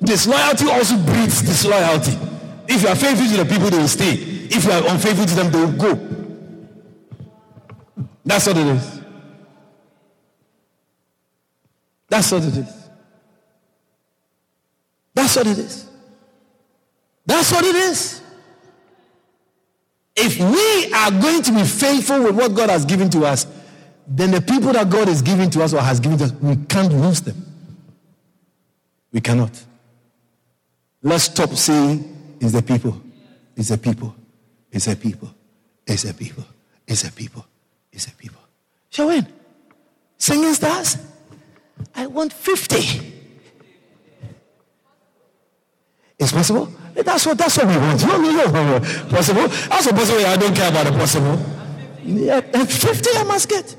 Disloyalty 0.03 0.71
also 0.71 0.97
breeds 0.99 1.43
disloyalty. 1.43 2.19
If 2.69 2.83
you 2.83 2.89
are 2.89 2.97
faithful 2.97 3.27
to 3.27 3.45
the 3.45 3.45
people, 3.45 3.71
they 3.71 3.79
will 3.79 3.89
stay. 3.89 4.13
If 4.13 4.65
you 4.65 4.73
are 4.73 4.87
unfaithful 4.89 5.27
to 5.27 5.35
them, 5.35 5.51
they 5.51 5.59
will 5.59 5.95
go. 5.95 6.15
That's 8.25 8.47
what 8.47 8.57
it 8.57 8.67
is. 8.67 9.01
That's 12.09 12.33
what 12.33 12.43
it 12.45 12.57
is. 12.57 12.89
That's 15.15 15.37
what 15.37 15.47
it 15.47 15.59
is. 15.59 15.89
That's 17.27 17.53
what 17.53 17.65
it 17.65 17.77
is. 17.77 18.21
If 20.17 20.39
we 20.39 20.93
are 20.93 21.11
going 21.11 21.43
to 21.43 21.53
be 21.53 21.65
faithful 21.65 22.23
with 22.23 22.37
what 22.37 22.55
God 22.55 22.71
has 22.71 22.85
given 22.85 23.11
to 23.11 23.25
us, 23.25 23.47
then 24.07 24.31
the 24.31 24.41
people 24.41 24.73
that 24.73 24.91
God 24.91 25.09
is 25.09 25.23
giving 25.23 25.51
to 25.51 25.63
us 25.63 25.73
or 25.73 25.81
has 25.81 26.01
given 26.01 26.19
to 26.19 26.25
us, 26.25 26.33
we 26.33 26.57
can't 26.57 26.93
lose 26.93 27.23
them. 27.23 27.45
We 29.13 29.21
cannot. 29.21 29.65
Let's 31.03 31.25
stop 31.25 31.51
saying 31.51 32.37
it's 32.41 32.53
the 32.53 32.63
people. 32.63 33.01
It's 33.57 33.69
the 33.69 33.79
people. 33.79 34.15
It's 34.73 34.87
the 34.87 34.97
people. 34.97 35.33
It's 35.87 36.03
the 36.03 36.15
people. 36.15 36.45
It's 36.87 37.03
the 37.03 37.13
people. 37.13 37.47
It's 37.93 38.07
the 38.07 38.13
people. 38.13 38.41
Shall 38.91 39.09
we? 39.09 39.23
Singing 40.19 40.55
stars? 40.55 40.99
I 41.95 42.07
want 42.07 42.33
50. 42.33 43.13
It's 46.19 46.33
possible? 46.33 46.69
That's 46.95 47.27
what 47.27 47.37
that's 47.37 47.57
what 47.59 47.67
we 47.67 47.77
want. 47.77 48.07
No, 48.07 48.17
no, 48.17 48.31
no. 48.31 48.81
Possible? 49.11 49.49
That's 49.49 49.87
what 49.87 49.97
possible. 49.97 50.27
I 50.27 50.37
don't 50.37 50.55
care 50.55 50.71
about 50.71 50.87
the 50.87 50.93
possible. 50.93 51.39
Yeah, 52.05 52.41
50 52.41 53.11
I 53.17 53.25
must 53.25 53.49
get. 53.49 53.77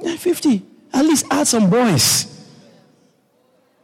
Yeah, 0.00 0.16
50. 0.16 0.62
At 0.92 1.04
least 1.04 1.26
add 1.30 1.46
some 1.46 1.68
boys. 1.70 2.26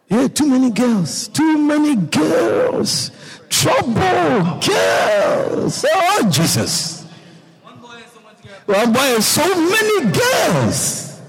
Yeah, 0.09 0.29
too 0.29 0.47
many 0.47 0.71
girls. 0.71 1.29
Too 1.29 1.59
many 1.59 1.97
girls. 1.97 3.11
Trouble. 3.49 4.61
Girls. 4.61 5.85
Oh, 5.89 6.29
Jesus. 6.31 7.05
One 8.67 8.93
boy 8.93 9.01
and 9.01 9.23
so 9.23 9.43
many 9.47 10.11
girls. 10.11 11.21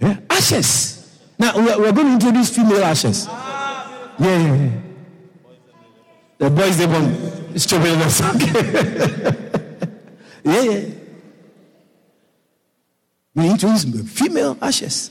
Yeah, 0.00 0.18
ashes. 0.30 1.18
Now 1.38 1.56
we're, 1.56 1.78
we're 1.78 1.92
going 1.92 2.06
to 2.06 2.12
introduce 2.14 2.54
female 2.54 2.82
ashes. 2.84 3.26
Yeah, 3.26 4.14
yeah, 4.18 4.54
yeah. 4.54 4.70
The 6.38 6.50
boys 6.50 6.78
they 6.78 6.86
want 6.86 7.60
strawberry 7.60 7.92
Okay. 7.92 9.36
yeah, 10.44 10.62
yeah. 10.62 10.95
We 13.36 13.50
introduce 13.50 13.84
female 13.84 14.56
ashes. 14.62 15.10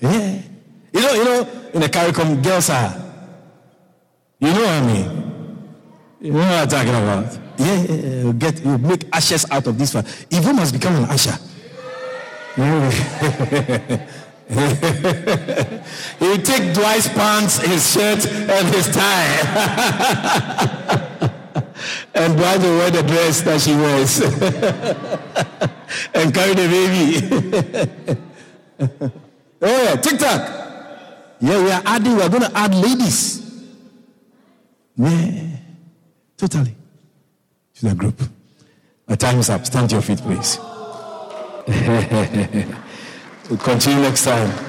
Yeah. 0.00 0.40
You 0.92 1.00
know, 1.00 1.12
you 1.12 1.24
know, 1.24 1.48
in 1.74 1.80
the 1.82 1.88
CARICOM, 1.88 2.42
girls 2.42 2.70
are. 2.70 3.04
You 4.40 4.48
know 4.48 4.60
what 4.60 4.68
I 4.68 4.80
mean? 4.80 5.34
You 6.20 6.32
know 6.32 6.38
what 6.38 6.48
I'm 6.48 6.68
talking 6.68 6.88
about? 6.88 7.38
Yeah, 7.58 7.82
yeah, 7.82 7.94
yeah. 7.94 8.22
You 8.22 8.32
get 8.32 8.64
you 8.64 8.78
make 8.78 9.04
ashes 9.12 9.44
out 9.50 9.66
of 9.66 9.76
this 9.76 9.92
one. 9.94 10.06
Evil 10.30 10.54
must 10.54 10.72
become 10.72 11.04
an. 11.04 11.10
Yeah. 12.56 12.90
he 16.18 16.38
take 16.38 16.72
Dwight's 16.72 17.08
pants, 17.08 17.58
his 17.58 17.92
shirt, 17.92 18.26
and 18.26 18.68
his 18.74 18.88
tie. 18.88 21.04
and 22.18 22.36
Dwight 22.36 22.60
the 22.60 22.68
wear 22.68 22.90
the 22.90 23.02
dress 23.02 23.42
that 23.42 23.60
she 23.60 23.74
wears. 23.74 24.20
and 26.14 26.34
carry 26.34 26.54
the 26.54 26.66
baby. 26.68 27.20
oh 29.62 29.84
yeah, 29.84 29.96
TikTok. 29.96 30.40
Yeah, 31.40 31.62
we 31.62 31.70
are 31.70 31.82
adding, 31.84 32.16
we 32.16 32.22
are 32.22 32.28
going 32.28 32.42
to 32.42 32.50
add 32.56 32.74
ladies. 32.74 33.44
Yeah, 34.96 35.56
totally. 36.36 36.74
To 37.76 37.88
the 37.88 37.94
group. 37.94 38.20
My 39.06 39.14
time 39.14 39.38
is 39.38 39.48
up. 39.50 39.64
Stand 39.64 39.90
to 39.90 39.96
your 39.96 40.02
feet, 40.02 40.18
please. 40.18 40.58
We'll 43.48 43.58
continue 43.58 44.02
next 44.02 44.24
time. 44.24 44.67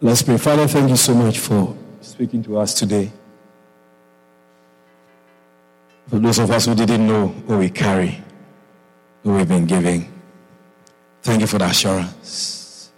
Let's 0.00 0.22
pray. 0.22 0.38
Father, 0.38 0.68
thank 0.68 0.90
you 0.90 0.96
so 0.96 1.12
much 1.12 1.40
for 1.40 1.76
speaking 2.00 2.42
to 2.44 2.58
us 2.58 2.72
today. 2.72 3.10
For 6.06 6.20
those 6.20 6.38
of 6.38 6.50
us 6.52 6.66
who 6.66 6.74
didn't 6.76 7.04
know 7.04 7.26
what 7.26 7.58
we 7.58 7.68
carry, 7.68 8.22
what 9.22 9.36
we've 9.36 9.48
been 9.48 9.66
giving, 9.66 10.10
thank 11.22 11.40
you 11.40 11.48
for 11.48 11.58
the 11.58 11.66
assurance. 11.66 12.90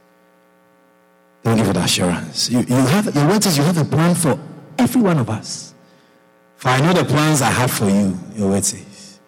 Thank 1.42 1.58
you 1.60 1.64
for 1.64 1.72
the 1.72 1.80
assurance. 1.80 2.50
You, 2.50 2.60
you 2.60 2.74
have 2.74 3.14
your 3.14 3.26
word 3.28 3.42
says 3.42 3.56
you 3.56 3.64
have 3.64 3.78
a 3.78 3.84
plan 3.84 4.14
for 4.14 4.38
every 4.78 5.00
one 5.00 5.16
of 5.18 5.30
us. 5.30 5.72
For 6.56 6.68
I 6.68 6.80
know 6.80 6.92
the 6.92 7.04
plans 7.06 7.40
I 7.40 7.50
have 7.50 7.70
for 7.70 7.88
you, 7.88 8.18
your 8.34 8.50
word 8.50 8.64
says. 8.66 9.18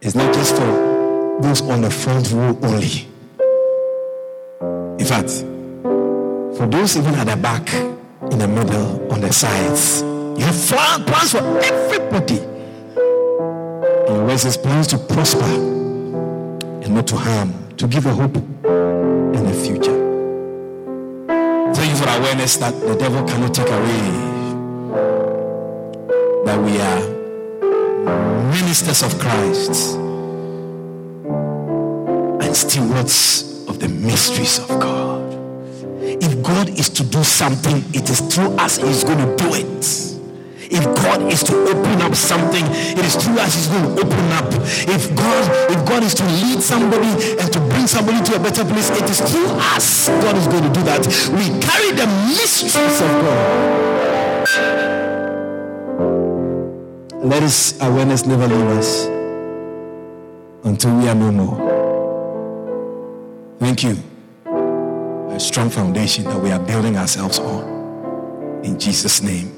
It's 0.00 0.14
not 0.14 0.32
just 0.32 0.54
for 0.54 1.40
those 1.42 1.60
on 1.62 1.82
the 1.82 1.90
front 1.90 2.30
row 2.30 2.56
only. 2.62 3.08
In 5.00 5.04
fact, 5.04 5.44
for 6.56 6.66
those 6.66 6.96
even 6.96 7.14
at 7.14 7.26
the 7.26 7.36
back, 7.36 7.72
in 8.30 8.38
the 8.38 8.48
middle, 8.48 9.12
on 9.12 9.20
the 9.20 9.32
sides, 9.32 10.02
you 10.02 10.44
have 10.44 11.06
plans 11.06 11.32
for 11.32 11.42
everybody. 11.60 12.38
And 14.08 14.28
your 14.28 14.38
says 14.38 14.56
plans 14.56 14.86
to 14.88 14.98
prosper 14.98 15.44
and 15.44 16.94
not 16.94 17.06
to 17.08 17.16
harm, 17.16 17.52
to 17.76 17.86
give 17.86 18.06
a 18.06 18.12
hope 18.12 18.36
in 18.36 19.44
the 19.44 19.52
future. 19.52 19.98
Thank 21.74 21.90
you 21.90 21.96
for 21.96 22.08
awareness 22.08 22.56
that 22.58 22.72
the 22.80 22.94
devil 22.94 23.24
cannot 23.24 23.52
take 23.54 23.68
away. 23.68 24.32
That 26.44 26.60
we 26.62 26.80
are 26.80 27.02
ministers 28.52 29.02
of 29.02 29.18
Christ 29.18 29.96
and 32.44 32.56
stewards 32.56 33.66
of 33.68 33.80
the 33.80 33.88
mysteries 33.88 34.58
of 34.60 34.68
God. 34.68 35.03
If 36.24 36.42
God 36.42 36.70
is 36.70 36.88
to 36.88 37.04
do 37.04 37.22
something, 37.22 37.84
it 37.92 38.08
is 38.08 38.20
through 38.20 38.56
us 38.56 38.78
He's 38.78 39.04
going 39.04 39.18
to 39.18 39.36
do 39.36 39.52
it. 39.52 39.84
If 40.72 40.82
God 40.96 41.30
is 41.30 41.42
to 41.44 41.54
open 41.68 42.00
up 42.00 42.14
something, 42.14 42.64
it 42.66 43.04
is 43.04 43.14
through 43.14 43.38
us 43.38 43.54
He's 43.54 43.66
going 43.66 43.84
to 43.84 44.00
open 44.00 44.32
up. 44.32 44.48
If 44.88 45.14
God, 45.14 45.70
if 45.70 45.84
God 45.86 46.02
is 46.02 46.14
to 46.14 46.24
lead 46.24 46.62
somebody 46.62 47.12
and 47.38 47.52
to 47.52 47.60
bring 47.68 47.86
somebody 47.86 48.24
to 48.24 48.36
a 48.36 48.38
better 48.38 48.64
place, 48.64 48.88
it 48.88 49.04
is 49.04 49.20
through 49.20 49.48
us 49.76 50.08
God 50.08 50.34
is 50.38 50.46
going 50.46 50.62
to 50.62 50.72
do 50.72 50.82
that. 50.84 51.06
We 51.36 51.44
carry 51.60 51.92
the 51.92 52.06
mysteries 52.32 53.00
of 53.02 53.10
God. 53.20 53.74
Let 57.22 57.42
His 57.42 57.78
awareness 57.82 58.24
never 58.24 58.48
leave 58.48 58.78
us 58.78 59.04
until 60.64 60.96
we 60.96 61.06
are 61.06 61.14
no 61.14 61.30
more. 61.30 61.58
Thank 63.58 63.82
you. 63.82 64.13
A 65.34 65.40
strong 65.40 65.68
foundation 65.68 66.22
that 66.24 66.40
we 66.40 66.52
are 66.52 66.60
building 66.60 66.96
ourselves 66.96 67.40
on. 67.40 67.64
In 68.62 68.78
Jesus' 68.78 69.20
name. 69.20 69.50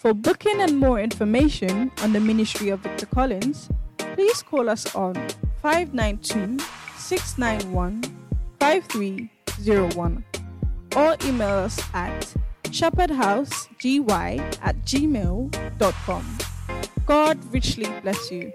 For 0.00 0.12
booking 0.12 0.60
and 0.60 0.80
more 0.80 0.98
information 0.98 1.92
on 2.02 2.12
the 2.12 2.18
ministry 2.18 2.70
of 2.70 2.80
Victor 2.80 3.06
Collins, 3.06 3.68
please 3.98 4.42
call 4.42 4.68
us 4.68 4.92
on 4.96 5.14
592 5.62 6.58
691 6.96 8.02
5301 8.58 10.24
or 10.96 11.16
email 11.24 11.58
us 11.62 11.78
at 11.94 12.34
shepherdhousegy 12.64 14.00
at 14.60 14.76
gmail.com. 14.84 16.38
God 17.06 17.38
richly 17.54 17.86
bless 18.02 18.32
you. 18.32 18.52